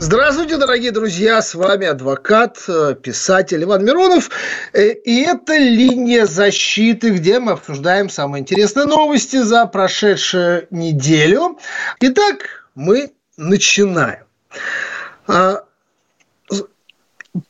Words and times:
Здравствуйте, 0.00 0.58
дорогие 0.58 0.92
друзья, 0.92 1.42
с 1.42 1.56
вами 1.56 1.84
адвокат, 1.88 2.62
э, 2.68 2.94
писатель 2.94 3.64
Иван 3.64 3.84
Миронов. 3.84 4.30
Э, 4.72 4.92
и 4.92 5.22
это 5.22 5.56
«Линия 5.56 6.24
защиты», 6.24 7.10
где 7.10 7.40
мы 7.40 7.52
обсуждаем 7.52 8.08
самые 8.08 8.42
интересные 8.42 8.86
новости 8.86 9.38
за 9.42 9.66
прошедшую 9.66 10.68
неделю. 10.70 11.58
Итак, 11.98 12.68
мы 12.76 13.12
начинаем. 13.36 14.22
А, 15.26 15.64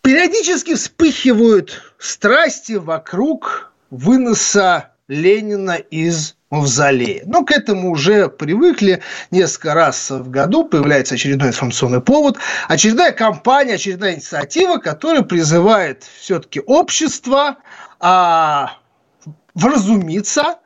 периодически 0.01 0.75
вспыхивают 0.75 1.83
страсти 1.99 2.73
вокруг 2.73 3.73
выноса 3.91 4.93
Ленина 5.07 5.77
из 5.77 6.38
мавзолея. 6.51 7.23
Но 7.27 7.45
к 7.45 7.53
этому 7.53 7.91
уже 7.91 8.29
привыкли. 8.29 9.03
Несколько 9.31 9.75
раз 9.75 10.11
в 10.11 10.31
году 10.31 10.65
появляется 10.65 11.15
очередной 11.15 11.49
информационный 11.49 12.01
повод, 12.01 12.39
очередная 12.69 13.13
кампания, 13.13 13.75
очередная 13.75 14.15
инициатива, 14.15 14.79
которая 14.79 15.23
призывает 15.23 16.05
все-таки 16.21 16.61
общество 16.61 17.59
а, 18.01 18.79
вразумиться 19.55 20.59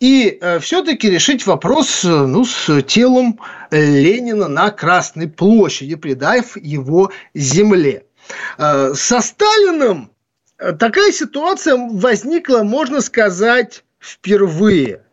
и 0.00 0.38
э, 0.40 0.58
все-таки 0.58 1.10
решить 1.10 1.46
вопрос 1.46 2.02
ну, 2.04 2.44
с 2.44 2.82
телом 2.82 3.38
Ленина 3.70 4.48
на 4.48 4.70
Красной 4.70 5.28
площади, 5.28 5.94
придав 5.94 6.56
его 6.56 7.12
земле. 7.34 8.04
Э, 8.58 8.92
со 8.94 9.20
Сталиным 9.20 10.10
такая 10.56 11.12
ситуация 11.12 11.76
возникла, 11.76 12.62
можно 12.62 13.00
сказать, 13.00 13.84
впервые– 14.00 15.02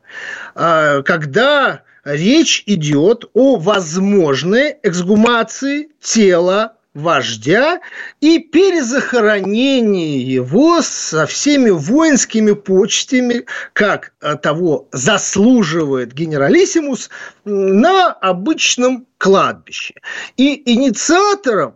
когда 0.53 1.81
речь 2.05 2.63
идет 2.65 3.25
о 3.33 3.57
возможной 3.57 4.77
эксгумации 4.83 5.89
тела 5.99 6.75
вождя 6.95 7.81
и 8.21 8.39
перезахоронении 8.39 10.17
его 10.17 10.81
со 10.81 11.27
всеми 11.27 11.69
воинскими 11.69 12.53
почтями, 12.53 13.45
как 13.73 14.13
а, 14.21 14.37
того 14.37 14.87
заслуживает 14.93 16.13
генералиссимус, 16.13 17.09
на 17.43 18.13
обычном 18.13 19.05
кладбище. 19.17 19.95
И 20.37 20.73
инициатором 20.73 21.75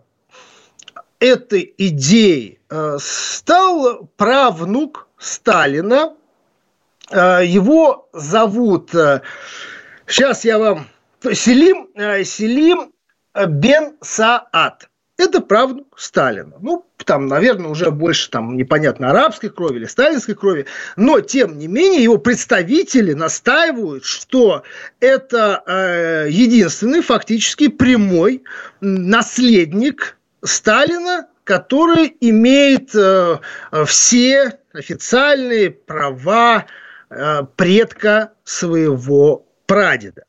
этой 1.19 1.73
идеи 1.77 2.59
а, 2.69 2.95
стал 2.99 4.09
правнук 4.15 5.09
Сталина 5.17 6.13
Э, 6.13 6.18
его 7.11 8.09
зовут, 8.13 8.91
сейчас 10.05 10.45
э, 10.45 10.47
я 10.49 10.59
вам, 10.59 10.87
Селим, 11.33 11.89
э, 11.95 12.23
Селим 12.23 12.91
Бен 13.33 13.95
Саад. 14.01 14.89
Это 15.17 15.41
правда 15.41 15.83
Сталина. 15.97 16.53
Ну, 16.61 16.85
там, 17.03 17.27
наверное, 17.27 17.69
уже 17.69 17.91
больше 17.91 18.29
там 18.29 18.55
непонятно 18.55 19.09
арабской 19.09 19.49
крови 19.49 19.79
или 19.79 19.85
сталинской 19.85 20.33
крови, 20.33 20.65
но 20.95 21.19
тем 21.19 21.57
не 21.57 21.67
менее 21.67 22.01
его 22.01 22.17
представители 22.17 23.11
настаивают, 23.13 24.05
что 24.05 24.63
это 25.01 25.61
э, 25.65 26.27
единственный 26.29 27.01
фактически 27.01 27.67
прямой 27.67 28.43
наследник 28.79 30.17
Сталина, 30.41 31.27
который 31.43 32.15
имеет 32.21 32.95
э, 32.95 33.39
все 33.85 34.59
официальные 34.71 35.71
права 35.71 36.59
Э, 36.59 36.88
предка 37.55 38.33
своего 38.43 39.45
прадеда. 39.65 40.23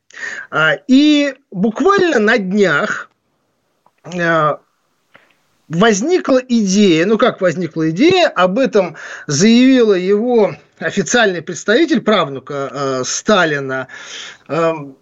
А, 0.51 0.75
и 0.87 1.35
буквально 1.51 2.19
на 2.19 2.39
днях 2.39 3.11
э, 4.05 4.57
возникла 5.69 6.39
идея, 6.39 7.07
ну 7.07 7.17
как 7.17 7.41
возникла 7.41 7.91
идея, 7.91 8.29
об 8.29 8.59
этом 8.59 8.97
заявила 9.27 9.95
его 9.95 10.55
официальный 10.79 11.43
представитель, 11.43 12.01
правнука 12.01 12.71
э, 12.73 13.03
Сталина, 13.05 13.89
эм, 14.49 14.97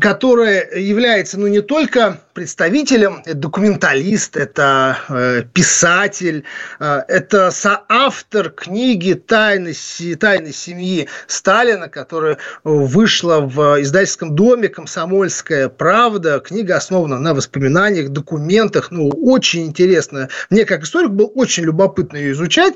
которая 0.00 0.76
является 0.76 1.38
ну, 1.38 1.46
не 1.46 1.60
только 1.60 2.20
представителем, 2.34 3.22
это 3.24 3.34
документалист, 3.34 4.36
это 4.36 4.98
э, 5.08 5.42
писатель, 5.52 6.44
э, 6.78 7.02
это 7.08 7.50
соавтор 7.50 8.50
книги 8.50 9.14
«Тайны, 9.14 9.72
«Тайны 10.18 10.52
семьи 10.52 11.08
Сталина», 11.26 11.88
которая 11.88 12.38
вышла 12.64 13.40
в 13.40 13.80
издательском 13.80 14.34
доме 14.34 14.68
«Комсомольская 14.68 15.68
правда». 15.68 16.40
Книга 16.40 16.76
основана 16.76 17.18
на 17.18 17.34
воспоминаниях, 17.34 18.10
документах, 18.10 18.90
ну, 18.90 19.08
очень 19.08 19.66
интересная. 19.66 20.28
Мне, 20.50 20.64
как 20.64 20.82
историк, 20.84 21.10
было 21.10 21.28
очень 21.28 21.64
любопытно 21.64 22.16
ее 22.16 22.32
изучать. 22.32 22.74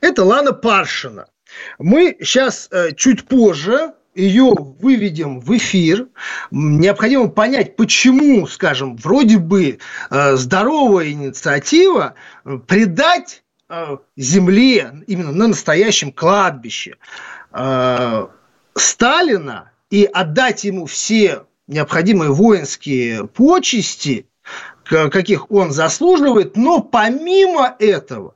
Это 0.00 0.24
Лана 0.24 0.52
Паршина. 0.52 1.26
Мы 1.78 2.16
сейчас 2.20 2.68
э, 2.70 2.92
чуть 2.96 3.24
позже 3.26 3.92
ее 4.14 4.52
выведем 4.56 5.40
в 5.40 5.56
эфир, 5.56 6.08
необходимо 6.50 7.28
понять, 7.28 7.76
почему, 7.76 8.46
скажем, 8.46 8.96
вроде 8.96 9.38
бы 9.38 9.78
э, 10.10 10.36
здоровая 10.36 11.10
инициатива 11.10 12.14
э, 12.44 12.58
придать 12.66 13.42
э, 13.68 13.96
земле, 14.16 14.92
именно 15.06 15.32
на 15.32 15.48
настоящем 15.48 16.12
кладбище, 16.12 16.96
Сталина 18.76 19.70
и 19.88 20.10
отдать 20.12 20.64
ему 20.64 20.86
все 20.86 21.44
необходимые 21.68 22.32
воинские 22.32 23.28
почести, 23.28 24.26
каких 24.82 25.52
он 25.52 25.70
заслуживает, 25.70 26.56
но 26.56 26.80
помимо 26.80 27.76
этого 27.78 28.34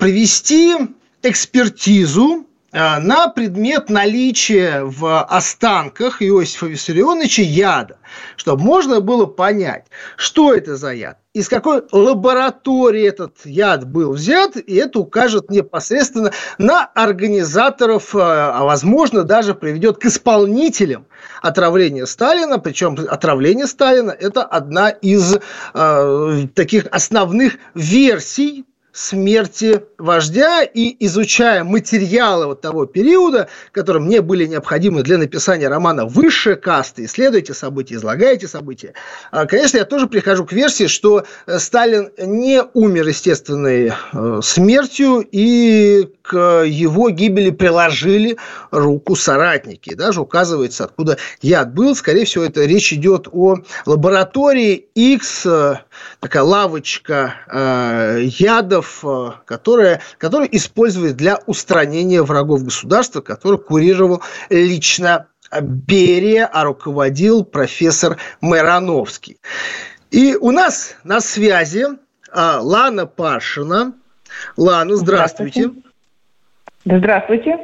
провести 0.00 0.76
экспертизу 1.22 2.47
на 2.72 3.28
предмет 3.28 3.88
наличия 3.88 4.82
в 4.84 5.22
останках 5.22 6.22
Иосифа 6.22 6.66
Виссарионовича 6.66 7.42
яда, 7.42 7.98
чтобы 8.36 8.62
можно 8.62 9.00
было 9.00 9.26
понять, 9.26 9.86
что 10.16 10.52
это 10.52 10.76
за 10.76 10.92
яд, 10.92 11.18
из 11.38 11.48
какой 11.48 11.82
лаборатории 11.92 13.06
этот 13.06 13.44
яд 13.44 13.86
был 13.86 14.12
взят, 14.12 14.56
и 14.56 14.74
это 14.74 14.98
укажет 14.98 15.50
непосредственно 15.50 16.32
на 16.58 16.84
организаторов, 16.84 18.14
э, 18.14 18.18
а 18.20 18.64
возможно 18.64 19.22
даже 19.22 19.54
приведет 19.54 19.98
к 19.98 20.06
исполнителям 20.06 21.06
отравления 21.40 22.06
Сталина, 22.06 22.58
причем 22.58 22.96
отравление 23.08 23.66
Сталина– 23.66 24.10
это 24.20 24.42
одна 24.42 24.90
из 24.90 25.38
э, 25.74 26.46
таких 26.54 26.86
основных 26.90 27.58
версий 27.74 28.64
смерти 28.92 29.82
вождя 29.98 30.62
и 30.62 30.96
изучая 31.06 31.62
материалы 31.64 32.46
вот 32.46 32.60
того 32.60 32.86
периода, 32.86 33.48
которые 33.72 34.02
мне 34.02 34.20
были 34.22 34.46
необходимы 34.46 35.02
для 35.02 35.18
написания 35.18 35.68
романа 35.68 36.06
«Высшая 36.06 36.56
каста», 36.56 37.04
исследуйте 37.04 37.54
события, 37.54 37.96
излагаете 37.96 38.48
события. 38.48 38.94
А, 39.30 39.46
конечно, 39.46 39.78
я 39.78 39.84
тоже 39.84 40.06
прихожу 40.06 40.44
к 40.46 40.52
версии, 40.52 40.86
что 40.86 41.24
э, 41.46 41.58
Сталин 41.58 42.10
не 42.18 42.62
умер 42.74 43.08
естественной 43.08 43.92
э, 44.12 44.40
смертью, 44.42 45.26
и 45.30 46.08
к 46.22 46.64
его 46.64 47.10
гибели 47.10 47.50
приложили 47.50 48.36
руку 48.70 49.16
соратники. 49.16 49.94
Даже 49.94 50.20
указывается, 50.20 50.84
откуда 50.84 51.18
яд 51.40 51.72
был. 51.72 51.94
Скорее 51.94 52.24
всего, 52.24 52.44
это 52.44 52.64
речь 52.64 52.92
идет 52.92 53.28
о 53.30 53.56
лаборатории 53.86 54.88
X, 54.94 55.46
э, 55.46 55.76
такая 56.20 56.42
лавочка 56.42 57.34
ядов, 58.20 58.87
агентов, 58.88 59.04
э, 59.04 59.30
которые, 59.44 60.00
которые 60.18 60.54
использовали 60.56 61.12
для 61.12 61.38
устранения 61.46 62.22
врагов 62.22 62.64
государства, 62.64 63.20
который 63.20 63.58
курировал 63.58 64.22
лично 64.50 65.28
Берия, 65.60 66.46
а 66.52 66.64
руководил 66.64 67.44
профессор 67.44 68.18
Мирановский. 68.40 69.38
И 70.10 70.36
у 70.36 70.50
нас 70.50 70.96
на 71.04 71.20
связи 71.20 71.86
а, 72.30 72.60
Лана 72.60 73.06
Пашина. 73.06 73.94
Лана, 74.56 74.96
здравствуйте. 74.96 75.70
Здравствуйте. 76.84 77.58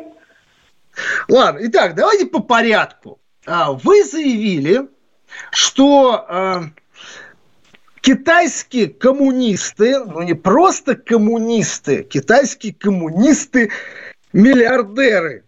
Ладно, 1.28 1.60
итак, 1.62 1.94
давайте 1.94 2.26
по 2.26 2.40
порядку. 2.40 3.18
а, 3.46 3.72
вы 3.72 4.04
заявили, 4.04 4.88
что 5.50 6.24
а, 6.28 6.64
китайские 8.04 8.88
коммунисты, 8.88 9.98
ну 9.98 10.20
не 10.22 10.34
просто 10.34 10.94
коммунисты, 10.94 12.02
китайские 12.02 12.74
коммунисты, 12.74 13.70
миллиардеры. 14.34 15.44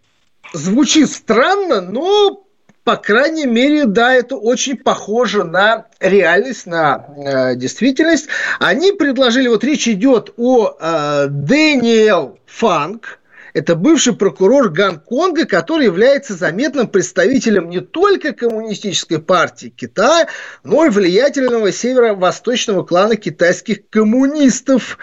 Звучит 0.53 1.11
странно, 1.11 1.81
но 1.81 2.43
по 2.83 2.95
крайней 2.95 3.45
мере, 3.45 3.85
да, 3.85 4.13
это 4.13 4.37
очень 4.37 4.75
похоже 4.75 5.43
на 5.43 5.85
реальность, 5.99 6.65
на 6.65 7.05
э, 7.15 7.55
действительность. 7.55 8.27
Они 8.59 8.91
предложили, 8.91 9.49
вот 9.49 9.63
речь 9.63 9.87
идет 9.87 10.33
о 10.37 10.75
э, 10.79 11.27
Дэниел 11.29 12.39
Фанк, 12.47 13.19
это 13.57 13.75
бывший 13.75 14.15
прокурор 14.15 14.69
Гонконга, 14.69 15.45
который 15.45 15.85
является 15.85 16.35
заметным 16.35 16.87
представителем 16.87 17.71
не 17.71 17.79
только 17.79 18.33
коммунистической 18.33 19.17
партии 19.17 19.73
Китая, 19.75 20.27
но 20.63 20.85
и 20.85 20.89
влиятельного 20.89 21.71
северо-восточного 21.71 22.83
клана 22.83 23.15
китайских 23.15 23.89
коммунистов. 23.89 24.99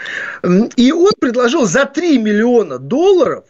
И 0.77 0.93
он 0.93 1.11
предложил 1.19 1.65
за 1.65 1.83
3 1.83 2.17
миллиона 2.19 2.79
долларов 2.79 3.43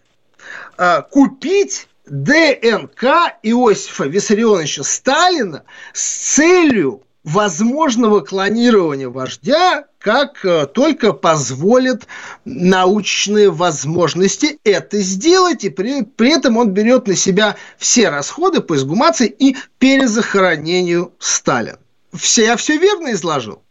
а, 0.75 1.03
купить 1.03 1.87
ДНК 2.07 3.03
Иосифа 3.43 4.05
Виссарионовича 4.05 4.83
Сталина 4.83 5.65
с 5.93 6.35
целью 6.35 7.03
возможного 7.25 8.21
клонирования 8.21 9.09
вождя, 9.09 9.85
как 9.97 10.45
э, 10.45 10.67
только 10.67 11.11
позволят 11.11 12.07
научные 12.45 13.49
возможности 13.49 14.59
это 14.63 14.99
сделать, 14.99 15.63
и 15.63 15.69
при, 15.69 16.03
при 16.03 16.37
этом 16.37 16.57
он 16.57 16.69
берет 16.69 17.07
на 17.07 17.15
себя 17.15 17.55
все 17.77 18.09
расходы 18.09 18.61
по 18.61 18.75
изгумации 18.75 19.27
и 19.27 19.57
перезахоронению 19.79 21.13
Сталина. 21.17 21.79
Все, 22.13 22.45
я 22.45 22.55
все 22.55 22.77
верно 22.77 23.11
изложил? 23.11 23.61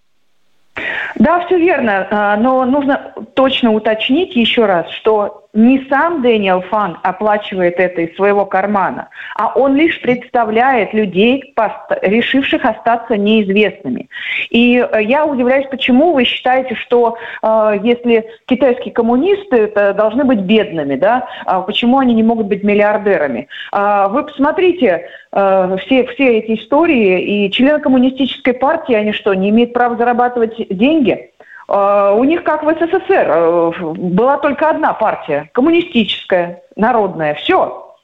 Да, 1.14 1.46
все 1.46 1.56
верно, 1.58 2.08
а, 2.10 2.36
но 2.36 2.64
нужно 2.64 3.14
точно 3.34 3.72
уточнить 3.72 4.34
еще 4.34 4.66
раз, 4.66 4.90
что 4.90 5.43
не 5.54 5.86
сам 5.88 6.20
Дэниел 6.20 6.62
Фан 6.62 6.98
оплачивает 7.02 7.78
это 7.78 8.02
из 8.02 8.16
своего 8.16 8.44
кармана, 8.44 9.08
а 9.36 9.52
он 9.54 9.76
лишь 9.76 10.00
представляет 10.00 10.92
людей, 10.92 11.54
решивших 12.02 12.64
остаться 12.64 13.16
неизвестными. 13.16 14.08
И 14.50 14.76
э, 14.76 15.02
я 15.02 15.24
удивляюсь, 15.24 15.66
почему 15.70 16.12
вы 16.12 16.24
считаете, 16.24 16.74
что 16.74 17.16
э, 17.42 17.78
если 17.82 18.26
китайские 18.46 18.92
коммунисты 18.92 19.56
это 19.56 19.94
должны 19.94 20.24
быть 20.24 20.40
бедными, 20.40 20.96
да, 20.96 21.28
а 21.46 21.60
почему 21.60 21.98
они 21.98 22.14
не 22.14 22.24
могут 22.24 22.48
быть 22.48 22.64
миллиардерами? 22.64 23.48
Э, 23.72 24.08
вы 24.10 24.24
посмотрите 24.24 25.06
э, 25.30 25.76
все, 25.82 26.06
все 26.06 26.38
эти 26.38 26.60
истории, 26.60 27.46
и 27.46 27.50
члены 27.52 27.78
коммунистической 27.78 28.54
партии, 28.54 28.94
они 28.94 29.12
что, 29.12 29.32
не 29.34 29.50
имеют 29.50 29.72
права 29.72 29.96
зарабатывать 29.96 30.56
деньги? 30.68 31.30
А, 31.68 32.12
у 32.12 32.24
них, 32.24 32.44
как 32.44 32.62
в 32.62 32.70
СССР, 32.70 33.26
э, 33.28 33.70
была 33.94 34.38
только 34.38 34.68
одна 34.70 34.92
партия, 34.92 35.50
коммунистическая, 35.54 36.62
народная, 36.76 37.34
все. 37.34 37.96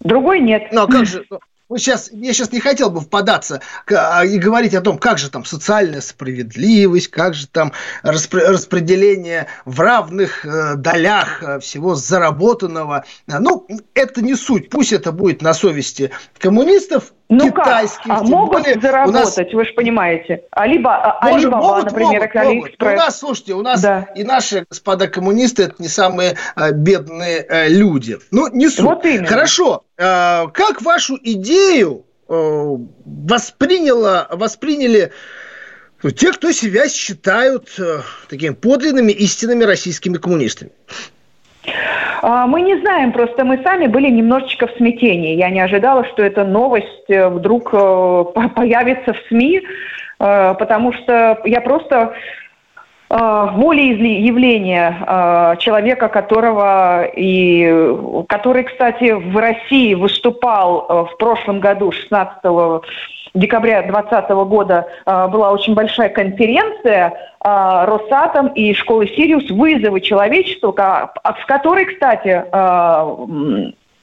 Другой 0.00 0.40
нет. 0.40 0.68
Но 0.72 0.86
как 0.86 1.06
же, 1.06 1.24
ну, 1.70 1.78
сейчас, 1.78 2.10
я 2.12 2.32
сейчас 2.34 2.52
не 2.52 2.60
хотел 2.60 2.90
бы 2.90 3.00
впадаться 3.00 3.62
а, 3.90 4.24
и 4.24 4.38
говорить 4.38 4.74
о 4.74 4.82
том, 4.82 4.98
как 4.98 5.16
же 5.16 5.30
там 5.30 5.46
социальная 5.46 6.02
справедливость, 6.02 7.08
как 7.08 7.34
же 7.34 7.46
там 7.46 7.72
распределение 8.02 9.46
в 9.64 9.80
равных 9.80 10.44
э, 10.44 10.74
долях 10.76 11.42
э, 11.42 11.60
всего 11.60 11.94
заработанного. 11.94 13.04
Ну, 13.26 13.66
это 13.94 14.22
не 14.22 14.34
суть. 14.34 14.68
Пусть 14.68 14.92
это 14.92 15.10
будет 15.10 15.40
на 15.40 15.54
совести 15.54 16.10
коммунистов, 16.38 17.14
ну 17.28 17.50
китайских. 17.50 18.04
Как? 18.04 18.20
А 18.20 18.22
могут 18.24 18.62
более, 18.62 18.80
заработать, 18.80 19.36
нас... 19.36 19.52
вы 19.54 19.64
же 19.64 19.72
понимаете. 19.72 20.44
Алиба, 20.50 21.18
Может, 21.22 21.46
Алибаба, 21.46 21.62
могут, 21.62 21.84
например, 21.84 22.30
могут, 22.34 22.54
могут. 22.54 22.82
У 22.82 22.84
нас, 22.84 23.18
слушайте, 23.18 23.54
у 23.54 23.62
нас 23.62 23.80
да. 23.80 24.08
и 24.14 24.24
наши 24.24 24.66
господа 24.68 25.08
коммунисты 25.08 25.64
это 25.64 25.74
не 25.78 25.88
самые 25.88 26.36
а, 26.54 26.70
бедные 26.72 27.40
а, 27.40 27.68
люди. 27.68 28.18
Ну, 28.30 28.48
не 28.48 28.68
суть. 28.68 28.84
Вот 28.84 29.04
именно. 29.04 29.26
Хорошо. 29.26 29.84
А, 29.98 30.48
как 30.48 30.82
вашу 30.82 31.18
идею 31.22 32.04
а, 32.28 32.76
восприняла, 33.04 34.28
восприняли 34.30 35.12
те, 36.16 36.32
кто 36.32 36.52
себя 36.52 36.88
считают 36.88 37.74
а, 37.78 38.02
такими 38.28 38.52
подлинными 38.52 39.12
истинными 39.12 39.64
российскими 39.64 40.18
коммунистами? 40.18 40.72
А, 42.22 42.46
мы 42.46 42.62
не 42.62 42.78
знаем, 42.80 43.12
просто 43.12 43.44
мы 43.44 43.60
сами 43.62 43.86
были 43.86 44.08
немножечко 44.08 44.66
в 44.66 44.72
смятении. 44.72 45.36
Я 45.36 45.50
не 45.50 45.60
ожидала, 45.60 46.04
что 46.06 46.22
эта 46.22 46.44
новость 46.44 47.08
э, 47.08 47.28
вдруг 47.28 47.70
э, 47.72 48.24
появится 48.54 49.12
в 49.12 49.18
СМИ, 49.28 49.60
э, 49.60 50.54
потому 50.58 50.92
что 50.92 51.40
я 51.44 51.60
просто 51.60 52.14
волеизъявление 53.10 55.56
человека, 55.58 56.08
которого 56.08 57.04
и 57.04 57.94
который, 58.28 58.64
кстати, 58.64 59.12
в 59.12 59.36
России 59.36 59.94
выступал 59.94 61.06
в 61.12 61.16
прошлом 61.18 61.60
году, 61.60 61.92
16 61.92 62.42
декабря 63.34 63.82
2020 63.82 64.30
года 64.48 64.86
была 65.04 65.50
очень 65.50 65.74
большая 65.74 66.08
конференция 66.08 67.12
а, 67.40 67.84
Росатом 67.84 68.48
и 68.48 68.72
школы 68.74 69.06
Сириус 69.08 69.50
вызовы 69.50 70.00
человечеству, 70.00 70.72
в 70.72 71.46
которой, 71.46 71.84
кстати, 71.84 72.44
а, 72.52 73.16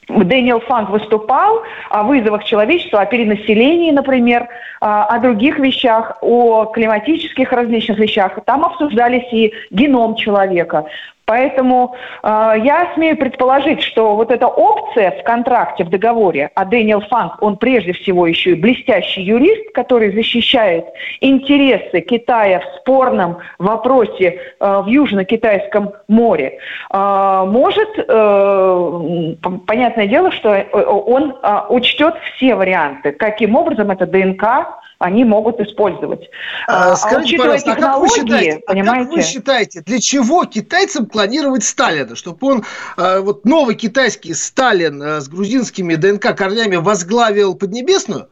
Дэниел 0.08 0.60
Фанк 0.60 0.90
выступал 0.90 1.62
о 1.88 2.02
вызовах 2.02 2.44
человечеству, 2.44 2.98
о 2.98 3.06
перенаселении, 3.06 3.90
например, 3.90 4.48
а, 4.80 5.04
о 5.06 5.18
других 5.20 5.58
вещах, 5.58 6.18
о 6.20 6.66
климатических 6.66 7.52
различных 7.52 7.98
вещах. 7.98 8.38
Там 8.44 8.64
обсуждались 8.64 9.32
и 9.32 9.52
геном 9.70 10.16
человека. 10.16 10.86
Поэтому 11.24 11.94
э, 12.22 12.26
я 12.64 12.92
смею 12.94 13.16
предположить, 13.16 13.82
что 13.82 14.16
вот 14.16 14.30
эта 14.30 14.46
опция 14.48 15.12
в 15.12 15.22
контракте, 15.24 15.84
в 15.84 15.90
договоре, 15.90 16.50
а 16.54 16.64
Дэниел 16.64 17.00
Фанк, 17.02 17.40
он 17.40 17.56
прежде 17.56 17.92
всего 17.92 18.26
еще 18.26 18.52
и 18.52 18.54
блестящий 18.54 19.22
юрист, 19.22 19.72
который 19.72 20.12
защищает 20.12 20.84
интересы 21.20 22.00
Китая 22.00 22.60
в 22.60 22.80
спорном 22.80 23.38
вопросе 23.58 24.40
э, 24.58 24.82
в 24.84 24.86
Южно-Китайском 24.86 25.92
море, 26.08 26.58
э, 26.92 27.44
может, 27.46 27.88
э, 27.96 29.34
понятное 29.66 30.06
дело, 30.08 30.32
что 30.32 30.50
э, 30.50 30.64
он 30.72 31.36
э, 31.40 31.60
учтет 31.68 32.14
все 32.34 32.56
варианты, 32.56 33.12
каким 33.12 33.54
образом 33.54 33.90
эта 33.90 34.06
ДНК 34.06 34.82
они 35.02 35.24
могут 35.24 35.60
использовать. 35.60 36.30
А, 36.68 36.92
а 36.92 36.96
скажите, 36.96 37.36
а 37.36 37.38
пожалуйста, 37.40 37.72
а 37.72 37.76
как 37.76 37.98
вы 37.98 38.08
считаете, 38.08 38.60
понимаете? 38.66 39.02
А 39.02 39.04
как 39.04 39.14
вы 39.14 39.22
считаете, 39.22 39.80
для 39.80 40.00
чего 40.00 40.44
китайцам 40.44 41.06
клонировать 41.06 41.64
Сталина? 41.64 42.14
Чтобы 42.14 42.46
он, 42.46 42.64
а, 42.96 43.20
вот 43.20 43.44
новый 43.44 43.74
китайский 43.74 44.32
Сталин 44.32 45.02
а, 45.02 45.20
с 45.20 45.28
грузинскими 45.28 45.96
ДНК-корнями 45.96 46.76
возглавил 46.76 47.56
Поднебесную? 47.56 48.28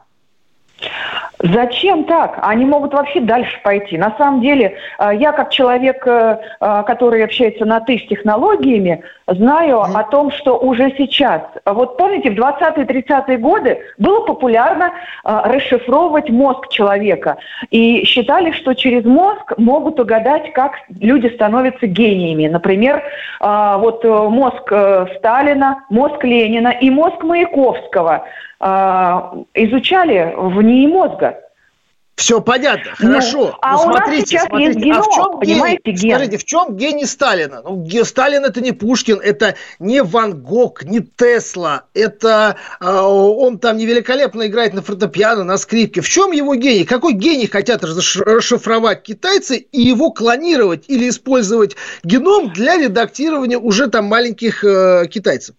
Зачем 1.43 2.05
так? 2.05 2.39
Они 2.43 2.67
могут 2.67 2.93
вообще 2.93 3.21
дальше 3.21 3.59
пойти. 3.63 3.97
На 3.97 4.15
самом 4.19 4.43
деле, 4.43 4.77
э, 4.99 5.11
я 5.15 5.33
как 5.33 5.51
человек, 5.51 6.07
э, 6.07 6.39
э, 6.61 6.83
который 6.87 7.25
общается 7.25 7.65
на 7.65 7.81
«ты» 7.81 7.99
с 7.99 8.07
технологиями, 8.09 9.03
знаю 9.27 9.81
о 9.81 10.03
том, 10.05 10.33
что 10.33 10.59
уже 10.59 10.93
сейчас, 10.99 11.43
вот 11.65 11.97
помните, 11.97 12.31
в 12.31 12.35
20-30-е 12.35 13.39
годы 13.39 13.79
было 13.97 14.27
популярно 14.27 14.93
расшифровывать 15.23 16.31
мозг 16.31 16.69
человека. 16.69 17.37
И 17.71 18.05
считали, 18.05 18.51
что 18.51 18.75
через 18.75 19.05
мозг 19.05 19.53
могут 19.57 20.01
угадать, 20.01 20.53
как 20.53 20.73
люди 20.99 21.29
становятся 21.29 21.87
гениями. 21.87 22.49
Например, 22.49 23.03
вот 23.41 24.03
мозг 24.05 24.73
Сталина, 25.19 25.85
мозг 25.91 26.25
Ленина 26.25 26.69
и 26.69 26.91
мозг 26.91 27.23
Маяковского– 27.23 28.25
изучали 28.61 30.35
в 30.37 30.63
НИИ 30.63 30.87
мозга. 30.87 31.39
Все 32.21 32.43
понятно, 32.43 32.93
ну, 32.99 33.07
хорошо. 33.09 33.47
Ну, 33.47 33.55
а 33.63 33.73
ну, 33.73 33.79
у 33.79 33.83
смотрите, 33.85 34.21
нас 34.21 34.29
сейчас 34.29 34.45
смотрите. 34.45 34.73
есть 34.73 34.85
геном, 34.85 35.01
а 35.01 35.03
в 35.03 35.15
чем 35.15 35.41
понимаете, 35.41 35.81
гений? 35.87 35.97
ген? 35.97 36.11
Смотрите, 36.11 36.37
в 36.37 36.45
чем 36.45 36.77
гений 36.77 37.07
Сталина? 37.07 37.63
Ну, 37.65 38.05
Сталин 38.05 38.45
это 38.45 38.61
не 38.61 38.73
Пушкин, 38.73 39.21
это 39.25 39.55
не 39.79 40.03
Ван 40.03 40.43
Гог, 40.43 40.85
не 40.85 41.01
Тесла, 41.01 41.85
это 41.95 42.57
э, 42.79 42.87
он 42.87 43.59
там 43.59 43.79
не 43.79 43.87
великолепно 43.87 44.47
играет 44.47 44.75
на 44.75 44.83
фортепиано, 44.83 45.45
на 45.45 45.57
скрипке. 45.57 46.03
В 46.03 46.09
чем 46.11 46.33
его 46.33 46.55
гений? 46.57 46.85
Какой 46.85 47.15
гений 47.15 47.47
хотят 47.47 47.83
расшифровать 47.83 49.03
китайцы 49.03 49.57
и 49.57 49.81
его 49.81 50.11
клонировать 50.11 50.85
или 50.89 51.09
использовать 51.09 51.77
геном 52.05 52.53
для 52.53 52.77
редактирования 52.77 53.57
уже 53.57 53.87
там 53.87 54.05
маленьких 54.05 54.63
э, 54.63 55.07
китайцев? 55.07 55.55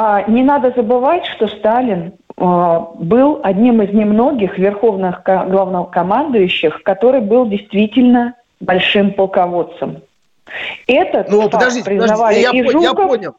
А 0.00 0.22
не 0.30 0.44
надо 0.44 0.72
забывать, 0.76 1.26
что 1.26 1.48
Сталин 1.48 2.12
а, 2.36 2.92
был 2.94 3.40
одним 3.42 3.82
из 3.82 3.92
немногих 3.92 4.56
верховных 4.56 5.24
главнокомандующих, 5.24 6.84
который 6.84 7.20
был 7.20 7.48
действительно 7.48 8.36
большим 8.60 9.12
полководцем. 9.12 10.02
Этот 10.86 11.28
ну, 11.28 11.50
подождите, 11.50 11.84
признавали 11.84 12.36
подождите, 12.36 12.58
я, 12.58 12.64
и 12.64 12.70
Жуков, 12.70 12.82
я 12.84 12.94
понял. 12.94 13.34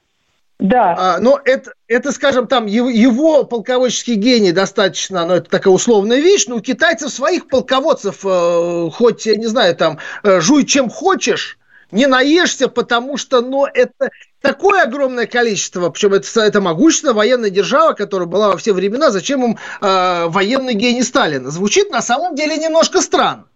Да. 0.60 0.96
А, 1.00 1.20
но 1.20 1.40
это, 1.46 1.72
это, 1.88 2.12
скажем, 2.12 2.46
там 2.46 2.66
его, 2.66 2.90
его 2.90 3.46
полководческий 3.46 4.16
гений 4.16 4.52
достаточно, 4.52 5.26
но 5.26 5.36
это 5.36 5.50
такая 5.50 5.74
условная 5.74 6.20
вещь, 6.20 6.48
но 6.48 6.58
у 6.58 6.60
китайцев 6.60 7.10
своих 7.10 7.48
полководцев, 7.48 8.26
э, 8.26 8.90
хоть, 8.92 9.26
я 9.26 9.38
не 9.38 9.46
знаю, 9.46 9.78
там, 9.78 10.00
э, 10.24 10.42
жуй 10.42 10.66
чем 10.66 10.90
хочешь, 10.90 11.58
не 11.92 12.06
наешься, 12.06 12.68
потому 12.68 13.16
что, 13.16 13.40
ну, 13.40 13.66
это 13.66 14.10
такое 14.42 14.84
огромное 14.84 15.28
количество, 15.28 15.90
причем 15.90 16.14
это, 16.14 16.42
это 16.42 16.62
могущественная 16.62 17.14
военная 17.14 17.50
держава, 17.50 17.94
которая 17.94 18.28
была 18.28 18.50
во 18.50 18.58
все 18.58 18.74
времена, 18.74 19.12
зачем 19.12 19.44
им 19.44 19.58
э, 19.82 20.26
военный 20.28 20.74
гений 20.74 21.04
Сталина? 21.04 21.50
Звучит 21.50 21.92
на 21.92 22.02
самом 22.02 22.36
деле 22.36 22.58
немножко 22.58 23.02
странно. 23.02 23.49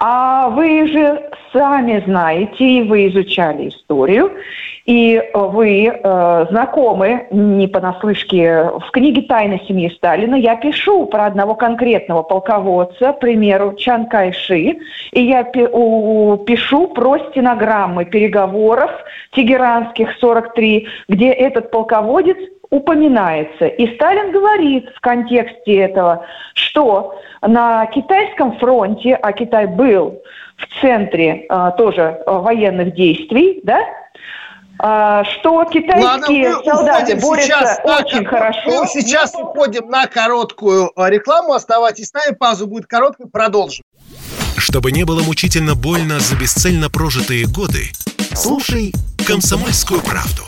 А 0.00 0.48
вы 0.50 0.86
же 0.88 1.30
сами 1.52 2.02
знаете, 2.06 2.64
и 2.64 2.82
вы 2.82 3.08
изучали 3.08 3.68
историю, 3.68 4.32
и 4.86 5.22
вы 5.34 5.86
э, 5.86 6.46
знакомы 6.50 7.26
не 7.30 7.66
понаслышке. 7.66 8.70
В 8.86 8.90
книге 8.90 9.22
«Тайна 9.22 9.58
семьи 9.66 9.90
Сталина» 9.90 10.34
я 10.34 10.56
пишу 10.56 11.06
про 11.06 11.26
одного 11.26 11.54
конкретного 11.54 12.22
полководца, 12.22 13.12
к 13.12 13.20
примеру, 13.20 13.74
Чан 13.74 14.06
Кайши, 14.06 14.78
и 15.12 15.20
я 15.20 15.44
пишу 15.44 16.88
про 16.88 17.18
стенограммы 17.30 18.04
переговоров 18.04 18.90
тегеранских 19.32 20.16
43, 20.20 20.86
где 21.08 21.32
этот 21.32 21.70
полководец 21.70 22.38
упоминается. 22.70 23.66
И 23.66 23.94
Сталин 23.94 24.32
говорит 24.32 24.88
в 24.94 25.00
контексте 25.00 25.76
этого, 25.76 26.26
что 26.54 27.18
на 27.42 27.86
китайском 27.86 28.58
фронте, 28.58 29.14
а 29.14 29.32
Китай 29.32 29.66
был 29.66 30.22
в 30.56 30.80
центре 30.80 31.46
а, 31.48 31.70
тоже 31.72 32.20
а, 32.26 32.40
военных 32.40 32.94
действий, 32.94 33.60
да, 33.62 33.80
а, 34.80 35.24
что 35.24 35.64
китайские 35.64 36.54
Ладно, 36.54 36.72
солдаты 36.72 37.16
борются 37.16 37.80
очень 37.84 38.22
на, 38.22 38.28
хорошо. 38.28 38.60
Мы 38.66 38.86
сейчас 38.86 39.34
уходим 39.34 39.88
на 39.88 40.06
короткую 40.06 40.92
а, 40.94 41.10
рекламу. 41.10 41.54
Оставайтесь 41.54 42.08
с 42.08 42.12
нами, 42.12 42.34
пауза 42.34 42.66
будет 42.66 42.86
короткой, 42.86 43.26
продолжим. 43.26 43.84
Чтобы 44.56 44.92
не 44.92 45.04
было 45.04 45.22
мучительно 45.22 45.74
больно 45.74 46.20
за 46.20 46.36
бесцельно 46.36 46.90
прожитые 46.90 47.46
годы, 47.46 47.90
слушай 48.34 48.92
«Комсомольскую 49.26 50.00
правду». 50.00 50.47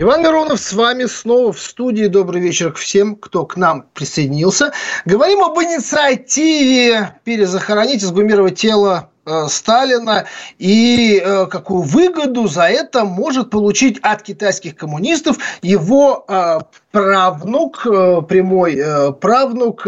Иван 0.00 0.22
Миронов 0.22 0.60
с 0.60 0.72
вами 0.74 1.06
снова 1.06 1.52
в 1.52 1.60
студии. 1.60 2.06
Добрый 2.06 2.40
вечер 2.40 2.72
всем, 2.72 3.16
кто 3.16 3.44
к 3.44 3.56
нам 3.56 3.88
присоединился. 3.94 4.72
Говорим 5.04 5.42
об 5.42 5.58
инициативе 5.58 7.18
перезахоронить, 7.24 8.04
изгумировать 8.04 8.56
тело 8.56 9.10
Сталина 9.48 10.26
и 10.58 11.22
э, 11.24 11.46
какую 11.46 11.82
выгоду 11.82 12.48
за 12.48 12.64
это 12.64 13.04
может 13.04 13.50
получить 13.50 13.98
от 14.02 14.22
китайских 14.22 14.76
коммунистов 14.76 15.38
его 15.62 16.24
э, 16.28 16.60
правнук, 16.90 17.82
прямой 18.28 18.82
правнук 19.20 19.86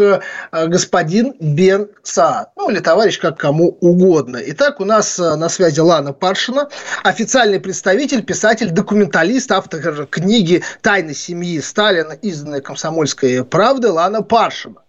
господин 0.51 1.33
Бен 1.39 1.89
Саад. 2.03 2.49
Ну, 2.55 2.69
или 2.69 2.79
товарищ, 2.79 3.19
как 3.19 3.39
кому 3.39 3.75
угодно. 3.81 4.39
Итак, 4.45 4.79
у 4.79 4.85
нас 4.85 5.17
на 5.17 5.49
связи 5.49 5.79
Лана 5.79 6.13
Паршина, 6.13 6.69
официальный 7.03 7.59
представитель, 7.59 8.23
писатель, 8.23 8.69
документалист, 8.69 9.51
автор 9.51 10.05
книги 10.05 10.63
«Тайны 10.81 11.15
семьи 11.15 11.59
Сталина», 11.59 12.13
изданной 12.13 12.61
«Комсомольской 12.61 13.43
правды» 13.43 13.89
Лана 13.89 14.21
Паршина. 14.21 14.81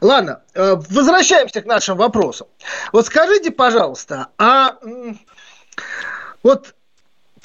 Ладно, 0.00 0.42
э, 0.54 0.76
возвращаемся 0.90 1.62
к 1.62 1.66
нашим 1.66 1.96
вопросам. 1.96 2.46
Вот 2.92 3.06
скажите, 3.06 3.50
пожалуйста, 3.50 4.28
а 4.38 4.76
вот 6.42 6.74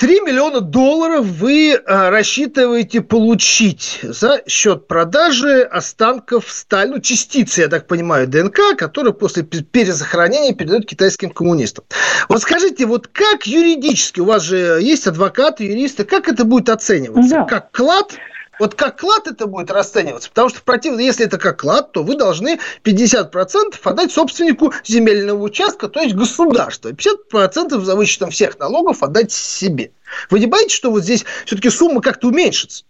3 0.02 0.22
миллиона 0.22 0.62
долларов 0.62 1.26
вы 1.26 1.74
э, 1.74 2.10
рассчитываете 2.10 3.02
получить 3.02 4.00
за 4.02 4.42
счет 4.48 4.88
продажи 4.88 5.62
останков 5.62 6.50
сталь, 6.50 6.90
ну, 6.90 7.00
частицы, 7.00 7.62
я 7.62 7.68
так 7.68 7.86
понимаю, 7.86 8.28
ДНК, 8.28 8.76
которые 8.78 9.14
после 9.14 9.44
перезахоронения 9.44 10.56
передают 10.56 10.88
китайским 10.88 11.30
коммунистам. 11.30 11.86
Вот 12.30 12.42
скажите, 12.42 12.88
вот 12.88 13.10
как 13.10 13.46
юридически, 13.46 14.22
у 14.22 14.26
вас 14.26 14.42
же 14.42 14.80
есть 14.82 15.06
адвокаты, 15.06 15.66
юристы, 15.66 16.04
как 16.04 16.28
это 16.28 16.46
будет 16.46 16.70
оцениваться? 16.70 17.36
Да. 17.36 17.44
Как 17.44 17.72
клад 17.72 18.16
вот 18.62 18.76
как 18.76 19.00
клад 19.00 19.26
это 19.26 19.48
будет 19.48 19.72
расцениваться? 19.72 20.30
Потому 20.30 20.50
что 20.50 20.60
в 20.60 20.64
противном, 20.64 21.00
если 21.00 21.26
это 21.26 21.40
как 21.40 21.62
клад, 21.62 21.94
то 21.94 22.04
вы 22.04 22.16
должны 22.16 22.60
50% 22.84 23.80
отдать 23.84 24.12
собственнику 24.12 24.72
земельного 24.86 25.42
участка, 25.42 25.88
то 25.88 26.00
есть 26.00 26.14
государству. 26.14 26.92
50% 26.92 27.82
за 27.82 27.96
вычетом 27.96 28.30
всех 28.30 28.60
налогов 28.60 29.02
отдать 29.02 29.32
себе. 29.32 29.94
Вы 30.30 30.42
не 30.42 30.46
боитесь, 30.46 30.76
что 30.76 30.92
вот 30.92 31.02
здесь 31.02 31.26
все-таки 31.48 31.72
сумма 31.72 32.02
как-то 32.02 32.28
уменьшится? 32.28 32.84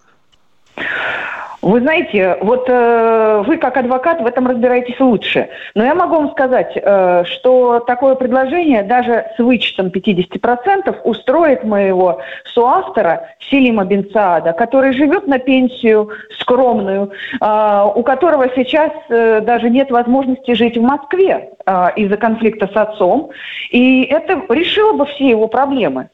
Вы 1.61 1.79
знаете, 1.81 2.37
вот 2.41 2.65
э, 2.67 3.43
вы 3.45 3.57
как 3.57 3.77
адвокат 3.77 4.19
в 4.19 4.25
этом 4.25 4.47
разбираетесь 4.47 4.99
лучше. 4.99 5.49
Но 5.75 5.83
я 5.83 5.93
могу 5.93 6.15
вам 6.15 6.31
сказать, 6.31 6.73
э, 6.75 7.23
что 7.25 7.79
такое 7.81 8.15
предложение 8.15 8.81
даже 8.81 9.27
с 9.35 9.39
вычетом 9.39 9.87
50% 9.87 11.01
устроит 11.03 11.63
моего 11.63 12.19
соавтора 12.55 13.29
Селима 13.39 13.85
Бенцаада, 13.85 14.53
который 14.53 14.93
живет 14.93 15.27
на 15.27 15.37
пенсию 15.37 16.09
скромную, 16.39 17.11
э, 17.39 17.91
у 17.95 18.01
которого 18.01 18.47
сейчас 18.55 18.91
э, 19.09 19.41
даже 19.41 19.69
нет 19.69 19.91
возможности 19.91 20.53
жить 20.53 20.77
в 20.77 20.81
Москве 20.81 21.51
э, 21.63 21.87
из-за 21.95 22.17
конфликта 22.17 22.67
с 22.73 22.75
отцом. 22.75 23.29
И 23.69 24.03
это 24.05 24.41
решило 24.49 24.93
бы 24.93 25.05
все 25.05 25.29
его 25.29 25.47
проблемы. 25.47 26.09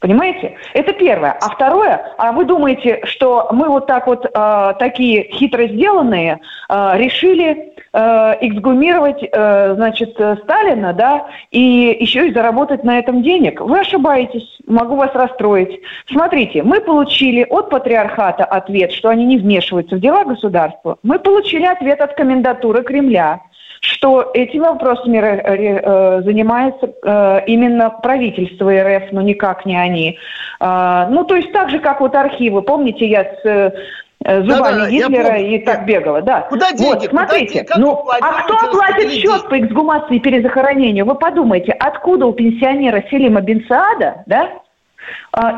Понимаете? 0.00 0.56
Это 0.74 0.92
первое. 0.92 1.32
А 1.40 1.48
второе, 1.50 2.14
а 2.18 2.32
вы 2.32 2.44
думаете, 2.44 3.00
что 3.04 3.48
мы 3.50 3.68
вот 3.68 3.86
так 3.86 4.06
вот 4.06 4.24
э, 4.24 4.74
такие 4.78 5.28
хитро 5.32 5.66
сделанные 5.66 6.38
э, 6.68 6.90
решили 6.94 7.72
э, 7.92 8.34
эксгумировать, 8.40 9.22
э, 9.22 9.74
значит, 9.74 10.12
Сталина, 10.44 10.92
да, 10.92 11.26
и 11.50 11.96
еще 12.00 12.28
и 12.28 12.32
заработать 12.32 12.84
на 12.84 12.98
этом 12.98 13.22
денег? 13.22 13.60
Вы 13.60 13.80
ошибаетесь. 13.80 14.58
Могу 14.66 14.94
вас 14.94 15.10
расстроить. 15.14 15.80
Смотрите, 16.06 16.62
мы 16.62 16.80
получили 16.80 17.44
от 17.48 17.70
патриархата 17.70 18.44
ответ, 18.44 18.92
что 18.92 19.08
они 19.08 19.24
не 19.24 19.38
вмешиваются 19.38 19.96
в 19.96 20.00
дела 20.00 20.24
государства. 20.24 20.98
Мы 21.02 21.18
получили 21.18 21.64
ответ 21.64 22.00
от 22.00 22.14
комендатуры 22.14 22.84
Кремля 22.84 23.40
что 23.80 24.30
этими 24.34 24.60
вопросами 24.60 25.18
э, 25.18 26.22
занимается 26.22 26.92
э, 27.02 27.40
именно 27.46 27.90
правительство 27.90 28.70
РФ, 28.70 29.12
но 29.12 29.22
никак 29.22 29.66
не 29.66 29.76
они. 29.76 30.18
А, 30.60 31.08
ну, 31.10 31.24
то 31.24 31.36
есть 31.36 31.52
так 31.52 31.70
же, 31.70 31.78
как 31.78 32.00
вот 32.00 32.14
архивы. 32.14 32.62
Помните, 32.62 33.06
я 33.06 33.24
с 33.24 33.44
э, 33.44 34.42
зубами 34.42 34.78
да, 34.78 34.84
да, 34.84 34.90
Гитлера 34.90 35.38
и 35.38 35.58
так 35.60 35.86
бегала, 35.86 36.22
да. 36.22 36.42
Куда 36.42 36.72
деньги? 36.72 36.84
Вот, 36.84 37.04
смотрите, 37.04 37.64
Куда, 37.64 37.78
ну, 37.78 38.04
а 38.20 38.42
кто 38.42 38.56
оплатит 38.56 39.12
счет 39.12 39.48
по 39.48 39.58
эксгумации 39.58 40.16
и 40.16 40.20
перезахоронению? 40.20 41.06
Вы 41.06 41.14
подумайте, 41.14 41.72
откуда 41.72 42.26
у 42.26 42.32
пенсионера 42.32 43.04
Селима 43.10 43.40
Бенсаада, 43.40 44.24
да, 44.26 44.50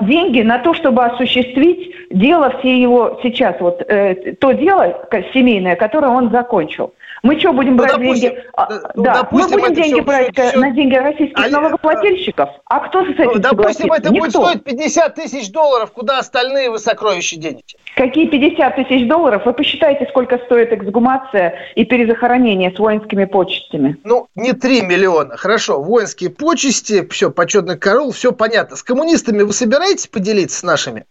деньги 0.03 0.43
на 0.43 0.59
то, 0.59 0.75
чтобы 0.75 1.05
осуществить 1.05 1.95
дело 2.11 2.59
все 2.59 2.81
его 2.81 3.21
сейчас, 3.23 3.57
вот 3.61 3.83
э, 3.87 4.35
то 4.39 4.53
дело 4.53 5.09
семейное, 5.33 5.77
которое 5.77 6.09
он 6.09 6.31
закончил. 6.31 6.93
Мы 7.23 7.39
что, 7.39 7.53
будем 7.53 7.77
ну, 7.77 7.83
брать 7.83 7.93
допустим, 7.93 8.31
деньги? 8.31 8.45
А, 8.55 8.69
ну, 8.95 9.03
да, 9.03 9.15
допустим, 9.15 9.59
мы 9.59 9.69
будем 9.69 9.75
деньги 9.75 9.95
все, 9.95 10.03
брать 10.03 10.39
все, 10.39 10.59
на 10.59 10.71
деньги 10.71 10.95
российских 10.95 11.47
а, 11.47 11.49
налогоплательщиков? 11.51 12.49
А 12.65 12.81
кто 12.81 13.05
с 13.05 13.11
этим 13.11 13.33
ну, 13.35 13.39
Допустим, 13.39 13.93
это 13.93 14.11
Никто. 14.11 14.21
будет 14.21 14.33
стоить 14.33 14.65
50 14.65 15.15
тысяч 15.17 15.53
долларов. 15.53 15.93
Куда 15.93 16.19
остальные 16.19 16.71
вы 16.71 16.79
сокровища 16.79 17.37
денете? 17.37 17.77
Какие 17.95 18.27
50 18.27 18.77
тысяч 18.77 19.07
долларов? 19.07 19.43
Вы 19.45 19.53
посчитайте, 19.53 20.07
сколько 20.09 20.39
стоит 20.39 20.73
эксгумация 20.73 21.55
и 21.75 21.85
перезахоронение 21.85 22.73
с 22.75 22.79
воинскими 22.79 23.27
почестями. 23.27 23.99
Ну, 24.05 24.29
не 24.35 24.53
3 24.53 24.83
миллиона. 24.83 25.37
Хорошо, 25.37 25.83
воинские 25.83 26.31
почести, 26.31 27.07
все, 27.09 27.31
почетный 27.31 27.77
корол, 27.77 28.13
все 28.13 28.33
понятно. 28.33 28.77
С 28.77 28.83
коммунистами 28.83 29.43
вы 29.43 29.53
собираетесь 29.53 29.70
поделиться 30.11 30.59
с 30.59 30.63
нашими? 30.63 31.05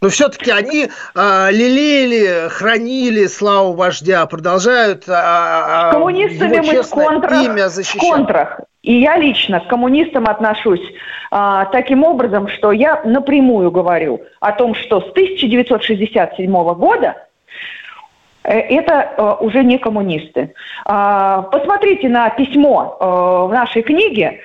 Но 0.00 0.08
все-таки 0.08 0.50
они 0.50 0.88
а, 1.14 1.50
лелеяли, 1.50 2.48
хранили 2.48 3.26
славу 3.26 3.74
вождя, 3.74 4.24
продолжают 4.26 5.04
а, 5.08 5.90
С 5.90 5.94
коммунистами 5.94 6.60
мы 6.66 6.82
в 6.82 6.88
контрах, 6.88 7.44
имя 7.44 7.68
защищать. 7.68 8.02
в 8.02 8.10
контрах. 8.10 8.60
И 8.82 8.98
я 8.98 9.18
лично 9.18 9.60
к 9.60 9.68
коммунистам 9.68 10.26
отношусь 10.26 10.80
а, 11.30 11.66
таким 11.66 12.02
образом, 12.02 12.48
что 12.48 12.72
я 12.72 13.02
напрямую 13.04 13.70
говорю 13.70 14.22
о 14.40 14.52
том, 14.52 14.74
что 14.74 15.00
с 15.00 15.10
1967 15.10 16.50
года 16.74 17.16
э, 18.42 18.58
это 18.58 19.12
э, 19.16 19.44
уже 19.44 19.62
не 19.64 19.76
коммунисты. 19.76 20.54
А, 20.86 21.42
посмотрите 21.42 22.08
на 22.08 22.30
письмо 22.30 22.96
э, 22.98 23.04
в 23.04 23.52
нашей 23.52 23.82
книге, 23.82 24.40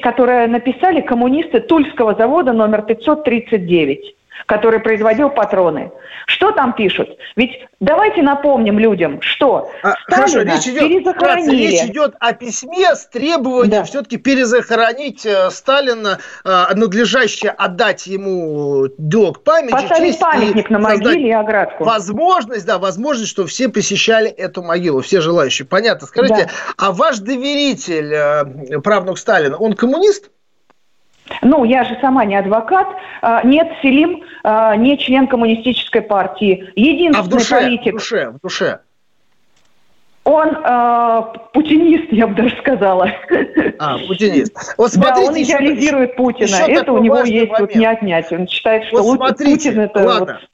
которое 0.00 0.46
написали 0.48 1.00
коммунисты 1.00 1.60
Тульского 1.60 2.14
завода 2.14 2.52
номер 2.52 2.82
539 2.82 4.16
который 4.46 4.80
производил 4.80 5.30
патроны. 5.30 5.92
Что 6.26 6.52
там 6.52 6.74
пишут? 6.74 7.08
Ведь 7.36 7.50
давайте 7.80 8.22
напомним 8.22 8.78
людям, 8.78 9.20
что 9.20 9.70
а, 9.82 9.94
Хорошо, 10.06 10.42
речь 10.42 10.66
идет, 10.66 11.16
вкратце, 11.16 11.50
речь 11.50 11.82
идет 11.82 12.14
о 12.20 12.32
письме 12.32 12.94
с 12.94 13.06
требованием 13.06 13.70
да. 13.70 13.84
все-таки 13.84 14.16
перезахоронить 14.16 15.26
э, 15.26 15.50
Сталина, 15.50 16.18
э, 16.44 16.74
надлежаще 16.74 17.48
отдать 17.48 18.06
ему 18.06 18.88
долг 18.98 19.42
памяти. 19.42 19.72
Поставить 19.72 20.18
памятник 20.18 20.70
на 20.70 20.78
могиле 20.78 21.28
и 21.28 21.32
оградку. 21.32 21.84
Возможность, 21.84 22.66
да, 22.66 22.78
возможность, 22.78 23.30
что 23.30 23.46
все 23.46 23.68
посещали 23.68 24.28
эту 24.28 24.62
могилу, 24.62 25.00
все 25.00 25.20
желающие. 25.20 25.66
Понятно. 25.66 26.06
Скажите, 26.06 26.44
да. 26.44 26.50
а 26.76 26.92
ваш 26.92 27.18
доверитель, 27.18 28.12
э, 28.12 28.80
правнук 28.80 29.18
Сталина, 29.18 29.56
он 29.56 29.74
коммунист? 29.74 30.30
Ну, 31.42 31.64
я 31.64 31.84
же 31.84 31.96
сама 32.00 32.24
не 32.24 32.36
адвокат. 32.36 32.88
А, 33.22 33.42
нет, 33.44 33.68
Селим 33.82 34.22
а, 34.42 34.76
не 34.76 34.98
член 34.98 35.26
коммунистической 35.26 36.02
партии. 36.02 36.70
Единственный 36.76 37.20
а 37.20 37.22
в 37.22 37.28
душе, 37.28 37.60
политик... 37.60 37.94
в 37.94 37.96
душе, 37.98 38.30
в 38.30 38.40
душе. 38.40 38.80
Он 40.22 40.48
э, 40.48 41.22
путинист, 41.54 42.12
я 42.12 42.26
бы 42.26 42.34
даже 42.34 42.54
сказала. 42.58 43.10
А, 43.78 43.98
путинист. 43.98 44.74
Вот 44.76 44.92
смотрите, 44.92 45.20
да, 45.24 45.30
он 45.32 45.42
идеализирует 45.42 46.10
еще, 46.10 46.16
Путина. 46.16 46.46
Еще 46.46 46.72
это 46.72 46.92
у 46.92 46.98
него 46.98 47.20
есть 47.20 47.50
момент. 47.50 47.60
вот 47.60 47.74
не 47.74 47.86
отнять. 47.86 48.30
Он 48.30 48.46
считает, 48.46 48.84
что 48.84 49.02
вот 49.02 49.16
смотрите, 49.16 49.70
Путин 49.70 49.80
это... 49.80 49.98
Ладно, 50.00 50.40
вот 50.40 50.50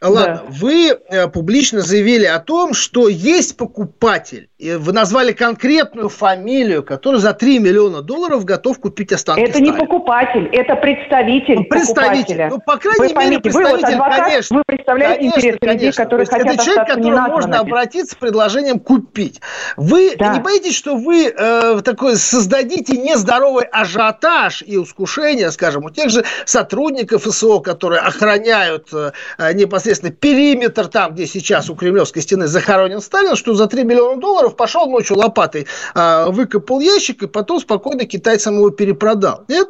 Ладно, 0.00 0.34
да. 0.34 0.42
вы 0.48 0.90
э, 0.90 1.28
публично 1.28 1.80
заявили 1.80 2.24
о 2.24 2.38
том, 2.38 2.72
что 2.72 3.08
есть 3.08 3.56
покупатель. 3.56 4.48
Вы 4.58 4.92
назвали 4.92 5.32
конкретную 5.32 6.08
фамилию, 6.08 6.82
которая 6.82 7.20
за 7.20 7.32
3 7.32 7.60
миллиона 7.60 8.02
долларов 8.02 8.44
готов 8.44 8.80
купить 8.80 9.12
останки 9.12 9.42
Это 9.42 9.52
Сталина. 9.52 9.72
не 9.72 9.78
покупатель, 9.78 10.48
это 10.52 10.74
представитель 10.76 11.58
ну, 11.58 11.64
представитель. 11.64 12.48
Ну, 12.50 12.60
по 12.60 12.76
крайней 12.76 12.98
вы 12.98 13.04
мере, 13.04 13.14
поймите, 13.14 13.40
представитель, 13.42 13.76
вы 13.76 13.80
вот 13.80 13.92
адвокат, 13.92 14.24
конечно. 14.26 14.56
Вы 14.56 14.62
представляете 14.66 15.18
конечно, 15.18 15.38
интересы 15.38 15.58
конечно. 15.58 15.74
людей, 15.74 15.92
которые 15.92 16.26
хотят 16.26 16.46
Это 16.46 16.64
человек, 16.64 16.84
к 16.84 16.94
которому 16.94 17.28
можно 17.28 17.58
обратиться 17.60 18.14
с 18.14 18.18
предложением 18.18 18.80
купить. 18.80 19.40
Вы 19.76 20.16
да. 20.16 20.34
не 20.34 20.40
боитесь, 20.40 20.76
что 20.76 20.96
вы 20.96 21.26
э, 21.26 21.80
такой 21.84 22.16
создадите 22.16 22.96
нездоровый 22.96 23.64
ажиотаж 23.64 24.62
и 24.66 24.76
ускушение, 24.76 25.50
скажем, 25.50 25.84
у 25.84 25.90
тех 25.90 26.10
же 26.10 26.24
сотрудников 26.46 27.22
СО, 27.22 27.60
которые 27.60 28.00
охраняют 28.00 28.88
э, 28.92 29.12
непосредственно 29.54 29.88
непосредственно 29.88 30.12
периметр 30.12 30.88
там, 30.88 31.14
где 31.14 31.26
сейчас 31.26 31.70
у 31.70 31.74
Кремлевской 31.74 32.22
стены 32.22 32.46
захоронен 32.46 33.00
Сталин, 33.00 33.36
что 33.36 33.54
за 33.54 33.66
3 33.66 33.84
миллиона 33.84 34.20
долларов 34.20 34.47
пошел 34.56 34.88
ночью 34.88 35.16
лопатой, 35.16 35.66
а, 35.94 36.30
выкопал 36.30 36.80
ящик 36.80 37.22
и 37.22 37.26
потом 37.26 37.60
спокойно 37.60 38.04
китайцам 38.04 38.56
его 38.56 38.70
перепродал. 38.70 39.44
Нет? 39.48 39.68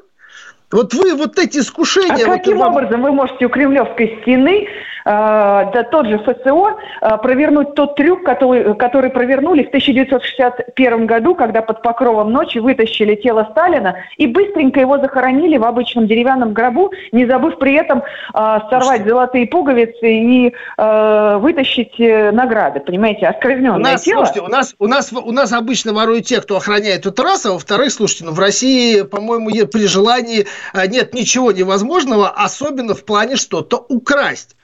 Вот 0.71 0.93
вы 0.93 1.15
вот 1.15 1.39
эти 1.39 1.59
искушения... 1.59 2.27
А 2.27 2.37
каким 2.37 2.59
вам... 2.59 2.75
образом 2.75 3.03
вы 3.03 3.13
можете 3.13 3.47
у 3.47 3.49
Кремлевской 3.49 4.19
стены 4.21 4.69
да 5.09 5.89
тот 5.91 6.07
же 6.07 6.19
ФСО 6.19 6.77
э, 7.01 7.17
провернуть 7.23 7.75
тот 7.75 7.97
трюк, 7.97 8.25
который, 8.25 8.75
который 8.77 9.09
провернули 9.09 9.65
в 9.65 9.69
1961 9.69 11.07
году, 11.07 11.35
когда 11.35 11.63
под 11.63 11.81
покровом 11.81 12.31
ночи 12.31 12.59
вытащили 12.59 13.15
тело 13.15 13.49
Сталина 13.53 13.97
и 14.19 14.27
быстренько 14.27 14.81
его 14.81 14.99
захоронили 14.99 15.57
в 15.57 15.65
обычном 15.65 16.07
деревянном 16.07 16.53
гробу, 16.53 16.93
не 17.13 17.25
забыв 17.25 17.59
при 17.59 17.75
этом 17.75 18.03
э, 18.35 18.59
сорвать 18.69 19.07
золотые 19.07 19.47
пуговицы 19.47 19.97
и 20.03 20.55
вытащить 20.77 21.99
награды, 21.99 22.81
понимаете, 22.81 23.27
оскверненное 23.27 23.77
у 23.77 23.79
нас, 23.79 24.03
тело. 24.03 24.25
Слушайте, 24.25 24.41
у 24.41 24.49
нас, 24.49 24.75
у, 24.79 24.87
нас, 24.87 25.13
у 25.13 25.33
нас 25.33 25.53
обычно 25.53 25.93
воруют 25.93 26.27
те, 26.27 26.41
кто 26.41 26.57
охраняет 26.57 27.01
эту 27.01 27.13
трассу, 27.13 27.51
а 27.51 27.53
во-вторых, 27.53 27.93
слушайте, 27.93 28.25
ну 28.25 28.33
в 28.33 28.39
России, 28.39 29.03
по-моему, 29.03 29.51
при 29.67 29.87
желании 29.87 30.47
нет 30.89 31.15
ничего 31.15 31.53
невозможного, 31.53 32.29
особенно 32.29 32.95
в 32.95 33.05
плане 33.05 33.37
что-то 33.37 33.85
украсть. 33.89 34.58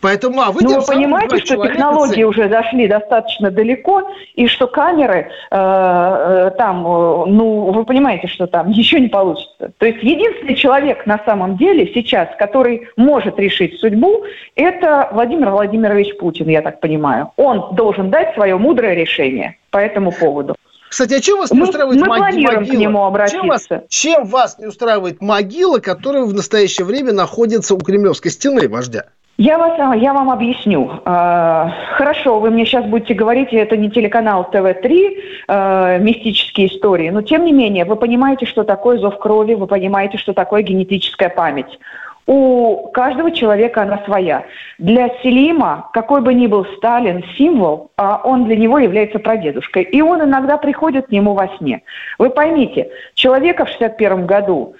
Поэтому, 0.00 0.40
а 0.40 0.50
вы, 0.50 0.62
ну, 0.62 0.80
вы 0.80 0.86
понимаете, 0.86 1.38
что 1.38 1.66
технологии 1.66 2.22
уже 2.22 2.48
зашли 2.48 2.88
достаточно 2.88 3.50
далеко, 3.50 4.10
и 4.34 4.46
что 4.46 4.66
камеры 4.66 5.30
э, 5.50 5.56
э 5.56 6.50
там, 6.56 6.86
э, 6.86 7.24
ну, 7.26 7.70
вы 7.72 7.84
понимаете, 7.84 8.26
что 8.26 8.46
там 8.46 8.70
еще 8.70 8.98
не 8.98 9.08
получится. 9.08 9.72
То 9.78 9.86
есть 9.86 10.02
единственный 10.02 10.54
человек 10.54 11.06
на 11.06 11.20
самом 11.24 11.56
деле 11.56 11.90
сейчас, 11.92 12.28
который 12.38 12.88
может 12.96 13.38
решить 13.38 13.78
судьбу, 13.78 14.24
это 14.56 15.08
Владимир 15.12 15.50
Владимирович 15.50 16.16
Путин, 16.16 16.48
я 16.48 16.62
так 16.62 16.80
понимаю. 16.80 17.32
Он 17.36 17.74
должен 17.74 18.10
дать 18.10 18.34
свое 18.34 18.56
мудрое 18.56 18.94
решение 18.94 19.56
по 19.70 19.78
этому 19.78 20.12
поводу. 20.12 20.56
Кстати, 20.88 21.14
а 21.14 21.20
чем 21.20 21.38
вас 21.38 21.52
не 21.52 21.62
устраивает 21.62 22.00
мы, 22.00 22.06
мы 22.08 22.18
могила? 22.18 22.64
к 22.64 22.68
нему 22.68 23.04
обратиться. 23.04 23.38
Чем 23.38 23.48
вас, 23.48 23.62
чем 23.88 24.24
вас 24.24 24.58
не 24.58 24.66
устраивает 24.66 25.22
могила, 25.22 25.78
которая 25.78 26.24
в 26.24 26.34
настоящее 26.34 26.84
время 26.84 27.12
находится 27.12 27.76
у 27.76 27.78
Кремлевской 27.78 28.32
стены 28.32 28.68
вождя? 28.68 29.04
Я, 29.42 29.56
вас, 29.56 29.72
я 29.96 30.12
вам 30.12 30.30
объясню. 30.30 31.00
А, 31.06 31.72
хорошо, 31.92 32.40
вы 32.40 32.50
мне 32.50 32.66
сейчас 32.66 32.84
будете 32.84 33.14
говорить, 33.14 33.54
это 33.54 33.74
не 33.74 33.90
телеканал 33.90 34.44
ТВ-3, 34.50 35.16
а, 35.48 35.96
мистические 35.96 36.66
истории, 36.66 37.08
но 37.08 37.22
тем 37.22 37.46
не 37.46 37.52
менее, 37.54 37.86
вы 37.86 37.96
понимаете, 37.96 38.44
что 38.44 38.64
такое 38.64 38.98
зов 38.98 39.18
крови, 39.18 39.54
вы 39.54 39.66
понимаете, 39.66 40.18
что 40.18 40.34
такое 40.34 40.60
генетическая 40.60 41.30
память. 41.30 41.78
У 42.26 42.90
каждого 42.92 43.30
человека 43.30 43.80
она 43.80 44.02
своя. 44.04 44.44
Для 44.76 45.08
Селима, 45.22 45.88
какой 45.94 46.20
бы 46.20 46.34
ни 46.34 46.46
был 46.46 46.66
Сталин, 46.76 47.24
символ, 47.38 47.92
а 47.96 48.20
он 48.22 48.44
для 48.44 48.56
него 48.56 48.78
является 48.78 49.20
прадедушкой. 49.20 49.84
И 49.84 50.02
он 50.02 50.22
иногда 50.22 50.58
приходит 50.58 51.06
к 51.06 51.12
нему 51.12 51.32
во 51.32 51.48
сне. 51.56 51.80
Вы 52.18 52.28
поймите, 52.28 52.90
человека 53.14 53.64
в 53.64 53.70
61 53.70 54.26
году 54.26 54.74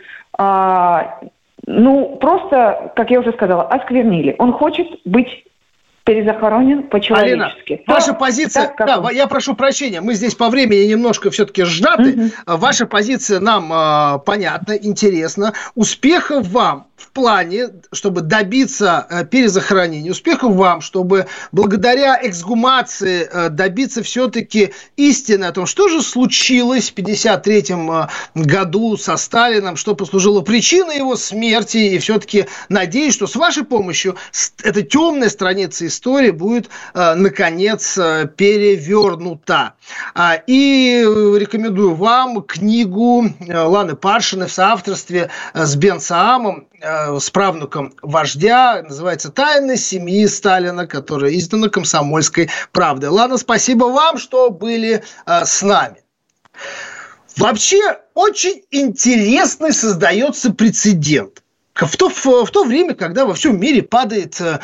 ну, 1.66 2.16
просто, 2.20 2.92
как 2.96 3.10
я 3.10 3.20
уже 3.20 3.32
сказала, 3.32 3.64
осквернили. 3.64 4.34
Он 4.38 4.52
хочет 4.52 4.86
быть 5.04 5.28
перезахоронен 6.04 6.84
по-человечески. 6.84 7.72
Алина, 7.74 7.84
ваша 7.86 8.14
позиция, 8.14 8.74
так, 8.76 8.86
да, 8.86 9.00
он... 9.00 9.14
я 9.14 9.26
прошу 9.26 9.54
прощения, 9.54 10.00
мы 10.00 10.14
здесь 10.14 10.34
по 10.34 10.48
времени 10.48 10.84
немножко 10.90 11.30
все-таки 11.30 11.64
сжаты. 11.64 12.12
Угу. 12.12 12.56
Ваша 12.58 12.86
позиция 12.86 13.38
нам 13.38 13.72
э, 13.72 14.18
понятна, 14.24 14.72
интересна. 14.72 15.52
Успехов 15.74 16.48
вам 16.48 16.86
в 17.00 17.08
плане, 17.12 17.70
чтобы 17.92 18.20
добиться 18.20 19.06
э, 19.08 19.24
перезахоронения, 19.24 20.10
успехов 20.10 20.54
вам, 20.54 20.80
чтобы 20.82 21.26
благодаря 21.50 22.18
эксгумации 22.22 23.28
э, 23.30 23.48
добиться 23.48 24.02
все-таки 24.02 24.72
истины 24.96 25.44
о 25.44 25.52
том, 25.52 25.66
что 25.66 25.88
же 25.88 26.02
случилось 26.02 26.90
в 26.90 26.92
1953 26.92 27.74
э, 27.74 28.44
году 28.46 28.96
со 28.96 29.16
Сталином, 29.16 29.76
что 29.76 29.94
послужило 29.94 30.42
причиной 30.42 30.98
его 30.98 31.16
смерти, 31.16 31.78
и 31.78 31.98
все-таки 31.98 32.46
надеюсь, 32.68 33.14
что 33.14 33.26
с 33.26 33.34
вашей 33.34 33.64
помощью 33.64 34.16
эта 34.62 34.82
темная 34.82 35.30
страница 35.30 35.86
истории 35.86 36.30
будет, 36.30 36.68
наконец, 36.94 37.94
перевернута. 38.36 39.74
А, 40.14 40.34
и 40.34 41.02
рекомендую 41.02 41.94
вам 41.94 42.42
книгу 42.42 43.24
Ланы 43.48 43.96
Паршиной 43.96 44.46
в 44.46 44.52
соавторстве 44.52 45.30
с 45.54 45.76
Бен 45.76 46.00
Саамом 46.00 46.66
с 46.80 47.30
правнуком 47.30 47.94
вождя, 48.02 48.82
называется 48.82 49.30
«Тайны 49.30 49.76
семьи 49.76 50.26
Сталина», 50.26 50.86
которая 50.86 51.36
издана 51.36 51.68
«Комсомольской 51.68 52.48
правдой». 52.72 53.10
Ладно, 53.10 53.36
спасибо 53.36 53.84
вам, 53.84 54.18
что 54.18 54.50
были 54.50 55.02
э, 55.26 55.44
с 55.44 55.62
нами. 55.62 56.02
Вообще, 57.36 57.98
очень 58.14 58.62
интересный 58.70 59.72
создается 59.72 60.52
прецедент 60.52 61.39
в 61.86 61.96
то, 61.96 62.08
в, 62.08 62.50
то 62.50 62.64
время, 62.64 62.94
когда 62.94 63.24
во 63.24 63.34
всем 63.34 63.58
мире 63.58 63.82
падает 63.82 64.40
э, 64.40 64.58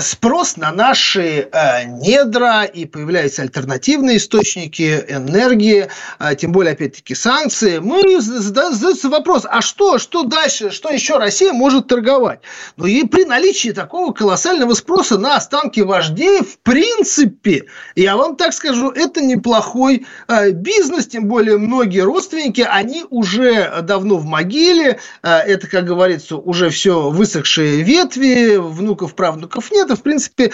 спрос 0.00 0.56
на 0.56 0.72
наши 0.72 1.48
э, 1.52 1.84
недра 1.84 2.64
и 2.64 2.84
появляются 2.84 3.42
альтернативные 3.42 4.16
источники 4.16 5.04
энергии, 5.08 5.88
э, 6.18 6.34
тем 6.36 6.52
более, 6.52 6.72
опять-таки, 6.72 7.14
санкции, 7.14 7.78
мы 7.78 8.20
задается 8.20 9.08
вопрос, 9.08 9.46
а 9.48 9.60
что, 9.60 9.98
что 9.98 10.24
дальше, 10.24 10.70
что 10.70 10.90
еще 10.90 11.18
Россия 11.18 11.52
может 11.52 11.88
торговать? 11.88 12.40
Ну 12.76 12.86
и 12.86 13.04
при 13.04 13.24
наличии 13.24 13.70
такого 13.70 14.12
колоссального 14.12 14.74
спроса 14.74 15.18
на 15.18 15.36
останки 15.36 15.80
вождей, 15.80 16.40
в 16.40 16.58
принципе, 16.58 17.64
я 17.94 18.16
вам 18.16 18.36
так 18.36 18.52
скажу, 18.52 18.90
это 18.90 19.20
неплохой 19.20 20.06
бизнес, 20.52 21.06
тем 21.06 21.26
более 21.26 21.58
многие 21.58 22.00
родственники, 22.00 22.66
они 22.68 23.04
уже 23.10 23.82
давно 23.82 24.16
в 24.16 24.24
могиле, 24.24 24.98
это, 25.22 25.66
как 25.66 25.84
говорится, 25.84 26.36
уже 26.48 26.70
все 26.70 27.10
высохшие 27.10 27.82
ветви, 27.82 28.56
внуков, 28.56 29.14
правнуков 29.14 29.70
нет, 29.70 29.90
и, 29.90 29.94
в 29.94 30.02
принципе, 30.02 30.50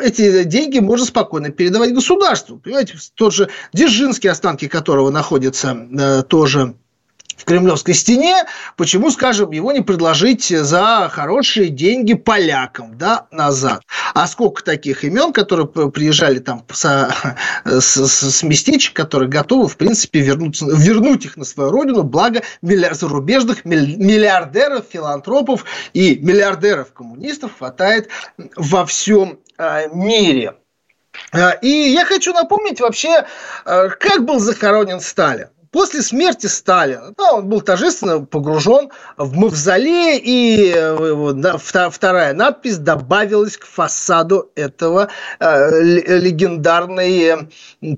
эти 0.00 0.44
деньги 0.44 0.78
можно 0.78 1.04
спокойно 1.04 1.50
передавать 1.50 1.92
государству. 1.92 2.56
Понимаете, 2.56 2.94
тот 3.14 3.34
же 3.34 3.50
Дзержинский, 3.74 4.30
останки 4.30 4.68
которого 4.68 5.10
находятся 5.10 6.24
тоже 6.28 6.74
в 7.36 7.44
Кремлевской 7.44 7.92
стене, 7.92 8.44
почему, 8.78 9.10
скажем, 9.10 9.50
его 9.50 9.70
не 9.72 9.82
предложить 9.82 10.46
за 10.48 11.10
хорошие 11.12 11.68
деньги 11.68 12.14
полякам, 12.14 12.96
да, 12.96 13.26
назад? 13.30 13.82
А 14.14 14.28
сколько 14.28 14.62
таких 14.62 15.02
имен, 15.02 15.32
которые 15.32 15.66
приезжали 15.66 16.38
там 16.38 16.64
со, 16.72 17.12
с, 17.64 17.96
с, 17.96 18.42
местечек, 18.44 18.94
которые 18.94 19.28
готовы, 19.28 19.66
в 19.66 19.76
принципе, 19.76 20.20
вернуться, 20.20 20.66
вернуть 20.66 21.24
их 21.24 21.36
на 21.36 21.44
свою 21.44 21.72
родину, 21.72 22.04
благо 22.04 22.42
миллиард, 22.62 22.96
зарубежных 22.96 23.64
миллиардеров, 23.64 24.84
филантропов 24.88 25.64
и 25.94 26.16
миллиардеров-коммунистов 26.20 27.58
хватает 27.58 28.08
во 28.54 28.86
всем 28.86 29.40
э, 29.58 29.88
мире. 29.92 30.54
А, 31.32 31.50
и 31.50 31.68
я 31.68 32.04
хочу 32.04 32.32
напомнить 32.32 32.80
вообще, 32.80 33.26
э, 33.64 33.88
как 33.98 34.24
был 34.24 34.38
захоронен 34.38 35.00
Сталин. 35.00 35.48
После 35.74 36.02
смерти 36.02 36.46
Сталина 36.46 37.12
да, 37.18 37.32
он 37.32 37.48
был 37.48 37.60
торжественно 37.60 38.20
погружен 38.24 38.90
в 39.16 39.36
мавзолей, 39.36 40.22
и 40.24 40.72
да, 41.34 41.58
вторая 41.58 42.32
надпись 42.32 42.78
добавилась 42.78 43.56
к 43.56 43.66
фасаду 43.66 44.52
этого 44.54 45.08
э, 45.40 45.82
легендарной 45.82 47.48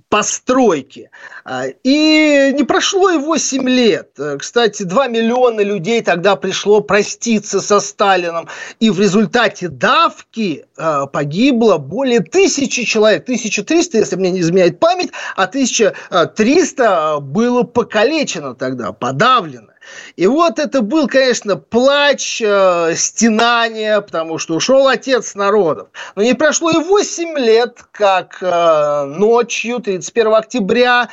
постройки. 0.08 1.10
А, 1.44 1.66
и 1.84 2.54
не 2.56 2.64
прошло 2.64 3.10
и 3.10 3.18
8 3.18 3.68
лет. 3.68 4.18
Кстати, 4.38 4.84
2 4.84 5.08
миллиона 5.08 5.60
людей 5.60 6.00
тогда 6.00 6.36
пришло 6.36 6.80
проститься 6.80 7.60
со 7.60 7.80
Сталином, 7.80 8.48
и 8.80 8.88
в 8.88 8.98
результате 8.98 9.68
давки 9.68 10.64
э, 10.78 11.02
погибло 11.12 11.76
более 11.76 12.20
тысячи 12.20 12.84
человек, 12.84 13.24
1300, 13.24 13.98
если 13.98 14.16
мне 14.16 14.30
не 14.30 14.40
изменяет 14.40 14.80
память, 14.80 15.10
а 15.36 15.42
1300 15.42 17.20
было 17.20 17.65
покалечено 17.66 18.54
тогда, 18.54 18.92
подавлено. 18.92 19.72
И 20.16 20.26
вот 20.26 20.58
это 20.58 20.82
был, 20.82 21.06
конечно, 21.06 21.56
плач, 21.56 22.42
э, 22.42 22.94
стенание, 22.96 24.00
потому 24.00 24.38
что 24.38 24.54
ушел 24.56 24.88
отец 24.88 25.34
народов. 25.34 25.88
Но 26.14 26.22
не 26.22 26.34
прошло 26.34 26.70
и 26.70 26.78
8 26.82 27.38
лет, 27.38 27.84
как 27.92 28.38
э, 28.40 29.04
ночью 29.04 29.78
31 29.80 30.34
октября 30.34 31.08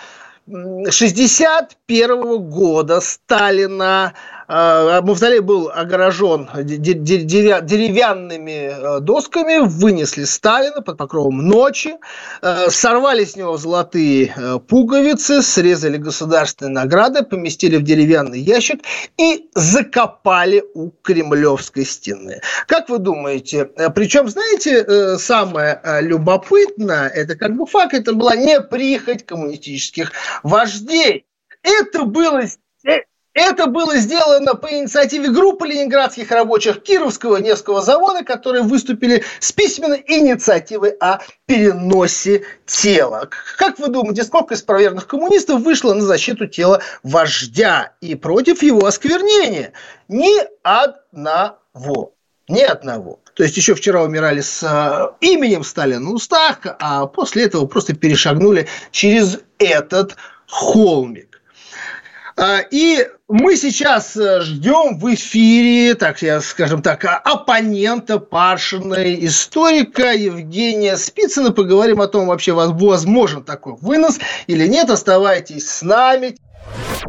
61 0.48 2.38
года 2.50 3.00
Сталина 3.00 4.14
мавзолей 4.48 5.40
был 5.40 5.72
огорожен 5.74 6.50
деревянными 6.56 8.98
э, 8.98 9.00
досками, 9.00 9.60
вынесли 9.60 10.24
Сталина 10.24 10.82
под 10.82 10.98
покровом 10.98 11.48
ночи, 11.48 11.96
э, 12.42 12.70
сорвали 12.70 13.26
с 13.26 13.36
него 13.36 13.58
золотые 13.58 14.34
э, 14.36 14.60
пуговицы, 14.60 15.42
срезали 15.42 15.98
государственные 15.98 16.74
награды, 16.74 17.24
поместили 17.24 17.78
в 17.78 17.84
деревянный 17.84 18.40
ящик 18.40 18.82
и 19.18 19.50
закопали 19.56 20.64
у 20.74 20.90
Кремлевской 20.90 21.86
стены. 21.86 22.42
Как 22.68 22.90
вы 22.90 23.00
думаете, 23.00 23.66
причем, 23.96 24.30
знаете, 24.30 25.18
самое 25.18 25.82
любопытное, 26.02 27.08
это 27.08 27.36
как 27.36 27.56
бы 27.56 27.66
факт, 27.66 27.94
это 27.94 28.14
была 28.14 28.36
не 28.36 28.62
прихоть 28.62 29.26
коммунистических 29.26 30.12
вождей. 30.44 31.26
Это 31.62 32.04
было 32.04 32.42
это 33.34 33.66
было 33.68 33.96
сделано 33.98 34.54
по 34.56 34.72
инициативе 34.72 35.30
группы 35.30 35.68
ленинградских 35.68 36.30
рабочих 36.32 36.84
Кировского 36.84 37.38
Невского 37.38 37.82
завода, 37.82 38.24
которые 38.24 38.64
выступили 38.64 39.24
с 39.40 39.52
письменной 39.52 40.04
инициативой 40.08 40.92
о 40.92 41.20
переносе 41.48 42.44
тела. 42.66 43.30
Как 43.58 43.80
вы 43.80 43.88
думаете, 43.88 44.24
сколько 44.24 44.54
из 44.54 44.62
проверенных 44.62 45.08
коммунистов 45.08 45.62
вышло 45.62 45.94
на 45.94 46.02
защиту 46.02 46.48
тела 46.48 46.82
вождя 47.02 47.94
и 48.02 48.16
против 48.16 48.62
его 48.62 48.86
осквернения? 48.86 49.74
Ни 50.08 50.42
одного. 50.62 52.14
Ни 52.48 52.62
одного. 52.62 53.20
То 53.34 53.44
есть 53.44 53.58
еще 53.58 53.74
вчера 53.74 54.04
умирали 54.04 54.42
с 54.42 54.62
э, 54.62 55.26
именем 55.26 55.64
Сталина 55.64 56.00
на 56.00 56.12
устах, 56.12 56.60
а 56.80 57.08
после 57.08 57.46
этого 57.46 57.66
просто 57.66 57.96
перешагнули 57.96 58.68
через 58.92 59.40
этот 59.58 60.18
холмик. 60.48 61.42
А, 62.36 62.60
и 62.70 63.08
мы 63.34 63.56
сейчас 63.56 64.16
э, 64.16 64.42
ждем 64.42 65.00
в 65.00 65.12
эфире, 65.16 65.96
так 65.96 66.22
я 66.22 66.40
скажем 66.40 66.84
так, 66.84 67.04
оппонента 67.04 68.20
Паршина, 68.20 69.04
историка 69.26 70.14
Евгения 70.14 70.96
Спицына. 70.98 71.52
Поговорим 71.52 72.00
о 72.00 72.08
том, 72.08 72.28
вообще 72.28 72.52
возможен 72.52 73.44
такой 73.44 73.74
вынос 73.82 74.20
или 74.46 74.68
нет. 74.68 74.92
Оставайтесь 74.92 75.68
с 75.68 75.82
нами. 75.82 76.38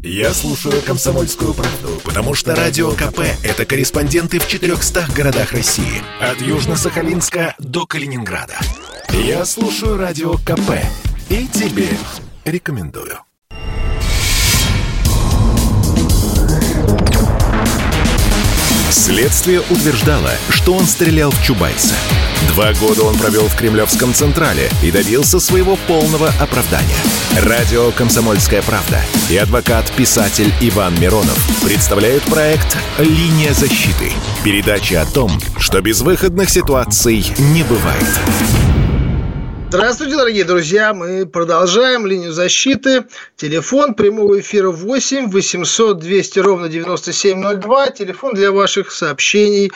Я 0.03 0.33
слушаю 0.33 0.81
«Комсомольскую 0.81 1.53
правду», 1.53 2.01
потому 2.03 2.33
что 2.33 2.55
«Радио 2.55 2.93
КП»— 2.93 3.21
это 3.45 3.67
корреспонденты 3.67 4.39
в 4.39 4.49
400 4.49 5.09
городах 5.15 5.53
России. 5.53 6.03
От 6.21 6.39
Южно-Сахалинска 6.39 7.53
до 7.59 7.85
Калининграда. 7.85 8.55
Я 9.11 9.45
слушаю 9.45 9.99
«Радио 9.99 10.37
КП» 10.39 10.81
и 11.29 11.47
тебе 11.49 11.89
рекомендую. 12.47 13.19
Следствие 18.95 19.61
утверждало, 19.61 20.31
что 20.51 20.73
он 20.73 20.87
стрелял 20.87 21.33
в 21.33 21.43
Чубайса. 21.43 21.97
Два 22.51 22.73
года 22.75 23.03
он 23.03 23.17
провел 23.17 23.49
в 23.49 23.57
Кремлевском 23.57 24.15
Централе 24.15 24.71
и 24.85 24.93
добился 24.93 25.41
своего 25.41 25.75
полного 25.89 26.29
оправдания. 26.39 26.95
Радио 27.43 27.91
«Комсомольская 27.91 28.63
правда» 28.63 29.01
и 29.29 29.37
адвокат-писатель 29.37 30.55
Иван 30.61 30.95
Миронов 31.01 31.37
представляют 31.65 32.23
проект 32.27 32.79
«Линия 32.99 33.53
защиты». 33.53 34.13
Передача 34.45 35.03
о 35.03 35.07
том, 35.07 35.41
что 35.59 35.81
безвыходных 35.81 36.49
ситуаций 36.49 37.27
не 37.39 37.65
бывает. 37.65 38.07
Здравствуйте, 39.75 40.15
дорогие 40.17 40.45
друзья. 40.45 40.95
Мы 40.95 41.27
продолжаем 41.27 42.07
линию 42.07 42.31
защиты. 42.31 43.07
Телефон 43.35 43.95
прямого 43.95 44.39
эфира 44.39 44.71
8 44.71 45.33
800 45.33 45.99
200 45.99 46.39
ровно 46.39 46.69
9702. 46.69 47.89
Телефон 47.89 48.35
для 48.35 48.53
ваших 48.53 48.93
сообщений. 48.93 49.73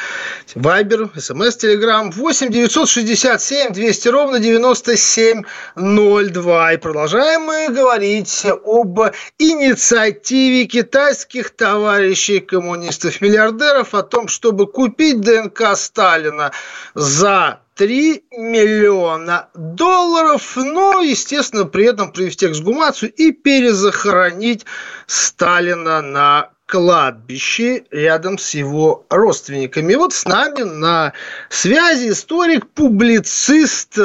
Вайбер, 0.55 1.11
СМС, 1.17 1.57
Телеграм 1.57 2.13
8 2.13 2.49
967 2.49 3.73
200 3.73 4.09
ровно 4.09 4.39
9702. 4.39 6.73
И 6.75 6.77
продолжаем 6.77 7.43
мы 7.43 7.67
говорить 7.71 8.47
об 8.65 9.01
инициативе 9.41 10.67
китайских 10.67 11.51
товарищей 11.51 12.39
коммунистов-миллиардеров 12.39 13.95
о 13.95 14.05
том, 14.05 14.29
чтобы 14.29 14.69
купить 14.69 15.23
ДНК 15.23 15.75
Сталина 15.75 16.53
за 16.95 17.63
3 17.79 18.25
миллиона 18.33 19.51
долларов, 19.55 20.57
но, 20.57 21.01
естественно, 21.01 21.65
при 21.65 21.85
этом 21.85 22.11
провести 22.11 22.47
эксгумацию 22.47 23.13
и 23.13 23.31
перезахоронить 23.31 24.67
Сталина 25.07 26.03
на 26.03 26.51
кладбище 26.67 27.85
рядом 27.93 28.37
с 28.37 28.53
его 28.55 29.07
родственниками. 29.11 29.93
И 29.93 29.97
вот 29.97 30.13
с 30.13 30.25
нами 30.25 30.63
на 30.63 31.13
связи 31.51 32.11
историк, 32.11 32.69
публицист 32.69 33.97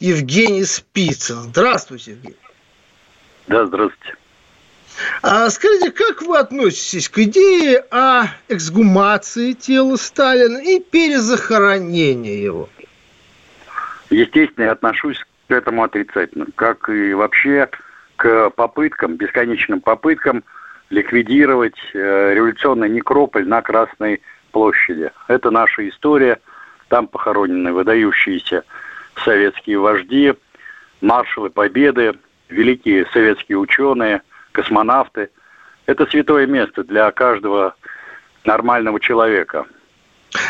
Евгений 0.00 0.64
Спицын. 0.64 1.44
Здравствуйте, 1.44 2.10
Евгений. 2.10 2.36
Да, 3.48 3.64
здравствуйте. 3.64 4.16
А 5.22 5.48
скажите, 5.48 5.90
как 5.92 6.20
вы 6.20 6.38
относитесь 6.38 7.08
к 7.08 7.18
идее 7.20 7.86
о 7.90 8.26
эксгумации 8.48 9.52
тела 9.52 9.96
Сталина 9.96 10.58
и 10.58 10.78
перезахоронении 10.78 12.36
его? 12.36 12.68
Естественно, 14.10 14.64
я 14.66 14.72
отношусь 14.72 15.24
к 15.48 15.50
этому 15.50 15.82
отрицательно, 15.82 16.46
как 16.54 16.88
и 16.88 17.14
вообще 17.14 17.68
к 18.16 18.50
попыткам, 18.50 19.16
бесконечным 19.16 19.80
попыткам 19.80 20.44
ликвидировать 20.90 21.76
э, 21.92 22.34
революционный 22.34 22.88
некрополь 22.88 23.46
на 23.46 23.62
Красной 23.62 24.20
площади. 24.52 25.10
Это 25.28 25.50
наша 25.50 25.88
история. 25.88 26.40
Там 26.88 27.08
похоронены 27.08 27.72
выдающиеся 27.72 28.64
советские 29.24 29.78
вожди, 29.78 30.34
маршалы 31.00 31.50
Победы, 31.50 32.14
великие 32.48 33.06
советские 33.12 33.58
ученые, 33.58 34.22
космонавты. 34.52 35.30
Это 35.86 36.06
святое 36.06 36.46
место 36.46 36.84
для 36.84 37.10
каждого 37.10 37.74
нормального 38.44 39.00
человека. 39.00 39.66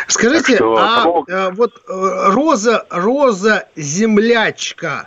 Скажите, 0.08 0.56
что, 0.56 0.76
а, 0.76 1.04
а 1.28 1.50
вот 1.50 1.82
э, 1.86 2.30
роза, 2.30 2.86
роза 2.90 3.66
землячка, 3.76 5.06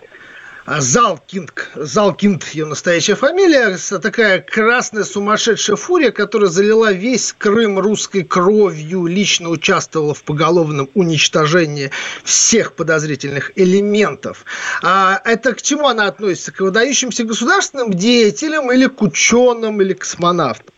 Залкинг, 0.67 1.69
Залкинд 1.75 2.43
ее 2.53 2.65
настоящая 2.65 3.15
фамилия, 3.15 3.77
такая 4.01 4.41
красная 4.41 5.05
сумасшедшая 5.05 5.77
фурия, 5.77 6.11
которая 6.11 6.49
залила 6.49 6.91
весь 6.91 7.33
Крым 7.37 7.79
русской 7.79 8.23
кровью, 8.23 9.05
лично 9.05 9.47
участвовала 9.47 10.13
в 10.13 10.23
поголовном 10.23 10.89
уничтожении 10.93 11.91
всех 12.25 12.73
подозрительных 12.73 13.53
элементов. 13.55 14.43
А 14.83 15.21
это 15.23 15.53
к 15.53 15.61
чему 15.61 15.87
она 15.87 16.07
относится? 16.07 16.51
К 16.51 16.59
выдающимся 16.59 17.23
государственным 17.23 17.93
деятелям 17.93 18.69
или 18.69 18.87
к 18.87 19.01
ученым, 19.01 19.81
или 19.81 19.93
к 19.93 19.99
космонавтам? 19.99 20.73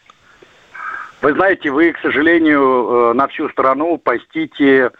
Вы 1.22 1.34
знаете, 1.34 1.70
вы, 1.70 1.92
к 1.92 2.00
сожалению, 2.00 3.12
э, 3.12 3.14
на 3.14 3.28
всю 3.28 3.50
страну 3.50 3.98
постите 3.98 4.92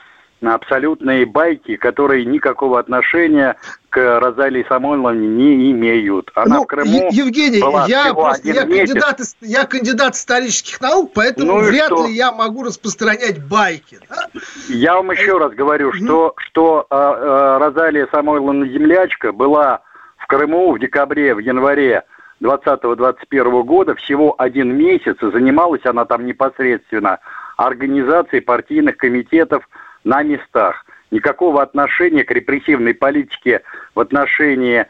абсолютные 0.42 1.26
байки, 1.26 1.76
которые 1.76 2.26
никакого 2.26 2.80
отношения 2.80 3.58
к 3.90 4.20
Розалии 4.20 4.66
Самойловне 4.70 5.28
не 5.28 5.72
имеют. 5.72 6.32
Она 6.36 6.58
ну, 6.58 6.64
в 6.64 6.68
Крыму 6.68 7.10
Евгений, 7.12 7.62
была 7.62 7.86
я, 7.88 8.14
просто, 8.14 8.48
я, 8.48 8.62
кандидат, 8.62 9.20
я 9.42 9.66
кандидат 9.66 10.16
исторических 10.16 10.80
наук, 10.80 11.12
поэтому 11.14 11.54
ну 11.54 11.60
вряд 11.60 11.88
что? 11.88 12.08
ли 12.08 12.14
я 12.14 12.32
могу 12.32 12.64
распространять 12.64 13.44
байки. 13.46 14.00
Да? 14.10 14.28
Я 14.70 14.96
вам 14.96 15.12
еще 15.12 15.38
раз 15.38 15.52
говорю, 15.54 15.92
что, 15.94 16.34
что 16.38 16.88
э, 16.90 16.96
э, 16.96 17.58
Розалия 17.60 18.08
Самойловна 18.12 18.68
Землячка 18.68 19.34
была 19.34 19.82
в 20.18 20.28
Крыму 20.28 20.72
в 20.72 20.80
декабре, 20.80 21.36
в 21.36 21.40
январе 21.40 22.04
2020-2021 22.42 23.64
года 23.64 23.96
всего 23.96 24.36
один 24.38 24.76
месяц, 24.76 25.18
и 25.22 25.32
занималась 25.32 25.86
она 25.86 26.06
там 26.06 26.26
непосредственно 26.26 27.20
организацией 27.58 28.42
партийных 28.42 28.98
комитетов 28.98 29.68
на 30.04 30.24
местах. 30.24 30.86
Никакого 31.12 31.62
отношения 31.62 32.24
к 32.24 32.32
репрессивной 32.32 32.94
политике 32.94 33.62
в 33.96 34.00
отношении 34.00 34.86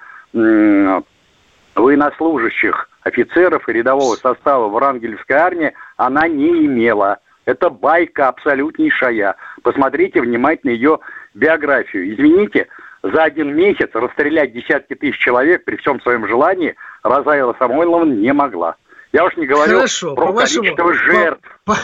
военнослужащих, 1.75 2.89
офицеров 3.03 3.67
и 3.67 3.73
рядового 3.73 4.15
состава 4.15 4.67
в 4.67 4.73
Врангельской 4.73 5.35
армии 5.35 5.73
она 5.97 6.27
не 6.27 6.65
имела. 6.65 7.19
Это 7.45 7.69
байка 7.69 8.27
абсолютнейшая. 8.27 9.35
Посмотрите 9.63 10.21
внимательно 10.21 10.71
ее 10.71 10.99
биографию. 11.33 12.13
Извините, 12.13 12.67
за 13.01 13.23
один 13.23 13.55
месяц 13.55 13.89
расстрелять 13.93 14.53
десятки 14.53 14.93
тысяч 14.93 15.17
человек 15.17 15.63
при 15.63 15.77
всем 15.77 16.01
своем 16.01 16.27
желании 16.27 16.75
Розаила 17.03 17.55
Самойловна 17.59 18.13
не 18.13 18.33
могла. 18.33 18.75
Я 19.11 19.25
уж 19.25 19.35
не 19.37 19.47
говорю 19.47 19.77
Хорошо, 19.77 20.15
про 20.15 20.33
количество 20.33 20.93
жертв. 20.93 21.41
По, 21.65 21.75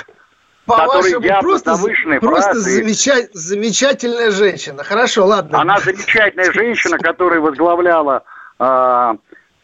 по 0.66 0.86
вашему 0.88 1.22
просто, 1.42 1.76
просто 2.20 2.60
замеча- 2.60 3.30
замечательная 3.34 4.32
женщина. 4.32 4.84
Хорошо, 4.84 5.26
ладно. 5.26 5.62
Она 5.62 5.80
замечательная 5.80 6.52
женщина, 6.52 6.98
которая 6.98 7.40
возглавляла 7.40 8.24
э, 8.60 9.14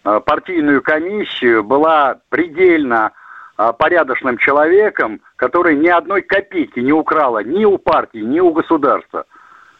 партийную 0.04 0.82
комиссию, 0.82 1.64
была 1.64 2.20
предельно 2.30 3.12
э, 3.58 3.74
порядочным 3.78 4.38
человеком, 4.38 5.22
который 5.36 5.76
ни 5.76 5.88
одной 5.88 6.22
копейки 6.22 6.80
не 6.80 6.94
украла 6.94 7.44
ни 7.44 7.66
у 7.66 7.78
партии, 7.78 8.20
ни 8.20 8.40
у 8.40 8.52
государства. 8.52 9.26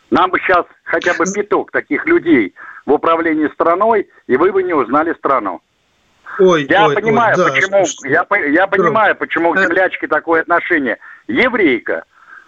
Нам 0.10 0.30
бы 0.30 0.40
сейчас 0.40 0.66
хотя 0.84 1.14
бы 1.14 1.24
пяток 1.34 1.72
таких 1.72 2.06
людей 2.06 2.54
в 2.86 2.94
управлении 2.94 3.48
страной, 3.50 4.10
и 4.28 4.38
вы 4.38 4.52
бы 4.52 4.64
не 4.64 4.74
узнали 4.74 5.14
страну. 5.14 5.62
Ой, 6.40 6.66
я 6.70 6.88
ой, 6.88 6.96
понимаю, 6.96 7.36
ой, 7.38 7.46
да, 7.46 7.52
почему, 7.52 7.86
я, 8.04 8.26
я 8.48 8.68
понимаю, 8.68 9.16
почему 9.16 9.54
к 9.54 9.60
землячке 9.60 10.08
такое 10.08 10.42
отношение. 10.42 10.98
Еврейка. 11.28 12.06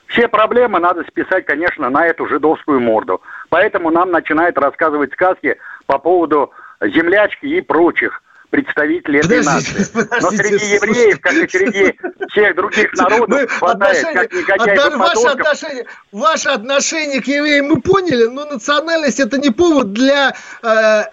Все 0.07 0.27
проблемы 0.27 0.79
надо 0.79 1.03
списать, 1.03 1.45
конечно, 1.45 1.89
на 1.89 2.05
эту 2.05 2.27
жидовскую 2.27 2.79
морду. 2.79 3.21
Поэтому 3.49 3.89
нам 3.89 4.11
начинают 4.11 4.57
рассказывать 4.57 5.11
сказки 5.13 5.57
по 5.85 5.97
поводу 5.97 6.51
землячки 6.81 7.45
и 7.45 7.61
прочих 7.61 8.21
представители 8.53 9.19
этой 9.19 9.43
нации. 9.43 9.83
Но 10.21 10.29
среди 10.29 10.65
евреев, 10.75 11.19
как 11.21 11.33
и 11.33 11.47
среди 11.47 11.99
всех 12.29 12.55
других 12.55 12.93
народов, 12.93 13.51
хватает 13.51 14.05
как 14.13 14.31
негодяев 14.31 14.95
ваше 14.95 15.27
отношение, 15.27 15.85
ваше 16.11 16.49
отношение 16.49 17.19
к 17.19 17.25
евреям 17.25 17.69
мы 17.69 17.81
поняли, 17.81 18.25
но 18.25 18.45
национальность 18.45 19.19
это 19.19 19.39
не 19.39 19.49
повод 19.49 19.93
для 19.93 20.35
э, 20.61 20.65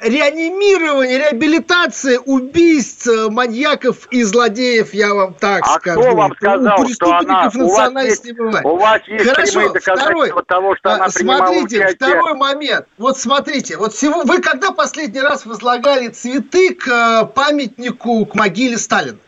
реанимирования, 0.03 1.19
реабилитации 1.19 2.19
убийств, 2.27 3.07
э, 3.07 3.31
маньяков 3.31 4.07
и 4.11 4.23
злодеев, 4.23 4.93
я 4.93 5.15
вам 5.15 5.33
так 5.33 5.63
а 5.65 5.79
скажу. 5.79 6.01
кто 6.03 6.17
вам 6.17 6.35
сказал, 6.37 6.83
у 6.83 6.89
что 6.89 7.17
она... 7.17 7.51
у 7.55 7.69
вас 7.71 8.05
есть, 8.05 8.25
не 8.27 8.33
бывает. 8.33 8.67
У 8.67 8.77
вас 8.77 9.01
есть 9.07 9.27
Хорошо, 9.27 9.73
второй, 9.81 10.31
того, 10.47 10.77
что 10.77 10.93
она 10.93 11.09
Смотрите, 11.09 11.79
участие... 11.79 11.95
второй 11.95 12.35
момент. 12.35 12.87
Вот 12.99 13.19
смотрите, 13.19 13.79
вот 13.79 13.95
всего, 13.95 14.25
вы 14.25 14.43
когда 14.43 14.73
последний 14.73 15.21
раз 15.21 15.47
возлагали 15.47 16.09
цветы 16.09 16.75
к 16.75 16.87
э, 16.87 17.30
памятнику 17.31 18.27
к 18.27 18.35
могиле 18.35 18.77
Сталина? 18.79 19.19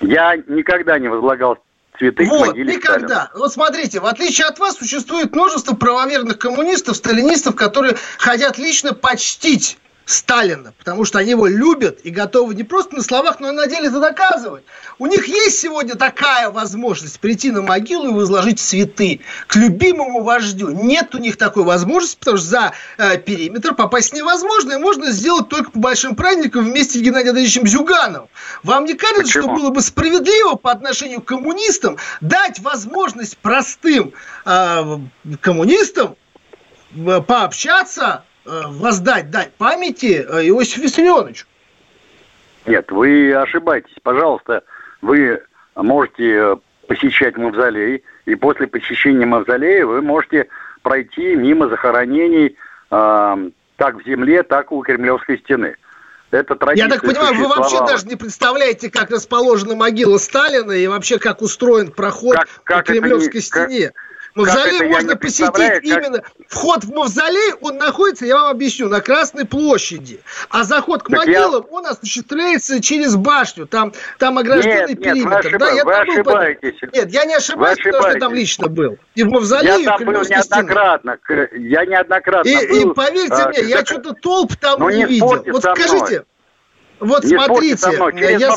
Я 0.00 0.36
никогда 0.36 0.98
не 0.98 1.08
возлагал 1.08 1.58
цветы 1.98 2.24
вот, 2.24 2.42
к 2.42 2.46
могиле 2.48 2.76
никогда. 2.76 3.06
Сталина. 3.06 3.30
Вот 3.34 3.52
смотрите, 3.52 4.00
в 4.00 4.06
отличие 4.06 4.46
от 4.46 4.58
вас, 4.58 4.76
существует 4.76 5.32
множество 5.34 5.74
правоверных 5.74 6.38
коммунистов, 6.38 6.96
сталинистов, 6.96 7.54
которые 7.56 7.96
хотят 8.18 8.58
лично 8.58 8.94
почтить 8.94 9.78
Сталина, 10.10 10.74
потому 10.76 11.04
что 11.04 11.18
они 11.18 11.30
его 11.30 11.46
любят 11.46 12.00
и 12.02 12.10
готовы 12.10 12.54
не 12.54 12.64
просто 12.64 12.96
на 12.96 13.02
словах, 13.02 13.38
но 13.38 13.50
и 13.50 13.52
на 13.52 13.66
деле 13.66 13.88
это 13.88 14.00
доказывать. 14.00 14.64
У 14.98 15.06
них 15.06 15.26
есть 15.28 15.58
сегодня 15.58 15.94
такая 15.94 16.50
возможность 16.50 17.20
прийти 17.20 17.50
на 17.50 17.62
могилу 17.62 18.10
и 18.10 18.12
возложить 18.12 18.58
цветы 18.58 19.20
к 19.46 19.54
любимому 19.56 20.22
вождю. 20.22 20.70
Нет 20.70 21.14
у 21.14 21.18
них 21.18 21.36
такой 21.36 21.62
возможности, 21.62 22.18
потому 22.18 22.38
что 22.38 22.46
за 22.46 22.72
э, 22.98 23.18
периметр 23.18 23.74
попасть 23.74 24.12
невозможно, 24.12 24.72
и 24.72 24.78
можно 24.78 25.12
сделать 25.12 25.48
только 25.48 25.70
по 25.70 25.78
большим 25.78 26.16
праздникам 26.16 26.64
вместе 26.64 26.98
с 26.98 27.02
Геннадием 27.02 27.30
Андреевичем 27.30 27.66
Зюгановым. 27.66 28.28
Вам 28.64 28.86
не 28.86 28.94
кажется, 28.94 29.22
Почему? 29.22 29.42
что 29.44 29.54
было 29.54 29.70
бы 29.70 29.80
справедливо 29.80 30.56
по 30.56 30.72
отношению 30.72 31.20
к 31.20 31.26
коммунистам 31.26 31.98
дать 32.20 32.58
возможность 32.58 33.38
простым 33.38 34.12
э, 34.44 34.98
коммунистам 35.40 36.16
э, 36.96 37.20
пообщаться 37.20 38.24
воздать, 38.44 39.30
дать 39.30 39.52
памяти 39.52 40.24
э, 40.26 40.48
Иосифу 40.48 40.82
Виссарионовичу. 40.82 41.46
Нет, 42.66 42.90
вы 42.90 43.34
ошибаетесь. 43.34 43.94
Пожалуйста, 44.02 44.62
вы 45.02 45.42
можете 45.76 46.24
э, 46.24 46.56
посещать 46.86 47.36
мавзолей, 47.36 48.02
и 48.26 48.34
после 48.34 48.66
посещения 48.66 49.26
мавзолея 49.26 49.86
вы 49.86 50.02
можете 50.02 50.48
пройти 50.82 51.36
мимо 51.36 51.68
захоронений 51.68 52.56
э, 52.90 53.50
так 53.76 53.94
в 53.96 54.04
земле, 54.06 54.42
так 54.42 54.70
и 54.70 54.74
у 54.74 54.82
Кремлевской 54.82 55.38
стены. 55.38 55.76
Это 56.30 56.56
Я 56.74 56.88
так 56.88 57.00
понимаю, 57.00 57.34
вы 57.34 57.48
вообще 57.48 57.78
даже 57.80 58.06
не 58.06 58.14
представляете, 58.14 58.88
как 58.88 59.10
расположена 59.10 59.74
могила 59.74 60.16
Сталина 60.18 60.70
и 60.70 60.86
вообще 60.86 61.18
как 61.18 61.42
устроен 61.42 61.90
проход 61.90 62.36
как, 62.36 62.48
как 62.62 62.86
по 62.86 62.92
Кремлевской 62.92 63.40
не, 63.40 63.40
стене. 63.40 63.86
Как, 63.88 63.94
Мавзолей 64.34 64.88
можно 64.88 65.16
посетить 65.16 65.52
как... 65.52 65.84
именно... 65.84 66.22
Вход 66.48 66.84
в 66.84 66.92
мавзолей, 66.92 67.54
он 67.60 67.78
находится, 67.78 68.26
я 68.26 68.36
вам 68.36 68.50
объясню, 68.50 68.88
на 68.88 69.00
Красной 69.00 69.44
площади. 69.44 70.20
А 70.48 70.64
заход 70.64 71.02
к 71.02 71.08
так 71.08 71.18
могилам, 71.18 71.64
я... 71.68 71.76
он 71.76 71.86
осуществляется 71.86 72.80
через 72.82 73.16
башню. 73.16 73.66
Там, 73.66 73.92
там 74.18 74.38
огражденный 74.38 74.94
нет, 74.94 75.02
периметр. 75.02 75.20
Нет, 75.20 75.24
вы, 75.24 75.36
ошиб... 75.36 75.58
да, 75.58 75.70
я 75.70 75.84
вы 75.84 75.94
ошибаетесь. 75.94 76.80
Был... 76.80 76.88
Нет, 76.92 77.10
я 77.10 77.24
не 77.24 77.34
ошибаюсь, 77.34 77.78
потому 77.78 78.02
что 78.02 78.12
я 78.12 78.18
там 78.18 78.34
лично 78.34 78.68
был. 78.68 78.98
И 79.14 79.22
в 79.22 79.30
мавзолее, 79.30 79.82
Я 79.82 79.96
там 79.96 80.04
был 80.04 80.22
неоднократно. 80.22 81.18
Стены. 81.24 81.48
Я 81.68 81.84
неоднократно 81.84 82.48
и, 82.48 82.84
был. 82.84 82.90
И 82.90 82.94
поверьте 82.94 83.34
а, 83.34 83.48
мне, 83.48 83.60
я 83.62 83.84
что-то 83.84 84.12
толп 84.14 84.56
там 84.56 84.80
ну, 84.80 84.90
не, 84.90 84.96
не 84.98 85.04
видел. 85.04 85.44
Вот 85.52 85.62
скажите, 85.62 86.24
вот 87.00 87.24
не 87.24 87.30
смотрите, 87.30 87.90
я, 87.92 88.10
нет, 88.10 88.40
я 88.40 88.56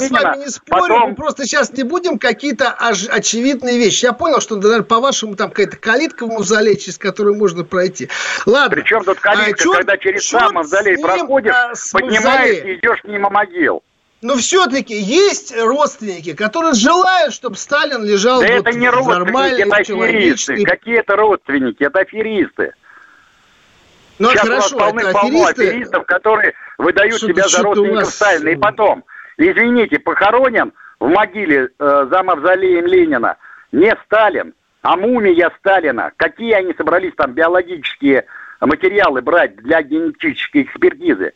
с 0.00 0.10
вами 0.10 0.38
не 0.38 0.48
спорю, 0.48 0.82
потом... 0.82 1.10
мы 1.10 1.14
просто 1.16 1.44
сейчас 1.44 1.72
не 1.72 1.82
будем 1.82 2.18
какие-то 2.18 2.70
очевидные 2.70 3.78
вещи. 3.78 4.04
Я 4.04 4.12
понял, 4.12 4.40
что, 4.40 4.56
наверное, 4.56 4.84
по-вашему, 4.84 5.34
там 5.34 5.50
какая-то 5.50 5.76
калитка 5.76 6.26
в 6.26 6.30
мавзолее, 6.30 6.76
через 6.76 6.98
которую 6.98 7.36
можно 7.36 7.64
пройти. 7.64 8.08
Ладно. 8.46 8.76
Причем 8.76 9.02
тут 9.02 9.18
калитка, 9.18 9.50
а, 9.50 9.62
чё, 9.62 9.72
когда 9.72 9.96
через 9.98 10.26
сам 10.26 10.54
мавзолей 10.54 10.98
проходишь, 10.98 11.52
а, 11.52 11.72
поднимаешься 11.92 12.64
и 12.64 12.76
идешь 12.76 13.00
мимо 13.04 13.28
могил. 13.28 13.82
Но 14.22 14.36
все-таки 14.36 14.94
есть 14.94 15.56
родственники, 15.56 16.34
которые 16.34 16.74
желают, 16.74 17.32
чтобы 17.32 17.56
Сталин 17.56 18.04
лежал 18.04 18.40
да 18.40 18.56
вот 18.56 18.66
это 18.66 18.78
не 18.78 18.88
родственники, 18.88 19.62
это 19.62 19.76
аферисты. 19.76 20.62
Какие 20.64 20.98
это 20.98 21.16
родственники? 21.16 21.82
Это 21.82 22.00
аферисты. 22.00 22.72
Ну, 24.20 24.28
Сейчас 24.28 24.42
хорошо, 24.42 24.76
у 24.76 24.78
нас 24.78 24.88
полны-полно 24.88 25.46
аферисты... 25.46 25.68
аферистов, 25.68 26.04
которые 26.04 26.52
выдают 26.76 27.16
что 27.16 27.28
себя 27.28 27.48
за 27.48 27.62
родственников 27.62 28.04
вас... 28.04 28.14
Сталина. 28.14 28.48
И 28.50 28.56
потом, 28.56 29.04
извините, 29.38 29.98
похоронен 29.98 30.74
в 31.00 31.08
могиле 31.08 31.70
э, 31.78 32.06
за 32.10 32.22
мавзолеем 32.22 32.84
Ленина 32.84 33.38
не 33.72 33.96
Сталин, 34.04 34.52
а 34.82 34.96
мумия 34.98 35.50
Сталина. 35.58 36.12
Какие 36.16 36.52
они 36.52 36.74
собрались 36.74 37.14
там 37.16 37.32
биологические 37.32 38.26
материалы 38.60 39.22
брать 39.22 39.56
для 39.56 39.80
генетической 39.82 40.64
экспертизы? 40.64 41.32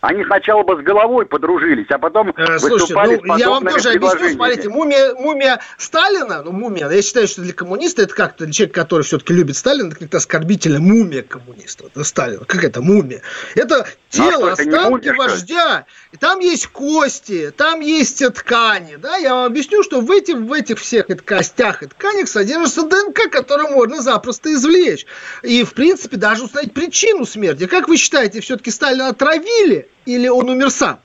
Они 0.00 0.24
сначала 0.24 0.62
бы 0.62 0.80
с 0.80 0.84
головой 0.84 1.26
подружились, 1.26 1.86
а 1.90 1.98
потом 1.98 2.32
э, 2.36 2.58
Слушайте, 2.58 2.94
ну, 3.24 3.36
я 3.36 3.50
вам 3.50 3.66
тоже 3.66 3.90
объясню, 3.90 4.30
смотрите, 4.30 4.68
мумия, 4.68 5.14
мумия 5.14 5.60
Сталина, 5.76 6.42
ну, 6.44 6.52
мумия, 6.52 6.88
я 6.88 7.02
считаю, 7.02 7.26
что 7.26 7.42
для 7.42 7.52
коммуниста 7.52 8.02
это 8.02 8.14
как-то 8.14 8.50
человек, 8.52 8.74
который 8.74 9.02
все-таки 9.02 9.32
любит 9.32 9.56
Сталина, 9.56 9.88
это 9.88 9.96
как-то 9.96 10.18
оскорбительная 10.18 10.78
мумия 10.78 11.22
коммуниста, 11.22 11.86
это 11.86 12.04
Сталин, 12.04 12.44
как 12.46 12.62
это 12.62 12.80
мумия? 12.80 13.22
Это 13.56 13.86
тело, 14.10 14.52
останки 14.52 15.08
вождя, 15.08 15.86
и 16.12 16.16
там 16.16 16.40
есть 16.40 16.66
кости, 16.68 17.52
там 17.56 17.80
есть 17.80 18.24
ткани, 18.34 18.96
да, 18.96 19.16
я 19.16 19.34
вам 19.34 19.46
объясню, 19.46 19.82
что 19.82 20.00
в 20.00 20.10
этих, 20.10 20.36
в 20.36 20.52
этих 20.52 20.78
всех 20.78 21.06
костях 21.24 21.82
и 21.82 21.86
тканях 21.86 22.28
содержится 22.28 22.82
ДНК, 22.82 23.30
который 23.30 23.70
можно 23.70 24.00
запросто 24.00 24.52
извлечь, 24.52 25.06
и, 25.42 25.64
в 25.64 25.74
принципе, 25.74 26.16
даже 26.16 26.44
установить 26.44 26.72
причину 26.72 27.24
смерти. 27.26 27.66
Как 27.66 27.88
вы 27.88 27.96
считаете, 27.96 28.40
все-таки 28.40 28.70
Сталина 28.70 29.08
отравили 29.08 29.88
или 30.06 30.28
он 30.28 30.48
умер 30.48 30.70
сам? 30.70 31.00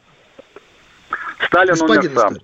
Сталин 1.47 1.73
Господин 1.73 2.11
умер 2.11 2.19
сам. 2.19 2.37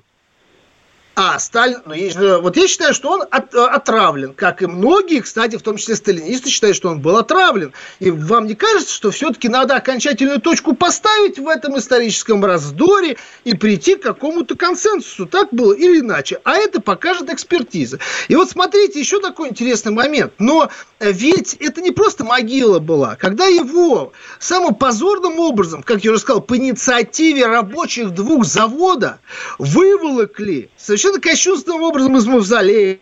А, 1.22 1.38
Сталин, 1.38 1.82
ну, 1.86 1.94
есть 1.94 2.18
же, 2.18 2.38
вот 2.38 2.56
я 2.56 2.66
считаю, 2.66 2.94
что 2.94 3.12
он 3.12 3.24
от, 3.30 3.54
э, 3.54 3.58
отравлен, 3.62 4.34
как 4.34 4.62
и 4.62 4.68
многие, 4.68 5.20
кстати, 5.20 5.58
в 5.58 5.62
том 5.62 5.76
числе 5.76 5.98
сталинисты 5.98 6.50
считают, 6.50 6.78
что 6.78 6.88
он 6.88 7.02
был 7.02 7.18
отравлен. 7.18 7.74
И 8.00 8.10
вам 8.10 8.48
не 8.48 8.56
кажется, 8.56 8.94
что 8.94 9.12
все-таки 9.12 9.50
надо 9.50 9.76
окончательную 9.76 10.40
точку 10.40 10.74
поставить 10.74 11.38
в 11.38 11.46
этом 11.50 11.78
историческом 11.78 12.46
раздоре 12.46 13.18
и 13.44 13.54
прийти 13.54 13.96
к 13.96 14.02
какому-то 14.04 14.56
консенсусу? 14.56 15.26
Так 15.26 15.50
было 15.52 15.74
или 15.74 16.00
иначе? 16.00 16.40
А 16.46 16.56
это 16.56 16.80
покажет 16.80 17.30
экспертиза. 17.30 18.00
И 18.30 18.38
вот 18.38 18.50
смотрите, 18.50 18.98
еще 18.98 19.20
такой 19.20 19.50
интересный 19.50 19.92
момент. 19.92 20.32
Но 20.40 20.70
ведь 21.00 21.56
это 21.56 21.82
не 21.82 21.92
просто 21.92 22.24
могила 22.24 22.80
была. 22.80 23.16
Когда 23.16 23.46
его 23.46 24.14
самым 24.40 24.76
позорным 24.76 25.40
образом, 25.40 25.84
как 25.84 26.04
я 26.04 26.12
уже 26.12 26.20
сказал, 26.20 26.42
по 26.42 26.58
инициативе 26.58 27.46
рабочих 27.46 28.12
двух 28.12 28.46
завода 28.46 29.20
выволокли 29.58 30.70
совершенно 30.78 31.10
совершенно 31.10 31.22
кощунственным 31.22 31.84
образом 31.84 32.18
из 32.18 32.26
мавзолея 32.26 33.00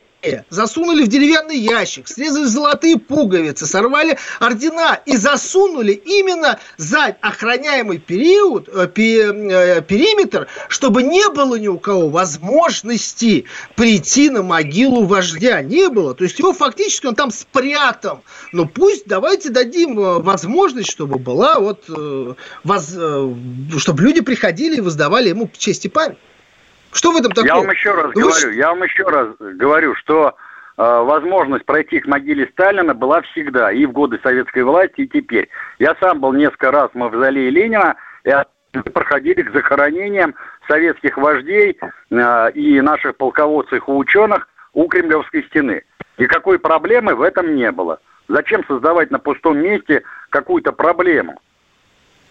засунули 0.49 1.03
в 1.03 1.07
деревянный 1.07 1.57
ящик, 1.57 2.07
срезали 2.07 2.45
золотые 2.45 2.97
пуговицы, 2.97 3.65
сорвали 3.65 4.17
ордена 4.39 4.99
и 5.05 5.15
засунули 5.15 5.91
именно 5.93 6.59
за 6.77 7.15
охраняемый 7.21 7.99
период, 7.99 8.67
э, 8.67 8.87
э, 8.95 9.81
периметр, 9.81 10.47
чтобы 10.69 11.03
не 11.03 11.29
было 11.29 11.55
ни 11.55 11.67
у 11.67 11.77
кого 11.77 12.09
возможности 12.09 13.45
прийти 13.75 14.29
на 14.29 14.43
могилу 14.43 15.05
вождя. 15.05 15.61
Не 15.61 15.89
было. 15.89 16.13
То 16.15 16.23
есть 16.23 16.39
его 16.39 16.53
фактически 16.53 17.05
он 17.05 17.15
там 17.15 17.31
спрятан. 17.31 18.19
Но 18.53 18.65
пусть 18.65 19.07
давайте 19.07 19.49
дадим 19.49 19.99
э, 19.99 20.19
возможность, 20.19 20.91
чтобы 20.91 21.19
была 21.19 21.59
вот, 21.59 21.87
воз, 22.63 22.95
чтобы 23.77 24.03
люди 24.03 24.21
приходили 24.21 24.77
и 24.77 24.81
воздавали 24.81 25.29
ему 25.29 25.49
честь 25.57 25.85
и 25.85 25.89
память. 25.89 26.17
Что 26.97 27.11
в 27.11 27.17
этом 27.17 27.31
такого? 27.31 27.47
Я 27.47 27.55
вам 27.55 27.69
еще 27.69 27.91
раз 27.93 28.11
ну, 28.15 28.21
говорю, 28.21 28.51
я 28.51 28.69
вам 28.69 28.83
еще 28.83 29.03
раз 29.03 29.27
говорю, 29.39 29.95
что 29.95 30.35
э, 30.77 30.81
возможность 30.81 31.65
пройти 31.65 31.99
к 31.99 32.07
могиле 32.07 32.47
Сталина 32.53 32.93
была 32.95 33.21
всегда, 33.21 33.71
и 33.71 33.85
в 33.85 33.91
годы 33.91 34.19
советской 34.23 34.63
власти, 34.63 35.01
и 35.01 35.07
теперь. 35.07 35.47
Я 35.77 35.95
сам 35.99 36.19
был 36.19 36.33
несколько 36.33 36.71
раз 36.71 36.89
в 36.91 36.95
мавзолее 36.95 37.51
Ленина, 37.51 37.95
и 38.23 38.31
проходили 38.89 39.43
к 39.43 39.53
захоронениям 39.53 40.33
советских 40.67 41.17
вождей 41.17 41.77
э, 42.09 42.51
и 42.53 42.81
наших 42.81 43.15
полководцев 43.15 43.87
и 43.87 43.91
ученых 43.91 44.47
у 44.73 44.87
Кремлевской 44.87 45.43
стены. 45.43 45.83
Никакой 46.17 46.57
проблемы 46.57 47.15
в 47.15 47.21
этом 47.21 47.55
не 47.55 47.71
было. 47.71 47.99
Зачем 48.27 48.65
создавать 48.65 49.11
на 49.11 49.19
пустом 49.19 49.59
месте 49.59 50.03
какую-то 50.29 50.71
проблему? 50.71 51.39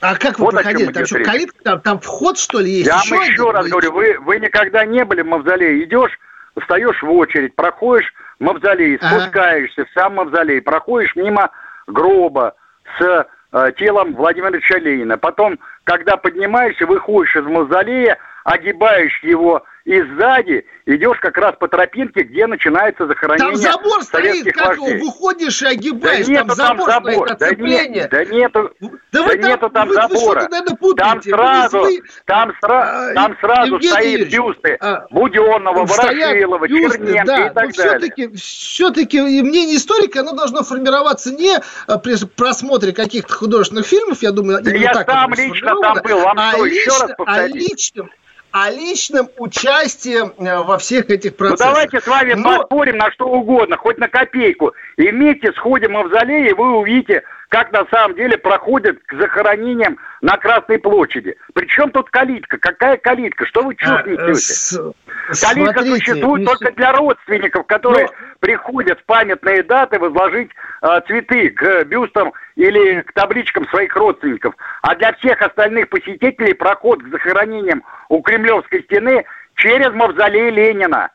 А 0.01 0.17
как 0.17 0.39
вы 0.39 0.47
вот 0.47 0.55
проходили? 0.55 0.93
Там 0.93 1.07
что, 1.07 1.23
калитка, 1.23 1.63
там, 1.63 1.81
там 1.81 2.01
вход, 2.01 2.39
что 2.39 2.61
ли, 2.61 2.71
есть? 2.71 2.87
Я 2.87 2.99
еще, 2.99 3.17
еще 3.17 3.45
один? 3.45 3.57
раз 3.57 3.69
говорю, 3.69 3.93
вы, 3.93 4.19
вы 4.21 4.39
никогда 4.39 4.85
не 4.85 5.05
были 5.05 5.23
в 5.23 5.27
мавзолее. 5.27 5.85
Идешь, 5.85 6.19
встаешь 6.61 7.03
в 7.03 7.11
очередь, 7.11 7.55
проходишь 7.55 8.13
мавзолей, 8.39 8.97
ага. 8.97 9.21
спускаешься 9.21 9.85
в 9.85 9.91
сам 9.93 10.17
мавзолей, 10.17 10.61
проходишь 10.61 11.17
мимо 11.17 11.51
гроба 11.87 12.55
с 12.99 13.27
э, 13.53 13.73
телом 13.79 14.15
Владимира 14.15 14.51
Ильича 14.51 14.79
Ленина. 14.79 15.17
Потом, 15.17 15.59
когда 15.85 16.17
поднимаешься, 16.17 16.87
выходишь 16.87 17.37
из 17.37 17.45
мавзолея, 17.45 18.19
огибаешь 18.45 19.19
его 19.23 19.65
и 19.87 20.03
сзади 20.03 20.67
идешь 20.85 21.19
как 21.21 21.37
раз 21.39 21.55
по 21.59 21.69
тропинке, 21.69 22.25
где 22.25 22.49
начинается 22.49 23.07
захоронение 23.07 23.53
Там 23.53 23.57
забор 23.57 24.03
стоит, 24.03 24.53
как 24.53 24.77
вождей. 24.79 25.01
выходишь 25.01 25.63
и 25.63 25.67
огибаешь, 25.67 26.27
да 26.27 26.43
там 26.43 26.51
забор, 26.51 26.87
там 26.89 27.05
забор 27.05 27.29
стоит, 27.35 27.59
да, 27.59 27.87
нет, 27.87 28.11
да 28.11 28.25
нету, 28.25 28.73
да, 28.81 28.89
да 29.13 29.29
там, 29.29 29.41
нету 29.41 29.71
там 29.71 29.89
вы, 29.89 29.95
забора. 29.95 30.49
Вы 30.81 30.95
там 30.97 31.23
сразу, 31.23 31.79
вы, 31.83 32.01
там, 32.25 32.53
сра, 32.61 33.11
а, 33.11 33.15
там 33.15 33.37
сразу 33.41 33.75
Евгений 33.75 33.93
стоит 33.93 34.33
бюсты 34.33 34.77
а, 34.81 35.07
Буденного, 35.11 35.87
Ворошилова, 35.87 36.69
Черненко 36.69 37.25
да, 37.25 37.47
и 37.47 37.55
так 37.55 37.73
все-таки, 37.73 38.35
все-таки 38.35 39.21
мнение 39.21 39.77
историка, 39.77 40.21
оно 40.21 40.33
должно 40.33 40.65
формироваться 40.65 41.33
не 41.33 41.61
а, 41.87 41.99
при 41.99 42.17
просмотре 42.27 42.93
каких-то 42.93 43.33
художественных 43.33 43.87
фильмов, 43.87 44.21
я 44.21 44.33
думаю, 44.33 44.63
да 44.65 44.71
я 44.73 44.95
сам 45.05 45.33
лично 45.33 45.77
там 45.81 45.99
был, 46.03 46.23
вам 46.23 46.37
а 46.41 46.53
что, 46.55 46.65
лично, 46.65 46.81
еще 46.81 47.03
раз 47.03 47.17
повторить? 47.17 47.55
А 47.55 47.59
личным, 47.59 48.11
о 48.57 48.71
личном 48.71 49.29
участии 49.37 50.17
э, 50.17 50.63
во 50.63 50.79
всех 50.79 51.11
этих 51.11 51.33
ну, 51.33 51.37
процессах. 51.37 51.67
Ну 51.67 51.73
давайте 51.75 52.01
с 52.01 52.07
вами 52.07 52.33
Но... 52.33 52.59
поспорим 52.59 52.97
на 52.97 53.11
что 53.11 53.27
угодно, 53.27 53.77
хоть 53.77 53.99
на 53.99 54.09
копейку. 54.09 54.73
И 54.97 55.11
вместе 55.11 55.53
сходим 55.53 55.91
в 55.91 55.93
мавзолей, 55.93 56.49
и 56.49 56.55
вы 56.55 56.79
увидите, 56.79 57.23
как 57.49 57.73
на 57.73 57.87
самом 57.87 58.17
деле 58.17 58.37
проходят 58.39 58.99
к 59.07 59.13
захоронениям 59.15 59.99
на 60.21 60.37
Красной 60.37 60.79
площади. 60.79 61.37
Причем 61.55 61.91
тут 61.91 62.11
калитка? 62.11 62.59
Какая 62.59 62.97
калитка? 62.97 63.47
Что 63.47 63.63
вы 63.63 63.75
чушь 63.77 63.89
а, 63.89 64.03
несете? 64.03 64.93
Калитка 65.29 65.83
Смотрите, 65.83 65.85
существует 65.85 66.41
не... 66.41 66.47
только 66.47 66.73
для 66.73 66.93
родственников, 66.93 67.67
которые 67.67 68.07
Но... 68.07 68.13
приходят 68.41 69.01
в 69.01 69.05
памятные 69.05 69.63
даты 69.63 69.99
возложить 69.99 70.51
э, 70.83 71.01
цветы 71.07 71.51
к 71.51 71.85
бюстам 71.85 72.33
или 72.57 73.03
к 73.03 73.13
табличкам 73.13 73.67
своих 73.69 73.95
родственников. 73.97 74.55
А 74.83 74.95
для 74.97 75.13
всех 75.15 75.41
остальных 75.43 75.89
посетителей 75.89 76.55
проход 76.55 77.03
к 77.03 77.09
захоронениям 77.09 77.83
у 78.09 78.23
Кремлевской 78.23 78.83
стены 78.85 79.25
через 79.57 79.93
мавзолей 79.93 80.51
Ленина. 80.51 81.11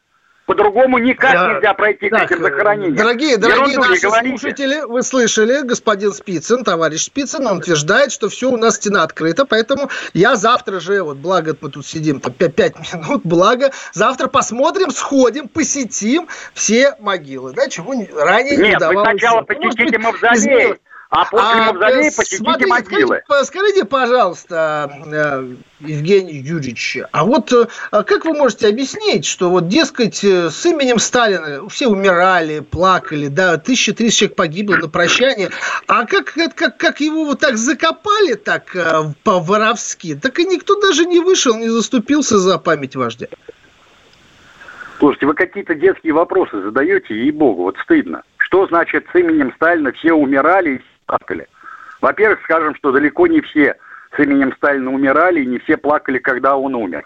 По-другому 0.51 0.97
никак 0.97 1.33
Я... 1.33 1.53
нельзя 1.53 1.73
пройти 1.73 2.09
так, 2.09 2.27
к 2.27 2.31
этим 2.31 2.43
захоронениям. 2.43 2.95
Дорогие, 2.95 3.37
дорогие 3.37 3.77
наши 3.77 4.09
слушатели, 4.09 4.81
вы 4.85 5.01
слышали, 5.01 5.61
господин 5.65 6.11
Спицын, 6.11 6.65
товарищ 6.65 7.03
Спицын, 7.03 7.47
он 7.47 7.59
утверждает, 7.59 8.11
что 8.11 8.27
все 8.27 8.49
у 8.51 8.57
нас 8.57 8.75
стена 8.75 9.03
открыта, 9.03 9.45
поэтому 9.45 9.89
я 10.13 10.35
завтра 10.35 10.81
же, 10.81 11.03
вот 11.03 11.15
благо 11.15 11.55
мы 11.61 11.69
тут 11.69 11.87
сидим 11.87 12.19
там 12.19 12.33
5, 12.33 12.53
5 12.53 12.93
минут, 12.93 13.21
благо, 13.23 13.71
завтра 13.93 14.27
посмотрим, 14.27 14.91
сходим, 14.91 15.47
посетим 15.47 16.27
все 16.53 16.95
могилы, 16.99 17.53
да, 17.53 17.69
чего 17.69 17.93
ранее 18.13 18.57
Нет, 18.57 18.67
не 18.67 18.75
давалось. 18.77 19.07
Нет, 19.07 19.13
вы 19.13 19.19
сначала 19.19 19.41
посетите 19.43 19.97
мавзолей, 19.99 20.75
а 21.11 21.25
после 21.25 21.59
а, 21.59 21.73
мавзолея 21.73 22.09
э, 22.09 22.15
посетите 22.15 22.37
смотрите, 22.37 22.69
могилы. 22.69 23.21
Скажите, 23.25 23.45
скажите, 23.45 23.85
пожалуйста, 23.85 24.89
э, 25.07 25.55
Евгений 25.81 26.37
Юрьевич, 26.37 26.99
а 27.11 27.25
вот 27.25 27.51
э, 27.51 27.67
а 27.91 28.03
как 28.03 28.23
вы 28.23 28.33
можете 28.33 28.69
объяснить, 28.69 29.25
что 29.25 29.49
вот, 29.49 29.67
дескать, 29.67 30.23
с 30.23 30.65
именем 30.65 30.99
Сталина 30.99 31.67
все 31.67 31.87
умирали, 31.87 32.61
плакали, 32.61 33.27
да, 33.27 33.57
тысяча 33.57 33.93
тысяч 33.93 34.19
человек 34.19 34.37
погибло 34.37 34.77
на 34.77 34.87
прощание, 34.87 35.49
а 35.87 36.05
как, 36.05 36.33
как, 36.55 36.77
как 36.77 37.01
его 37.01 37.25
вот 37.25 37.41
так 37.41 37.57
закопали 37.57 38.35
так 38.35 38.73
по-воровски, 39.23 40.15
так 40.15 40.39
и 40.39 40.45
никто 40.45 40.79
даже 40.79 41.05
не 41.05 41.19
вышел, 41.19 41.57
не 41.57 41.67
заступился 41.67 42.39
за 42.39 42.57
память 42.57 42.95
вождя. 42.95 43.27
Слушайте, 44.99 45.25
вы 45.25 45.33
какие-то 45.33 45.75
детские 45.75 46.13
вопросы 46.13 46.61
задаете, 46.61 47.15
ей-богу, 47.15 47.63
вот 47.63 47.75
стыдно. 47.83 48.23
Что 48.37 48.67
значит 48.67 49.07
с 49.11 49.15
именем 49.15 49.51
Сталина 49.55 49.91
все 49.91 50.13
умирали 50.13 50.75
и 50.75 50.81
плакали. 51.11 51.47
Во-первых, 51.99 52.39
скажем, 52.43 52.75
что 52.75 52.91
далеко 52.91 53.27
не 53.27 53.41
все 53.41 53.75
с 54.15 54.19
именем 54.19 54.53
Сталина 54.57 54.91
умирали, 54.91 55.41
и 55.41 55.45
не 55.45 55.59
все 55.59 55.77
плакали, 55.77 56.17
когда 56.19 56.57
он 56.57 56.75
умер. 56.75 57.05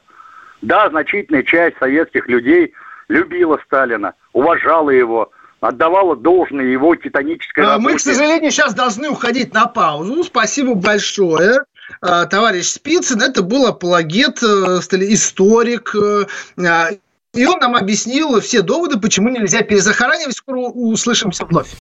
Да, 0.62 0.90
значительная 0.90 1.44
часть 1.44 1.78
советских 1.78 2.28
людей 2.28 2.74
любила 3.08 3.60
Сталина, 3.66 4.14
уважала 4.34 4.90
его, 4.90 5.32
отдавала 5.60 6.16
должное 6.16 6.66
его 6.66 6.96
титанической 6.96 7.64
работе. 7.64 7.84
Мы, 7.84 7.96
к 7.98 8.00
сожалению, 8.00 8.52
сейчас 8.52 8.74
должны 8.74 9.10
уходить 9.10 9.54
на 9.54 9.66
паузу. 9.68 10.24
Спасибо 10.24 10.74
большое. 10.74 11.60
А, 12.02 12.26
товарищ 12.26 12.66
Спицын, 12.66 13.22
это 13.22 13.44
был 13.44 13.68
апологет, 13.68 14.42
э, 14.42 14.80
историк, 15.14 15.94
э, 15.96 16.26
а, 16.66 16.90
и 17.36 17.46
он 17.46 17.60
нам 17.60 17.76
объяснил 17.76 18.40
все 18.40 18.62
доводы, 18.62 19.00
почему 19.00 19.30
нельзя 19.30 19.62
перезахоранивать. 19.62 20.36
Скоро 20.36 20.62
услышимся 20.62 21.46
вновь. 21.46 21.76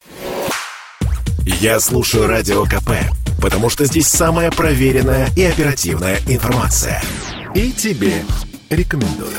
Я 1.46 1.80
слушаю 1.80 2.26
Радио 2.26 2.64
КП, 2.64 2.90
потому 3.40 3.70
что 3.70 3.86
здесь 3.86 4.06
самая 4.06 4.50
проверенная 4.50 5.28
и 5.36 5.42
оперативная 5.44 6.18
информация. 6.26 7.02
И 7.54 7.72
тебе 7.72 8.24
рекомендую. 8.68 9.38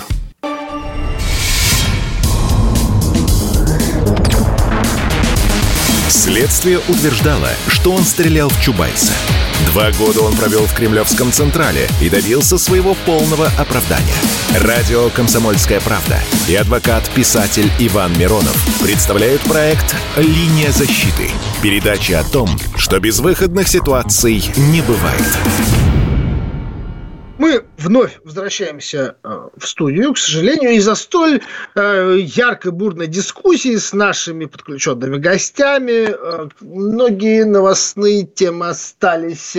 Следствие 6.09 6.79
утверждало, 6.79 7.49
что 7.67 7.91
он 7.91 8.03
стрелял 8.03 8.49
в 8.49 8.61
Чубайса– 8.61 9.13
Два 9.67 9.91
года 9.91 10.21
он 10.21 10.35
провел 10.35 10.65
в 10.65 10.73
Кремлевском 10.73 11.31
Централе 11.31 11.87
и 12.01 12.09
добился 12.09 12.57
своего 12.57 12.95
полного 13.05 13.47
оправдания. 13.57 14.15
Радио 14.59 15.09
«Комсомольская 15.09 15.79
правда» 15.79 16.19
и 16.49 16.55
адвокат-писатель 16.55 17.71
Иван 17.79 18.17
Миронов 18.17 18.57
представляют 18.81 19.41
проект 19.43 19.95
«Линия 20.17 20.71
защиты». 20.71 21.29
Передача 21.61 22.19
о 22.19 22.23
том, 22.23 22.49
что 22.75 22.99
безвыходных 22.99 23.67
ситуаций 23.67 24.43
не 24.57 24.81
бывает. 24.81 25.37
Мы 27.37 27.63
вновь 27.81 28.19
возвращаемся 28.23 29.15
э, 29.23 29.49
в 29.57 29.67
студию, 29.67 30.13
к 30.13 30.17
сожалению, 30.17 30.71
из-за 30.71 30.95
столь 30.95 31.41
э, 31.75 32.17
яркой, 32.19 32.71
бурной 32.71 33.07
дискуссии 33.07 33.75
с 33.75 33.93
нашими 33.93 34.45
подключенными 34.45 35.17
гостями. 35.17 36.09
Э, 36.09 36.49
многие 36.59 37.45
новостные 37.45 38.25
темы 38.25 38.69
остались, 38.69 39.57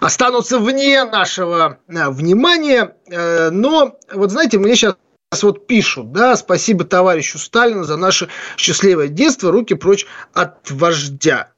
останутся 0.00 0.58
вне 0.58 1.04
нашего 1.04 1.78
внимания. 1.88 2.96
Но, 3.08 3.98
вот 4.12 4.30
знаете, 4.30 4.58
мне 4.58 4.76
сейчас 4.76 4.96
вот 5.42 5.66
пишут, 5.66 6.12
да, 6.12 6.36
спасибо 6.36 6.84
товарищу 6.84 7.38
Сталину 7.38 7.84
за 7.84 7.96
наше 7.96 8.28
счастливое 8.56 9.08
детство, 9.08 9.50
руки 9.50 9.74
прочь 9.74 10.06
от 10.32 10.70
вождя. 10.70 11.52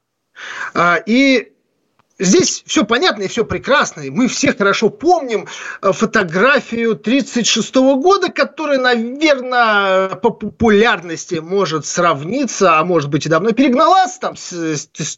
А, 0.73 0.97
и 1.05 1.53
Здесь 2.19 2.63
все 2.65 2.83
понятно 2.83 3.23
и 3.23 3.27
все 3.27 3.45
прекрасно. 3.45 4.01
И 4.01 4.09
мы 4.09 4.27
все 4.27 4.53
хорошо 4.53 4.89
помним 4.89 5.47
э, 5.81 5.91
фотографию 5.91 6.91
1936 6.91 7.75
года, 7.75 8.29
которая, 8.29 8.79
наверное, 8.79 10.09
по 10.15 10.31
популярности 10.31 11.35
может 11.35 11.85
сравниться, 11.85 12.79
а 12.79 12.83
может 12.85 13.11
быть 13.11 13.25
и 13.25 13.29
давно 13.29 13.51
перегналась 13.51 14.17
там 14.17 14.35
с, 14.35 14.51
с, 14.51 14.89
с, 14.93 15.17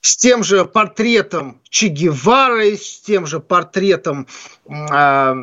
с 0.00 0.16
тем 0.16 0.44
же 0.44 0.64
портретом 0.64 1.60
Че 1.68 1.88
Гевары, 1.88 2.76
с 2.76 3.00
тем 3.00 3.26
же 3.26 3.40
портретом 3.40 4.26
э, 4.68 5.34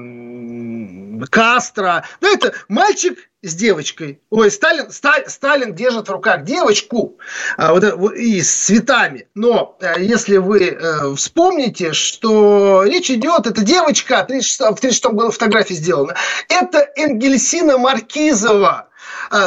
Кастро. 1.29 2.05
Ну, 2.21 2.33
это 2.33 2.53
мальчик 2.67 3.29
с 3.43 3.55
девочкой. 3.55 4.21
Ой, 4.29 4.49
Сталин, 4.49 4.89
Ста, 4.89 5.15
Сталин 5.27 5.75
держит 5.75 6.07
в 6.07 6.11
руках 6.11 6.43
девочку 6.43 7.19
а, 7.57 7.73
вот, 7.73 7.83
вот, 7.95 8.13
и 8.15 8.41
с 8.41 8.49
цветами. 8.51 9.27
Но 9.35 9.77
а, 9.81 9.99
если 9.99 10.37
вы 10.37 10.69
а, 10.69 11.13
вспомните, 11.15 11.91
что 11.91 12.83
речь 12.85 13.11
идет, 13.11 13.45
это 13.45 13.61
девочка, 13.61 14.23
36, 14.23 14.59
в 14.61 14.79
36 14.79 15.05
году 15.07 15.31
фотография 15.31 15.75
сделана, 15.75 16.15
это 16.47 16.87
Энгельсина 16.95 17.77
Маркизова 17.77 18.87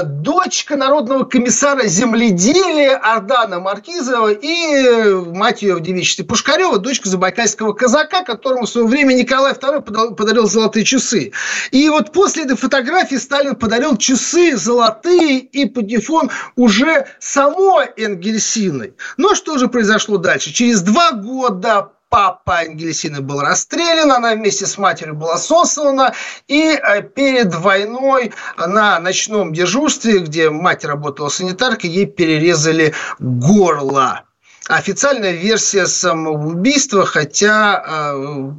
дочка 0.04 0.76
народного 0.76 1.24
комиссара 1.24 1.86
земледелия 1.86 2.96
Ардана 2.96 3.60
Маркизова 3.60 4.32
и 4.32 5.14
мать 5.32 5.62
ее 5.62 5.74
в 5.76 5.80
девичестве 5.80 6.24
Пушкарева, 6.24 6.78
дочка 6.78 7.08
забайкальского 7.08 7.72
казака, 7.72 8.22
которому 8.22 8.66
в 8.66 8.68
свое 8.68 8.86
время 8.86 9.14
Николай 9.14 9.52
II 9.52 10.14
подарил 10.14 10.46
золотые 10.46 10.84
часы. 10.84 11.32
И 11.70 11.88
вот 11.88 12.12
после 12.12 12.44
этой 12.44 12.56
фотографии 12.56 13.16
Сталин 13.16 13.54
подарил 13.56 13.96
часы 13.96 14.56
золотые 14.56 15.38
и 15.38 15.66
патефон 15.66 16.30
уже 16.56 17.06
самой 17.18 17.86
Энгельсиной. 17.96 18.94
Но 19.16 19.34
что 19.34 19.58
же 19.58 19.68
произошло 19.68 20.18
дальше? 20.18 20.52
Через 20.52 20.82
два 20.82 21.12
года 21.12 21.92
папа 22.16 22.60
Ангелисины 22.60 23.20
был 23.20 23.42
расстрелян, 23.42 24.10
она 24.10 24.32
вместе 24.32 24.64
с 24.64 24.78
матерью 24.78 25.16
была 25.16 25.36
сослана, 25.36 26.14
и 26.48 26.62
э, 26.62 27.02
перед 27.02 27.54
войной 27.54 28.32
на 28.56 28.98
ночном 29.00 29.52
дежурстве, 29.52 30.20
где 30.20 30.48
мать 30.48 30.86
работала 30.86 31.28
санитаркой, 31.28 31.90
ей 31.90 32.06
перерезали 32.06 32.94
горло. 33.18 34.22
Официальная 34.66 35.32
версия 35.32 35.86
самоубийства, 35.86 37.04
хотя 37.04 37.84
э, 37.86 38.50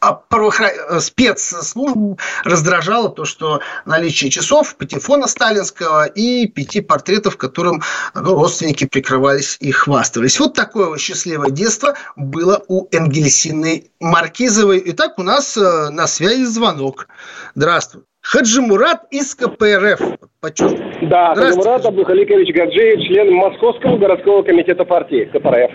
а 0.00 0.22
э, 0.30 1.00
спецслужб 1.00 2.20
раздражало 2.44 3.08
то, 3.08 3.24
что 3.24 3.60
наличие 3.84 4.30
часов, 4.30 4.76
патефона 4.76 5.26
сталинского 5.26 6.06
и 6.06 6.46
пяти 6.46 6.80
портретов, 6.80 7.36
которым 7.36 7.82
ну, 8.14 8.34
родственники 8.34 8.86
прикрывались 8.86 9.56
и 9.60 9.70
хвастались. 9.70 10.38
Вот 10.38 10.54
такое 10.54 10.88
вот 10.88 11.00
счастливое 11.00 11.50
детство 11.50 11.94
было 12.14 12.62
у 12.68 12.88
Энгельсины 12.92 13.90
Маркизовой. 14.00 14.82
Итак, 14.86 15.18
у 15.18 15.22
нас 15.22 15.56
э, 15.56 15.90
на 15.90 16.06
связи 16.06 16.44
звонок. 16.44 17.08
Здравствуй. 17.54 18.02
Хаджи 18.20 18.60
Мурат 18.60 19.04
из 19.10 19.34
КПРФ. 19.34 20.00
Подчеркну. 20.40 21.08
Да, 21.08 21.34
Хаджи 21.34 21.56
Мурат 21.56 21.86
Абдухаликович 21.86 22.54
Гаджиев, 22.54 23.00
член 23.06 23.32
Московского 23.34 23.96
городского 23.98 24.42
комитета 24.42 24.84
партии 24.84 25.30
КПРФ. 25.32 25.70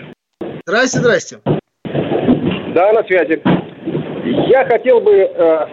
Здрасте, 0.66 0.98
здрасте. 1.00 1.38
Да, 1.44 2.92
на 2.92 3.02
связи. 3.04 3.42
Я 4.24 4.64
хотел 4.66 5.00
бы 5.00 5.12
э, 5.12 5.66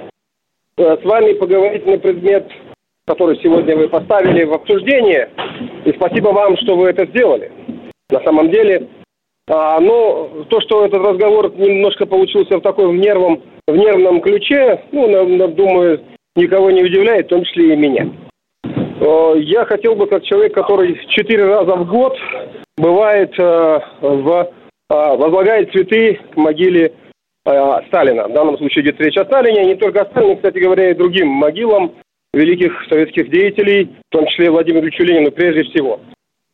э, 0.77 0.97
с 0.97 1.05
вами 1.05 1.33
поговорить 1.33 1.85
на 1.85 1.99
предмет, 1.99 2.49
который 3.05 3.39
сегодня 3.43 3.77
вы 3.77 3.89
поставили 3.89 4.43
в 4.43 4.53
обсуждение. 4.53 5.29
И 5.85 5.91
спасибо 5.93 6.29
вам, 6.29 6.57
что 6.57 6.75
вы 6.75 6.89
это 6.89 7.05
сделали. 7.07 7.51
На 8.09 8.21
самом 8.21 8.49
деле, 8.49 8.87
а, 9.47 9.79
но 9.79 10.45
то, 10.49 10.61
что 10.61 10.83
этот 10.83 10.99
разговор 10.99 11.55
немножко 11.55 12.07
получился 12.07 12.57
в 12.57 12.61
таком 12.61 12.99
нервном, 12.99 13.43
в 13.67 13.75
нервном 13.75 14.19
ключе, 14.21 14.81
ну, 14.91 15.07
думаю, 15.49 16.01
никого 16.35 16.71
не 16.71 16.83
удивляет, 16.83 17.27
в 17.27 17.29
том 17.29 17.43
числе 17.43 17.73
и 17.73 17.77
меня. 17.77 18.09
Э, 18.63 19.33
я 19.37 19.65
хотел 19.65 19.95
бы, 19.95 20.07
как 20.07 20.23
человек, 20.23 20.55
который 20.55 20.99
четыре 21.09 21.45
раза 21.45 21.75
в 21.75 21.87
год 21.87 22.17
бывает 22.77 23.37
в, 23.37 23.83
э, 24.01 24.47
возлагает 24.89 25.71
цветы 25.71 26.19
к 26.33 26.35
могиле 26.35 26.93
Сталина. 27.87 28.27
В 28.27 28.33
данном 28.33 28.57
случае 28.57 28.85
идет 28.85 29.01
речь 29.01 29.17
о 29.17 29.25
Сталине, 29.25 29.65
не 29.65 29.75
только 29.75 30.01
о 30.01 30.05
Сталине, 30.05 30.35
кстати 30.35 30.59
говоря, 30.59 30.91
и 30.91 30.95
другим 30.95 31.27
могилам 31.27 31.93
великих 32.33 32.71
советских 32.89 33.29
деятелей, 33.29 33.89
в 34.09 34.11
том 34.11 34.27
числе 34.27 34.51
Владимиру 34.51 34.85
Ильичу 34.85 35.03
Ленину 35.03 35.31
прежде 35.31 35.63
всего. 35.63 35.99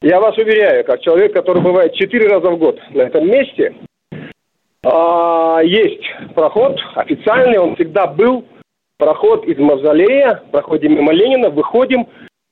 Я 0.02 0.20
вас 0.20 0.38
уверяю, 0.38 0.86
как 0.86 1.02
человек, 1.02 1.34
который 1.34 1.62
бывает 1.62 1.94
четыре 1.96 2.28
раза 2.28 2.50
в 2.50 2.58
год 2.58 2.80
на 2.92 3.02
этом 3.02 3.28
месте, 3.28 3.74
а, 4.86 5.62
есть 5.64 6.04
проход 6.36 6.80
официальный, 6.96 7.58
он 7.58 7.76
всегда 7.76 8.06
был, 8.08 8.46
проход 8.98 9.46
из 9.46 9.58
Мавзолея, 9.58 10.44
проходим 10.52 10.94
мимо 10.96 11.12
Ленина, 11.12 11.50
выходим, 11.50 12.08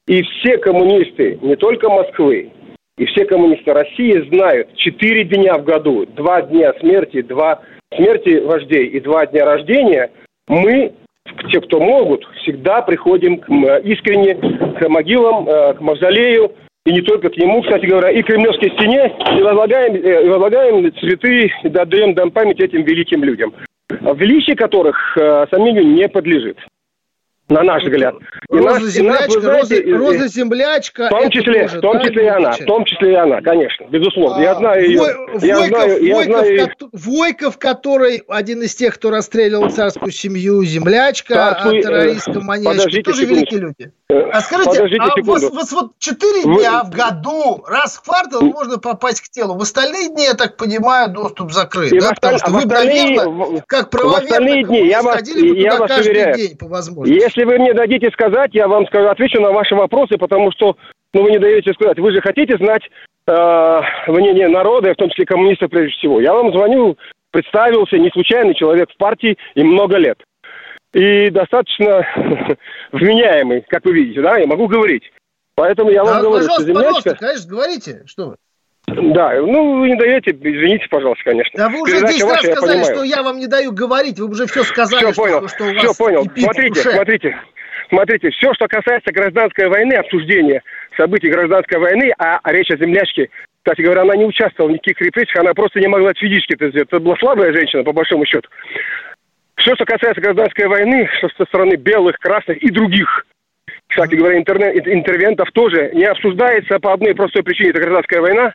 и 0.08 0.22
все 0.24 0.58
коммунисты, 0.58 1.38
не 1.41 1.56
только 1.56 1.89
Москвы, 1.89 2.52
и 2.98 3.06
все 3.06 3.26
коммунисты 3.26 3.72
России 3.72 4.28
знают, 4.30 4.76
четыре 4.76 5.24
дня 5.24 5.54
в 5.58 5.64
году, 5.64 6.06
два 6.08 6.41
дня 6.41 6.74
смерти, 6.80 7.22
два 7.22 7.62
смерти 7.96 8.39
вождей 8.39 8.88
и 8.88 9.00
два 9.00 9.26
дня 9.26 9.46
рождения 9.46 10.12
мы, 10.48 10.94
те, 11.52 11.62
кто 11.62 11.80
могут, 11.80 12.26
всегда 12.41 12.82
приходим 12.82 13.36
искренне 13.84 14.36
к 14.36 14.89
могилам, 14.89 15.48
э, 15.48 15.74
к 15.74 15.82
мавзолею, 15.82 16.52
и 16.86 16.91
не 16.91 17.02
только 17.02 17.30
к 17.30 17.38
нему, 17.38 17.62
кстати 17.62 17.86
говоря, 17.86 18.12
и 18.12 18.22
к 18.22 18.26
Кремлевской 18.26 18.72
стене, 18.72 19.14
и 19.38 19.41
возлагаем, 19.41 19.96
э, 19.96 20.26
и 20.26 20.30
возлагаем 20.30 20.94
цветы, 21.00 21.52
и 21.64 21.68
отдаем 21.68 22.14
дам 22.14 22.32
память 22.32 22.60
этим 22.60 22.84
великим 22.84 23.24
людям, 23.24 23.54
величие 23.89 24.56
которых 24.56 25.18
э, 25.18 25.46
сомнению 25.50 25.88
не 25.88 26.08
подлежит 26.10 26.58
на 27.50 27.62
наш 27.64 27.84
взгляд. 27.84 28.16
И 28.50 28.56
роза 28.56 28.80
нас, 28.80 28.84
землячка, 28.84 29.39
нас, 29.39 29.68
знаете, 29.68 29.91
роза, 29.91 30.06
роза 30.06 30.28
землячка. 30.28 31.08
В 31.08 31.10
том 31.10 31.30
числе, 31.30 31.62
тоже, 31.64 31.78
в 31.78 31.82
том 31.82 32.02
числе 32.02 32.24
и 32.24 32.28
она, 32.28 32.52
в 32.52 32.66
том 32.66 32.86
числе 32.86 33.12
и 33.12 33.16
она, 33.16 33.41
конечно, 33.41 33.86
безусловно. 33.89 34.38
А, 34.38 34.41
я 34.41 34.56
знаю 34.56 34.86
ее. 34.86 35.02
Я 35.41 35.60
Войков, 35.60 36.02
я 36.02 36.24
знаю... 36.24 36.70
Который 37.60 38.24
один 38.28 38.62
из 38.62 38.76
тех, 38.76 38.96
кто 38.96 39.10
расстреливал 39.10 39.70
царскую 39.70 40.12
семью, 40.12 40.64
землячка, 40.64 41.34
Царскую, 41.34 41.82
террористка, 41.82 42.39
маньячка, 42.41 43.04
тоже 43.04 43.22
секунду. 43.22 43.36
великие 43.36 43.60
люди. 43.60 43.91
А 44.10 44.41
скажите, 44.41 44.72
Подождите 44.72 45.04
а 45.04 45.24
вас, 45.24 45.50
вас 45.50 45.72
вот 45.72 45.98
четыре 46.00 46.44
дня 46.44 46.84
Вы... 46.84 46.89
в 46.89 46.94
году, 46.94 47.64
раз 47.68 47.98
в 47.98 48.04
квартал 48.04 48.41
можно 48.41 48.78
попасть 48.78 49.22
к 49.22 49.30
телу. 49.30 49.56
В 49.56 49.62
остальные 49.62 50.10
дни, 50.10 50.24
я 50.24 50.34
так 50.34 50.58
понимаю, 50.58 51.10
доступ 51.12 51.52
закрыт. 51.52 51.91
И 51.91 52.00
да? 52.00 52.12
В 52.12 52.16
Потому 52.16 52.38
что 52.38 52.52
вы, 52.52 52.66
наверное, 52.66 53.64
как 53.68 53.89
правоверно, 53.89 54.64
дни, 54.64 54.88
я 54.88 55.02
вас, 55.02 55.22
я 55.28 55.78
вас 55.78 55.98
уверяю, 56.00 56.36
день 56.36 56.58
по 56.58 56.68
возможности. 56.68 57.33
Если 57.36 57.46
вы 57.46 57.58
мне 57.58 57.74
дадите 57.74 58.12
сказать, 58.12 58.52
я 58.54 58.68
вам 58.68 58.86
скажу, 58.86 59.08
отвечу 59.08 59.42
на 59.42 59.52
ваши 59.52 59.74
вопросы, 59.74 60.18
потому 60.18 60.52
что 60.52 60.78
ну, 61.14 61.24
вы 61.24 61.32
не 61.32 61.40
даете 61.40 61.74
сказать. 61.74 61.98
Вы 61.98 62.12
же 62.12 62.22
хотите 62.22 62.58
знать 62.58 62.84
э, 63.28 63.82
мнение 64.08 64.50
народа, 64.50 64.94
в 64.94 64.98
том 64.98 65.10
числе 65.10 65.26
коммунистов 65.26 65.72
прежде 65.72 65.98
всего. 65.98 66.22
Я 66.22 66.34
вам 66.34 66.52
звоню, 66.52 66.98
представился, 67.32 67.98
не 67.98 68.12
случайный 68.12 68.54
человек 68.54 68.92
в 68.92 68.98
партии 68.98 69.38
и 69.56 69.64
много 69.64 69.98
лет 69.98 70.20
и 70.94 71.32
достаточно 71.32 72.06
вменяемый, 72.92 73.66
как 73.68 73.84
вы 73.84 73.94
видите, 73.94 74.22
да, 74.22 74.38
я 74.38 74.46
могу 74.46 74.68
говорить. 74.68 75.12
Поэтому 75.56 75.90
я 75.90 76.04
вам 76.04 76.18
да, 76.18 76.22
говорю, 76.22 76.46
что 76.46 76.62
землячка... 76.62 76.84
пожалуйста, 76.84 77.16
конечно, 77.16 77.50
говорите, 77.50 78.04
что 78.06 78.28
вы. 78.28 78.36
Да, 78.88 79.34
ну 79.42 79.80
вы 79.80 79.90
не 79.90 79.96
даете, 79.96 80.32
извините, 80.32 80.88
пожалуйста, 80.90 81.24
конечно. 81.24 81.58
Да 81.58 81.70
вы 81.70 81.82
уже 81.82 81.94
Передача 81.94 82.14
10 82.14 82.24
раз 82.24 82.32
ваша, 82.32 82.56
сказали, 82.56 82.84
что 82.84 83.04
я 83.04 83.24
вам 83.24 83.40
не 83.40 83.48
даю 83.48 83.72
говорить, 83.72 84.20
вы 84.20 84.30
уже 84.30 84.46
все 84.46 84.64
сказали, 84.64 85.12
все 85.12 85.22
понял, 85.22 85.48
что, 85.48 85.48
что 85.50 85.64
у 85.64 85.74
вас 85.74 85.84
Все 85.84 85.94
понял, 86.04 86.24
смотрите, 86.36 86.82
смотрите, 86.82 87.38
смотрите, 87.90 88.30
все, 88.32 88.54
что 88.54 88.68
касается 88.68 89.12
гражданской 89.12 89.68
войны, 89.68 89.94
обсуждения 89.94 90.62
событий 90.98 91.30
гражданской 91.30 91.80
войны, 91.80 92.14
а 92.18 92.40
речь 92.52 92.72
о 92.72 92.78
землячке 92.78 93.30
кстати 93.64 93.82
говоря, 93.82 94.02
она 94.02 94.16
не 94.18 94.26
участвовала 94.26 94.70
в 94.70 94.74
никаких 94.74 95.00
репрессиях, 95.00 95.38
она 95.38 95.54
просто 95.54 95.80
не 95.80 95.88
могла 95.88 96.12
физически 96.14 96.54
это 96.54 96.70
сделать. 96.70 96.90
Это 96.90 97.00
была 97.00 97.16
слабая 97.16 97.54
женщина, 97.54 97.84
по 97.84 97.94
большому 97.94 98.26
счету. 98.26 98.50
Все, 99.56 99.74
что 99.76 99.86
касается 99.86 100.22
гражданской 100.22 100.68
войны, 100.68 101.08
что 101.18 101.30
со 101.38 101.46
стороны 101.46 101.76
белых, 101.76 102.18
красных 102.18 102.58
и 102.58 102.70
других, 102.70 103.26
кстати 103.88 104.16
говоря, 104.16 104.38
интернет, 104.38 104.86
интервентов 104.86 105.50
тоже 105.54 105.92
не 105.94 106.04
обсуждается 106.04 106.80
по 106.80 106.92
одной 106.92 107.16
простой 107.16 107.44
причине. 107.44 107.70
Это 107.70 107.80
гражданская 107.80 108.20
война. 108.20 108.54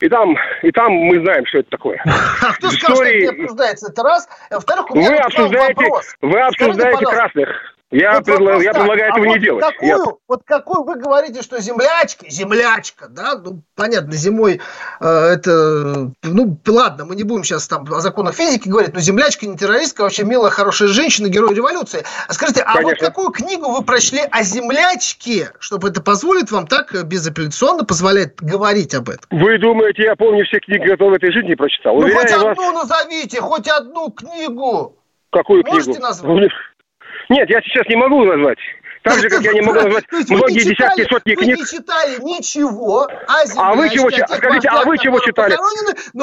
И 0.00 0.08
там, 0.08 0.36
и 0.62 0.70
там 0.70 0.92
мы 0.92 1.20
знаем, 1.20 1.44
что 1.46 1.58
это 1.58 1.70
такое. 1.70 2.00
А 2.04 2.52
кто 2.54 2.70
сказал, 2.70 2.96
что 2.96 3.04
это 3.04 3.18
не 3.18 3.42
обсуждается? 3.42 3.90
Это 3.90 4.02
раз. 4.02 4.28
Во-вторых, 4.50 4.90
у 4.90 4.96
меня 4.96 5.10
вы 5.10 5.16
обсуждаете, 5.16 5.74
вопрос. 5.74 6.16
Вы 6.22 6.40
обсуждаете 6.40 6.96
Скажите, 6.96 7.16
красных. 7.16 7.77
Я, 7.90 8.16
вот 8.16 8.24
предла... 8.26 8.56
я 8.56 8.74
предлагаю 8.74 9.10
этого 9.12 9.24
а 9.24 9.28
не 9.28 9.38
делать. 9.38 9.64
Какую, 9.64 9.88
я... 9.88 9.98
Вот 10.28 10.42
какую 10.44 10.84
вы 10.84 10.96
говорите, 10.96 11.40
что 11.40 11.58
землячки, 11.58 12.28
землячка, 12.28 13.08
да, 13.08 13.38
ну, 13.42 13.62
понятно, 13.74 14.12
зимой 14.12 14.60
э, 15.00 15.06
это, 15.06 16.10
ну, 16.22 16.60
ладно, 16.66 17.06
мы 17.06 17.16
не 17.16 17.22
будем 17.22 17.44
сейчас 17.44 17.66
там 17.66 17.90
о 17.90 18.00
законах 18.00 18.34
физики 18.34 18.68
говорить, 18.68 18.92
но 18.92 19.00
землячка 19.00 19.46
не 19.46 19.56
террористка, 19.56 20.02
вообще 20.02 20.24
милая, 20.24 20.50
хорошая 20.50 20.88
женщина, 20.88 21.28
герой 21.28 21.54
революции. 21.54 22.04
А 22.28 22.32
скажите, 22.34 22.60
а 22.60 22.74
Конечно. 22.74 22.90
вот 22.90 22.98
какую 23.00 23.30
книгу 23.30 23.70
вы 23.70 23.82
прочли 23.82 24.20
о 24.30 24.42
землячке, 24.42 25.52
чтобы 25.58 25.88
это 25.88 26.02
позволит 26.02 26.50
вам 26.50 26.66
так 26.66 26.92
безапелляционно 27.06 27.86
позволять 27.86 28.36
говорить 28.36 28.94
об 28.94 29.08
этом? 29.08 29.24
Вы 29.30 29.58
думаете, 29.58 30.02
я 30.02 30.14
помню 30.14 30.44
все 30.44 30.60
книги, 30.60 30.86
которые 30.86 31.12
в 31.12 31.14
этой 31.14 31.32
жизни 31.32 31.54
прочитал? 31.54 31.94
Ну, 31.94 32.02
Уверяю 32.02 32.20
хоть 32.20 32.32
одну 32.32 32.72
вас... 32.72 32.90
назовите, 32.90 33.40
хоть 33.40 33.66
одну 33.66 34.10
книгу. 34.10 34.94
Какую 35.30 35.64
Можете 35.66 35.92
книгу? 35.92 36.02
назвать? 36.02 36.50
Нет, 37.28 37.50
я 37.50 37.60
сейчас 37.62 37.86
не 37.88 37.96
могу 37.96 38.24
назвать. 38.24 38.58
Так 39.02 39.18
же, 39.18 39.28
как 39.28 39.42
я 39.42 39.52
не 39.52 39.60
могу 39.60 39.80
назвать 39.80 40.04
многие 40.28 40.64
десятки, 40.64 41.06
сотни 41.08 41.34
книг. 41.34 41.56
Вы 41.56 41.62
не 41.62 41.66
читали 41.66 42.20
ничего 42.22 43.08
А 43.56 43.74
вы 43.74 43.88
чего 43.90 44.10
читали? 44.10 44.38
Скажите, 44.38 44.68
а 44.68 44.84
вы 44.84 44.98
чего 44.98 45.20
читали? 45.20 45.56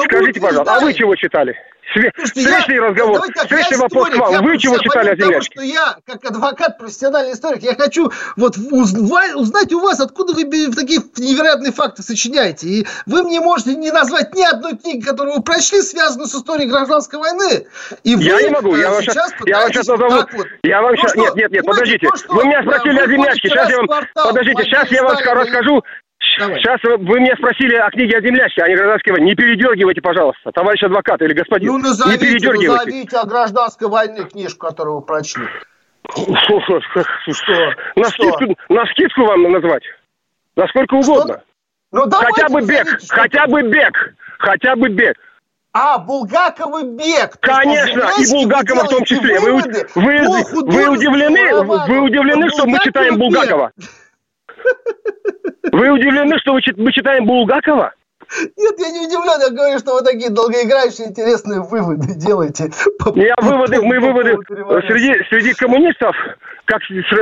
Скажите, 0.04 0.40
пожалуйста, 0.40 0.74
а 0.76 0.80
вы 0.80 0.92
чего 0.92 1.14
читали? 1.16 1.56
Встречный 1.92 2.80
разговор, 2.80 3.22
встречный 3.36 3.78
вопрос 3.78 4.10
к 4.10 4.16
вам. 4.16 4.44
Вы 4.44 4.58
чего 4.58 4.78
читали 4.78 5.10
о 5.10 5.16
землячке? 5.16 5.52
что 5.52 5.62
я, 5.62 5.96
как 6.04 6.24
адвокат, 6.24 6.78
профессиональный 6.78 7.32
историк, 7.32 7.62
я 7.62 7.74
хочу 7.74 8.10
вот 8.36 8.56
узнать 8.56 9.72
у 9.72 9.80
вас, 9.80 10.00
откуда 10.00 10.34
вы 10.34 10.44
такие 10.72 11.00
невероятные 11.16 11.72
факты 11.72 12.02
сочиняете. 12.02 12.66
И 12.66 12.86
вы 13.06 13.22
мне 13.22 13.40
можете 13.40 13.74
не 13.76 13.90
назвать 13.90 14.34
ни 14.34 14.42
одной 14.42 14.76
книги, 14.76 15.04
которую 15.04 15.36
вы 15.36 15.42
прочли, 15.42 15.80
связанную 15.80 16.26
с 16.26 16.34
историей 16.34 16.68
гражданской 16.68 17.18
войны. 17.18 17.66
И 18.02 18.10
я 18.10 18.42
не 18.42 18.50
могу, 18.50 18.76
я 18.76 18.88
э, 18.88 18.90
вам 18.90 19.02
сейчас, 19.02 19.32
я 19.46 19.60
вам 19.60 19.72
сейчас 19.72 19.86
назову. 19.86 20.14
Вот, 20.32 20.46
я 20.64 20.82
вам 20.82 20.96
сейчас, 20.96 21.14
нет, 21.14 21.36
нет, 21.36 21.50
нет, 21.50 21.64
подождите. 21.64 22.08
вы 22.28 22.44
меня 22.44 22.62
спросили 22.62 22.98
о 22.98 23.06
землячке, 23.06 23.48
сейчас 23.48 23.70
я 23.70 23.78
вам, 23.78 23.88
подождите, 24.14 24.64
сейчас 24.64 24.90
я 24.90 25.02
вам 25.02 25.16
расскажу, 25.16 25.82
Давай. 26.38 26.60
Сейчас 26.60 26.80
вы 26.82 27.20
меня 27.20 27.34
спросили 27.36 27.74
о 27.76 27.90
книге 27.90 28.18
о 28.18 28.20
землящей, 28.20 28.62
а 28.62 28.68
не 28.68 28.76
гражданской 28.76 29.12
войне. 29.12 29.26
Не 29.30 29.34
передергивайте, 29.34 30.00
пожалуйста, 30.00 30.50
товарищ 30.52 30.82
адвокат 30.82 31.22
или 31.22 31.32
господин. 31.32 31.72
Ну, 31.72 31.78
назовите, 31.78 32.26
не 32.26 32.32
передергивайте. 32.32 32.86
назовите 32.86 33.16
о 33.16 33.26
гражданской 33.26 33.88
войне 33.88 34.24
книжку, 34.24 34.66
которую 34.66 34.96
вы 34.96 35.02
прочли. 35.02 35.44
Что? 36.14 36.60
Что? 36.60 37.72
На, 37.96 38.04
Скидку, 38.04 38.56
на 38.68 38.86
скидку 38.86 39.22
вам 39.24 39.42
назвать? 39.50 39.82
Насколько 40.54 40.94
угодно. 40.94 41.42
Ну, 41.92 42.10
хотя 42.10 42.48
бы 42.48 42.60
бег, 42.60 42.84
назовите, 42.84 43.06
хотя 43.08 43.46
бы 43.46 43.62
бег, 43.62 44.14
хотя 44.38 44.76
бы 44.76 44.88
бег. 44.88 45.16
А, 45.72 45.98
Булгаковый 45.98 46.84
бег. 46.84 47.36
Конечно, 47.40 48.10
и 48.18 48.30
Булгакова 48.30 48.84
в 48.84 48.88
том 48.88 49.04
числе. 49.04 49.38
Вы, 49.40 49.52
вы, 49.94 50.62
вы 50.62 50.88
удивлены, 50.88 51.62
вы 51.62 52.00
удивлены, 52.00 52.48
что 52.50 52.66
мы 52.66 52.78
читаем 52.82 53.18
Булгакова? 53.18 53.72
Вы 55.72 55.90
удивлены, 55.90 56.38
что 56.38 56.52
мы 56.54 56.92
читаем 56.92 57.26
Булгакова? 57.26 57.92
Нет, 58.56 58.74
я 58.78 58.90
не 58.90 59.06
удивлен, 59.06 59.40
я 59.40 59.50
говорю, 59.50 59.78
что 59.78 59.94
вы 59.94 60.02
такие 60.02 60.30
долгоиграющие, 60.30 61.08
интересные 61.08 61.60
выводы 61.60 62.14
делаете. 62.14 62.70
Я 63.14 63.34
выводы, 63.40 63.80
мы 63.80 64.00
выводы 64.00 64.36
среди, 64.88 65.14
среди 65.30 65.54
коммунистов, 65.54 66.16
как, 66.64 66.80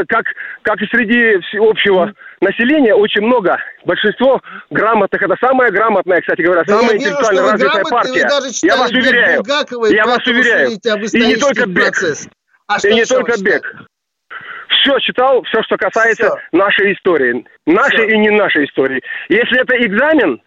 как, 0.09 0.25
как 0.63 0.81
и 0.81 0.87
среди 0.87 1.37
общего 1.59 2.13
населения, 2.41 2.95
очень 2.95 3.23
много. 3.23 3.59
Большинство 3.85 4.41
грамотных, 4.71 5.21
это 5.23 5.35
самая 5.41 5.71
грамотная, 5.71 6.21
кстати 6.21 6.41
говоря, 6.41 6.65
самая 6.67 6.97
интеллектуально 6.97 7.53
развитая 7.53 7.85
партия. 7.85 8.29
Я 8.63 8.77
вас 8.77 8.91
уверяю, 8.91 9.43
я 9.91 10.05
вас 10.07 10.27
уверяю. 10.27 10.71
И 10.71 11.27
не 11.27 11.37
только 11.37 11.67
бег. 11.67 11.95
А 12.67 12.79
и 12.83 12.95
не 12.95 13.05
только 13.05 13.39
бег 13.43 13.63
все 14.85 14.99
читал, 15.01 15.43
все, 15.45 15.63
что 15.63 15.77
касается 15.77 16.27
все. 16.27 16.57
нашей 16.57 16.93
истории. 16.93 17.45
Нашей 17.67 18.07
все. 18.07 18.15
и 18.15 18.19
не 18.19 18.31
нашей 18.31 18.67
истории. 18.67 19.03
Если 19.29 19.61
это 19.61 19.75
экзамен, 19.77 20.41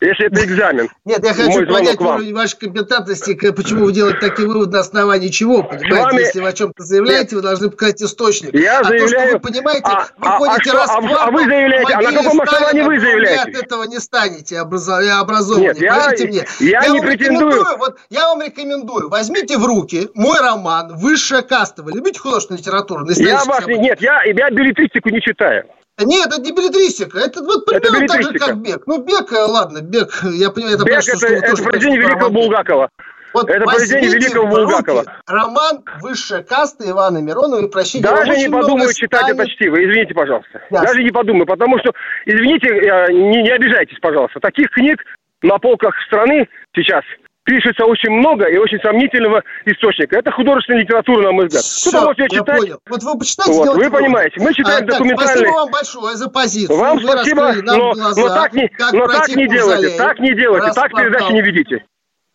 если 0.00 0.26
это 0.26 0.44
экзамен. 0.44 0.88
Нет, 1.04 1.24
я 1.24 1.34
хочу 1.34 1.66
понять 1.66 2.00
уровень 2.00 2.34
вашей 2.34 2.58
компетентности, 2.58 3.34
почему 3.52 3.86
вы 3.86 3.92
делаете 3.92 4.18
такие 4.20 4.48
выводы 4.48 4.72
на 4.72 4.80
основании 4.80 5.28
чего, 5.28 5.62
понимаете? 5.62 5.94
Вами... 5.94 6.20
Если 6.20 6.40
вы 6.40 6.48
о 6.48 6.52
чем-то 6.52 6.82
заявляете, 6.82 7.36
вы 7.36 7.42
должны 7.42 7.70
показать 7.70 8.02
источник. 8.02 8.54
Я 8.54 8.80
а 8.80 8.84
заявляю... 8.84 9.08
то, 9.08 9.26
что 9.26 9.32
вы 9.32 9.40
понимаете, 9.40 9.82
а, 9.84 10.06
вы 10.16 10.26
а, 10.26 10.38
ходите 10.38 10.70
а, 10.70 10.74
раз 10.74 10.90
а, 10.90 10.98
а 10.98 11.30
вы 11.30 11.44
заявляете, 11.44 11.92
а 11.92 12.02
на 12.02 12.12
каком 12.12 12.40
основании 12.40 12.82
вы 12.82 13.00
заявляете? 13.00 13.44
Вы 13.44 13.58
от 13.58 13.64
этого 13.64 13.84
не 13.84 13.98
станете 14.00 14.58
образованнее, 14.58 15.74
Нет, 15.74 15.80
я, 15.80 16.10
мне. 16.26 16.44
Я, 16.60 16.82
я 16.82 16.88
не 16.88 17.00
претендую. 17.00 17.64
Вот, 17.78 17.98
я 18.10 18.28
вам 18.28 18.42
рекомендую, 18.42 19.08
возьмите 19.08 19.58
в 19.58 19.64
руки 19.64 20.08
мой 20.14 20.38
роман 20.38 20.96
«Высшая 20.96 21.42
каста». 21.42 21.82
Вы 21.82 21.92
любите 21.92 22.18
художественную 22.18 22.60
литературу? 22.60 23.06
Я 23.10 23.44
вас, 23.44 23.66
нет, 23.66 24.00
я, 24.00 24.22
я 24.24 24.50
билетристику 24.50 25.10
не 25.10 25.20
читаю. 25.20 25.64
Нет, 26.00 26.26
это 26.26 26.40
не 26.40 26.52
билетристика. 26.52 27.18
Это 27.18 27.42
вот 27.42 27.66
примерно 27.66 28.06
так 28.08 28.22
же, 28.22 28.32
как 28.38 28.56
бег. 28.58 28.82
Ну, 28.86 29.02
бег, 29.02 29.32
э, 29.32 29.42
ладно, 29.42 29.80
бег, 29.80 30.10
я 30.24 30.50
понимаю, 30.50 30.76
это 30.76 30.84
бег 30.84 30.94
просто, 30.94 31.12
это, 31.12 31.18
что 31.18 31.26
это 31.28 31.62
произведение 31.62 32.00
великого 32.00 32.30
Булгакова. 32.30 32.88
Вот 33.32 33.48
это 33.48 33.64
произведение 33.64 34.18
великого 34.18 34.46
Булгакова. 34.46 35.04
Роман 35.26 35.84
«Высшая 36.00 36.42
каста» 36.42 36.88
Ивана 36.88 37.18
Миронова 37.18 37.64
и 37.64 37.68
прощите. 37.68 38.02
Даже 38.02 38.36
не 38.36 38.48
подумаю 38.48 38.92
читать 38.92 39.22
станет... 39.22 39.40
это 39.40 39.48
чтиво, 39.50 39.76
извините, 39.76 40.14
пожалуйста. 40.14 40.62
Ясно. 40.70 40.86
Даже 40.86 41.02
не 41.02 41.10
подумаю, 41.10 41.46
потому 41.46 41.78
что, 41.78 41.92
извините, 42.26 42.68
не, 43.12 43.42
не 43.42 43.50
обижайтесь, 43.50 43.98
пожалуйста. 44.00 44.40
Таких 44.40 44.70
книг 44.70 45.00
на 45.42 45.58
полках 45.58 45.94
страны 46.06 46.48
сейчас– 46.74 47.04
пишется 47.44 47.84
очень 47.84 48.10
много 48.10 48.46
и 48.46 48.56
очень 48.56 48.80
сомнительного 48.80 49.42
источника. 49.66 50.18
Это 50.18 50.30
художественная 50.32 50.82
литература, 50.82 51.22
на 51.22 51.32
мой 51.32 51.46
взгляд. 51.46 51.64
Кто-то 51.80 52.06
может 52.06 52.18
ее 52.18 52.28
читать. 52.28 52.60
Понял. 52.60 52.78
Вот 52.88 53.02
вы 53.02 53.18
почитайте. 53.18 53.52
Вот, 53.52 53.76
вы 53.76 53.90
понимаете, 53.90 54.40
мы 54.40 54.54
читаем 54.54 54.84
а, 54.84 54.86
документальные... 54.86 55.36
спасибо 55.36 55.54
вам 55.54 55.70
большое 55.70 56.16
за 56.16 56.30
позицию. 56.30 56.78
Вам 56.78 56.98
вы 56.98 57.02
спасибо, 57.02 57.52
но, 57.62 57.92
глаза, 57.92 58.20
но 58.20 58.28
так 58.28 58.52
не, 58.54 58.70
но 58.92 59.06
так 59.06 59.28
не 59.28 59.48
делайте, 59.48 59.96
так 59.96 60.18
не 60.18 60.34
делайте, 60.34 60.72
так 60.72 60.90
передачи 60.92 61.32
не 61.32 61.42
ведите. 61.42 61.84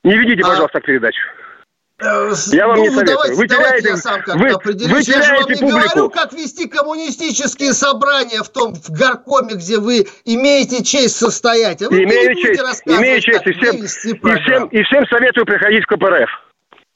Не 0.03 0.15
ведите, 0.15 0.41
а 0.43 0.47
пожалуйста, 0.47 0.77
а... 0.77 0.81
передачу. 0.81 1.21
Я 2.01 2.67
вам 2.67 2.77
ну, 2.77 2.83
не 2.83 2.89
советую. 2.91 3.17
Давайте, 3.17 3.35
вы 3.35 3.47
теряете, 3.47 3.89
я 3.89 3.97
сам 3.97 4.21
вы, 4.25 4.49
вы 4.63 5.03
теряете 5.03 5.11
я 5.11 5.21
же 5.21 5.33
вам 5.33 5.49
не 5.49 5.55
публику. 5.55 5.69
говорю, 5.69 6.09
как 6.09 6.33
вести 6.33 6.67
коммунистические 6.67 7.73
собрания 7.73 8.41
в 8.41 8.49
том 8.49 8.73
в 8.73 8.89
горкоме, 8.89 9.55
где 9.55 9.79
вы 9.79 10.07
имеете 10.25 10.83
честь 10.83 11.17
состоять. 11.17 11.81
А 11.81 11.89
вы 11.89 12.03
имею 12.03 12.35
честь, 12.35 12.61
имею 12.85 13.21
честь. 13.21 13.45
И 13.45 13.51
всем, 13.51 13.75
и, 13.75 13.85
всем, 13.85 14.67
и 14.67 14.83
всем 14.83 15.05
советую 15.07 15.45
приходить 15.45 15.83
в 15.83 15.87
КПРФ. 15.87 16.48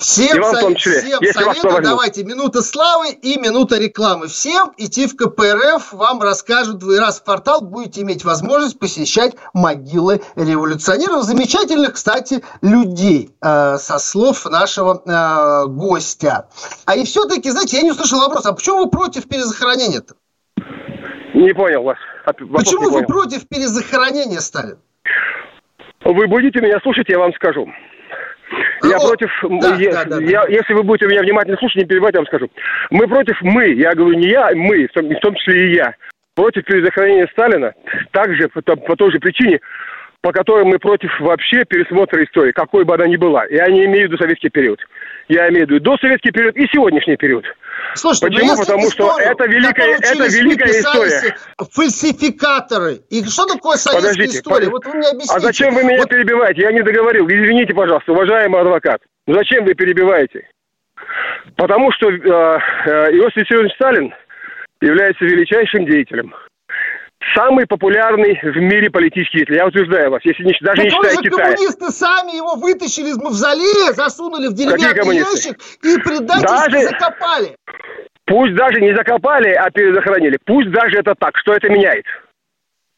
Всем, 0.04 0.38
и 0.38 0.40
вам 0.42 0.56
в 0.56 0.60
том 0.60 0.76
числе, 0.76 1.02
всем 1.02 1.20
если 1.22 1.44
советую, 1.44 1.82
давайте 1.82 2.26
минута 2.26 2.62
славы 2.62 3.12
и 3.12 3.40
минута 3.40 3.80
рекламы. 3.80 4.28
Всем 4.28 4.74
идти 4.78 5.08
в 5.08 5.16
КПРФ, 5.16 5.94
вам 5.94 6.22
расскажут, 6.22 6.84
вы 6.84 7.00
раз 7.00 7.22
в 7.22 7.24
квартал 7.24 7.62
будете 7.62 8.02
иметь 8.02 8.26
возможность 8.26 8.78
посещать 8.78 9.34
могилы 9.54 10.22
революционеров. 10.36 11.24
Замечательных, 11.24 11.94
кстати, 11.94 12.44
людей, 12.62 13.32
э, 13.42 13.78
со 13.78 13.98
слов 13.98 14.46
нашего 14.46 15.02
э, 15.06 15.68
гостя. 15.70 16.50
А 16.86 16.98
и 16.98 17.06
все-таки, 17.06 17.50
знаете, 17.50 17.78
я 17.78 17.84
не 17.84 17.92
услышал 17.92 18.20
вопрос, 18.20 18.46
а 18.46 18.52
почему 18.52 18.80
вы 18.80 18.90
против 18.90 19.30
перезахоронения-то? 19.30 20.16
Не 21.34 21.54
понял 21.54 21.84
вас. 21.84 21.98
Вопрос 22.26 22.50
почему 22.54 22.90
вы 22.90 23.04
понял. 23.04 23.08
против 23.08 23.48
перезахоронения 23.48 24.42
стали? 24.42 24.76
Вы 26.04 26.28
будете 26.28 26.60
меня 26.60 26.82
слушать, 26.82 27.08
я 27.08 27.20
вам 27.20 27.34
скажу. 27.36 27.70
Я 28.94 29.00
ну, 29.00 29.08
против, 29.08 29.32
да, 29.62 29.76
я, 29.76 29.92
да, 29.92 30.06
да, 30.06 30.24
я, 30.24 30.42
да. 30.44 30.50
если 30.50 30.74
вы 30.74 30.84
будете 30.84 31.08
меня 31.08 31.22
внимательно 31.22 31.58
слушать, 31.58 31.78
не 31.78 31.86
перебивать, 31.86 32.14
я 32.14 32.20
вам 32.20 32.28
скажу. 32.28 32.50
Мы 32.92 33.08
против, 33.08 33.42
мы, 33.42 33.70
я 33.74 33.94
говорю 33.94 34.18
не 34.18 34.30
я, 34.30 34.52
мы, 34.54 34.88
в 34.88 34.92
том, 34.92 35.10
в 35.10 35.20
том 35.20 35.36
числе 35.36 35.68
и 35.68 35.76
я, 35.76 35.96
против 36.36 36.64
перезахоронения 36.66 37.28
Сталина, 37.32 37.74
также 38.12 38.50
по, 38.50 38.62
по 38.62 38.96
той 38.96 39.12
же 39.12 39.20
причине, 39.20 39.60
по 40.22 40.32
которой 40.32 40.64
мы 40.64 40.80
против 40.80 41.12
вообще 41.20 41.66
пересмотра 41.66 42.24
истории, 42.24 42.52
какой 42.52 42.86
бы 42.86 42.94
она 42.94 43.08
ни 43.08 43.18
была. 43.18 43.46
Я 43.50 43.68
не 43.68 43.86
имею 43.86 44.08
в 44.08 44.12
виду 44.12 44.18
советский 44.22 44.50
период. 44.50 44.80
Я 45.34 45.50
имею 45.50 45.66
в 45.66 45.72
виду 45.72 45.80
до 45.80 45.98
советский 45.98 46.32
период 46.32 46.56
и 46.56 46.68
сегодняшний 46.72 47.18
период. 47.18 47.44
Слушайте, 47.96 48.28
ну 48.28 48.34
Почему? 48.36 48.58
Потому 48.58 48.92
что 48.92 49.20
это 49.20 49.46
великая, 49.46 49.98
это 49.98 50.26
великая 50.28 50.72
история. 50.80 51.36
Фальсификаторы. 51.58 53.00
И 53.10 53.24
что 53.26 53.46
такое 53.46 53.78
советская 53.78 54.12
Подождите, 54.12 54.38
история? 54.38 54.66
Под... 54.66 54.74
Вот 54.74 54.86
вы 54.86 54.94
мне 55.00 55.08
объясните. 55.10 55.36
А 55.36 55.40
зачем 55.40 55.74
вы 55.74 55.84
меня 55.84 55.98
вот... 55.98 56.10
перебиваете? 56.10 56.62
Я 56.62 56.72
не 56.72 56.84
договорил. 56.84 57.26
Извините, 57.28 57.74
пожалуйста, 57.74 58.12
уважаемый 58.12 58.62
адвокат. 58.62 59.02
Зачем 59.26 59.66
вы 59.66 59.74
перебиваете? 59.74 60.48
Потому 61.56 61.92
что 61.94 62.12
э, 62.12 62.16
э, 62.16 63.18
Иосиф 63.18 63.38
Виссарионович 63.38 63.74
Сталин 63.76 64.14
является 64.82 65.26
величайшим 65.26 65.86
деятелем. 65.86 66.34
Самый 67.36 67.66
популярный 67.68 68.40
в 68.42 68.56
мире 68.58 68.90
политический 68.90 69.38
деятель. 69.40 69.56
Я 69.56 69.68
утверждаю 69.68 70.12
вас, 70.12 70.22
если 70.24 70.44
не, 70.44 70.56
даже 70.62 70.82
так 70.82 70.86
не 70.86 70.90
считая 70.92 71.18
Китая. 71.18 71.46
коммунисты 71.46 71.90
сами 71.90 72.36
его 72.36 72.56
вытащили 72.56 73.10
из 73.10 73.18
мавзолея, 73.18 73.94
засунули 73.94 74.48
в 74.48 74.54
деревянный 74.54 75.18
ящик 75.18 75.58
и 75.84 75.98
предательски 76.02 76.72
даже... 76.72 76.80
закопали. 76.88 77.58
Пусть 78.26 78.56
даже 78.56 78.80
не 78.80 78.96
закопали, 78.96 79.50
а 79.50 79.70
перезахоронили. 79.70 80.38
Пусть 80.46 80.72
даже 80.72 80.98
это 80.98 81.14
так. 81.16 81.38
Что 81.38 81.54
это 81.54 81.70
меняет? 81.70 82.06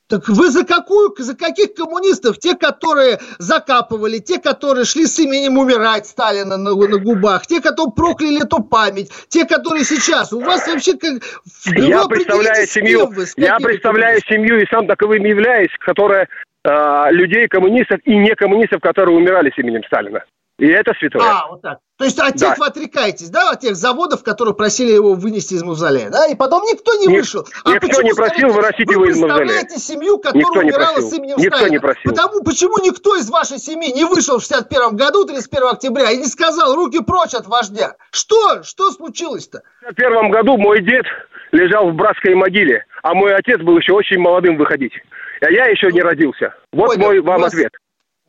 Так 0.08 0.28
вы 0.28 0.52
за 0.52 0.64
какую, 0.66 1.16
за 1.18 1.36
каких 1.36 1.74
коммунистов? 1.74 2.38
Те, 2.38 2.56
которые 2.56 3.18
закапывали, 3.40 4.20
те, 4.20 4.40
которые 4.40 4.86
шли 4.86 5.08
с 5.08 5.18
именем 5.20 5.58
умирать 5.58 6.06
Сталина 6.06 6.58
на, 6.58 6.76
на 6.76 6.98
губах, 7.00 7.48
те, 7.48 7.60
которые 7.60 7.94
прокляли 7.94 8.44
эту 8.44 8.64
память, 8.64 9.12
те, 9.30 9.46
которые 9.46 9.84
сейчас. 9.84 10.32
У 10.32 10.42
вас 10.42 10.68
вообще 10.68 10.94
как... 10.98 11.24
Я 11.66 12.06
представляю 12.06 12.68
семью, 12.68 13.12
я 13.38 13.58
представляю 13.58 14.22
семью 14.28 14.62
и 14.62 14.68
сам 14.68 14.86
таковым 14.86 15.26
являюсь, 15.26 15.72
которая 15.80 16.28
э, 16.64 17.12
людей 17.12 17.48
коммунистов 17.48 18.00
и 18.04 18.16
не 18.16 18.36
коммунистов, 18.36 18.82
которые 18.82 19.18
умирали 19.18 19.52
с 19.56 19.58
именем 19.58 19.84
Сталина. 19.86 20.24
И 20.58 20.68
это 20.68 20.94
святое. 20.98 21.22
А, 21.22 21.48
вот 21.50 21.62
так. 21.62 21.80
То 21.98 22.06
есть 22.06 22.20
от 22.20 22.36
тех 22.36 22.50
да. 22.50 22.56
вы 22.58 22.68
отрекаетесь, 22.68 23.30
да, 23.30 23.52
от 23.52 23.62
тех 23.62 23.76
заводов, 23.76 24.24
которые 24.24 24.54
просили 24.54 24.92
его 24.92 25.14
вынести 25.14 25.54
из 25.54 25.64
мавзолея, 25.64 26.10
да? 26.10 26.28
И 26.28 26.36
потом 26.36 26.64
никто 26.64 26.94
не 26.96 27.08
Ник, 27.08 27.20
вышел. 27.22 27.46
А 27.64 27.74
никто 27.74 28.02
не 28.02 28.14
просил 28.14 28.50
выносить 28.50 28.90
его 28.90 29.06
из 29.06 29.18
мавзолея. 29.18 29.34
Вы 29.34 29.54
представляете 29.54 29.80
семью, 29.80 30.18
которая 30.18 30.44
никто 30.44 30.60
умирала 30.60 31.02
с 31.02 31.14
именем 31.14 31.38
никто 31.38 31.58
Сталина. 31.58 31.74
Не 31.74 31.80
просил. 31.80 32.12
Потому, 32.12 32.44
почему 32.44 32.78
никто 32.84 33.16
из 33.18 33.30
вашей 33.30 33.60
семьи 33.60 33.94
не 33.94 34.06
вышел 34.06 34.40
в 34.40 34.42
61 34.42 34.96
году, 34.96 35.26
31 35.26 35.68
октября, 35.68 36.12
и 36.12 36.18
не 36.18 36.28
сказал 36.28 36.76
руки 36.76 37.02
прочь 37.02 37.34
от 37.34 37.48
вождя? 37.48 37.96
Что? 38.12 38.64
Что 38.64 38.92
случилось-то? 38.92 39.62
В 39.82 39.86
61 39.88 40.32
году 40.32 40.58
мой 40.58 40.82
дед 40.82 41.06
лежал 41.52 41.92
в 41.92 41.96
братской 41.96 42.36
могиле, 42.36 42.86
а 43.04 43.14
мой 43.14 43.34
отец 43.36 43.60
был 43.62 43.78
еще 43.78 43.94
очень 43.94 44.20
молодым 44.20 44.58
выходить. 44.58 44.94
А 45.42 45.52
я 45.52 45.66
еще 45.66 45.92
не 45.92 46.02
родился. 46.02 46.54
Вот 46.72 46.96
Понял. 46.96 47.06
мой 47.06 47.20
вам 47.22 47.42
вас... 47.42 47.54
ответ 47.54 47.72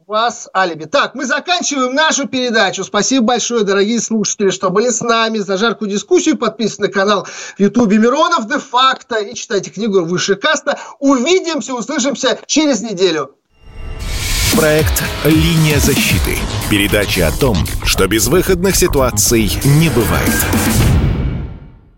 вас 0.06 0.48
алиби. 0.54 0.84
Так, 0.84 1.14
мы 1.14 1.26
заканчиваем 1.26 1.94
нашу 1.94 2.28
передачу. 2.28 2.84
Спасибо 2.84 3.26
большое, 3.26 3.64
дорогие 3.64 4.00
слушатели, 4.00 4.50
что 4.50 4.70
были 4.70 4.90
с 4.90 5.00
нами. 5.00 5.38
За 5.38 5.56
жаркую 5.56 5.90
дискуссию 5.90 6.36
подписывайтесь 6.36 6.78
на 6.78 6.88
канал 6.88 7.26
в 7.26 7.60
Ютубе 7.60 7.98
Миронов 7.98 8.48
де-факто 8.48 9.16
и 9.16 9.34
читайте 9.34 9.70
книгу 9.70 10.04
«Выше 10.04 10.36
каста». 10.36 10.78
Увидимся, 11.00 11.74
услышимся 11.74 12.38
через 12.46 12.82
неделю. 12.82 13.34
Проект 14.56 15.02
«Линия 15.24 15.78
защиты». 15.78 16.38
Передача 16.70 17.26
о 17.28 17.32
том, 17.32 17.56
что 17.84 18.06
безвыходных 18.06 18.76
ситуаций 18.76 19.50
не 19.64 19.90
бывает. 19.90 20.95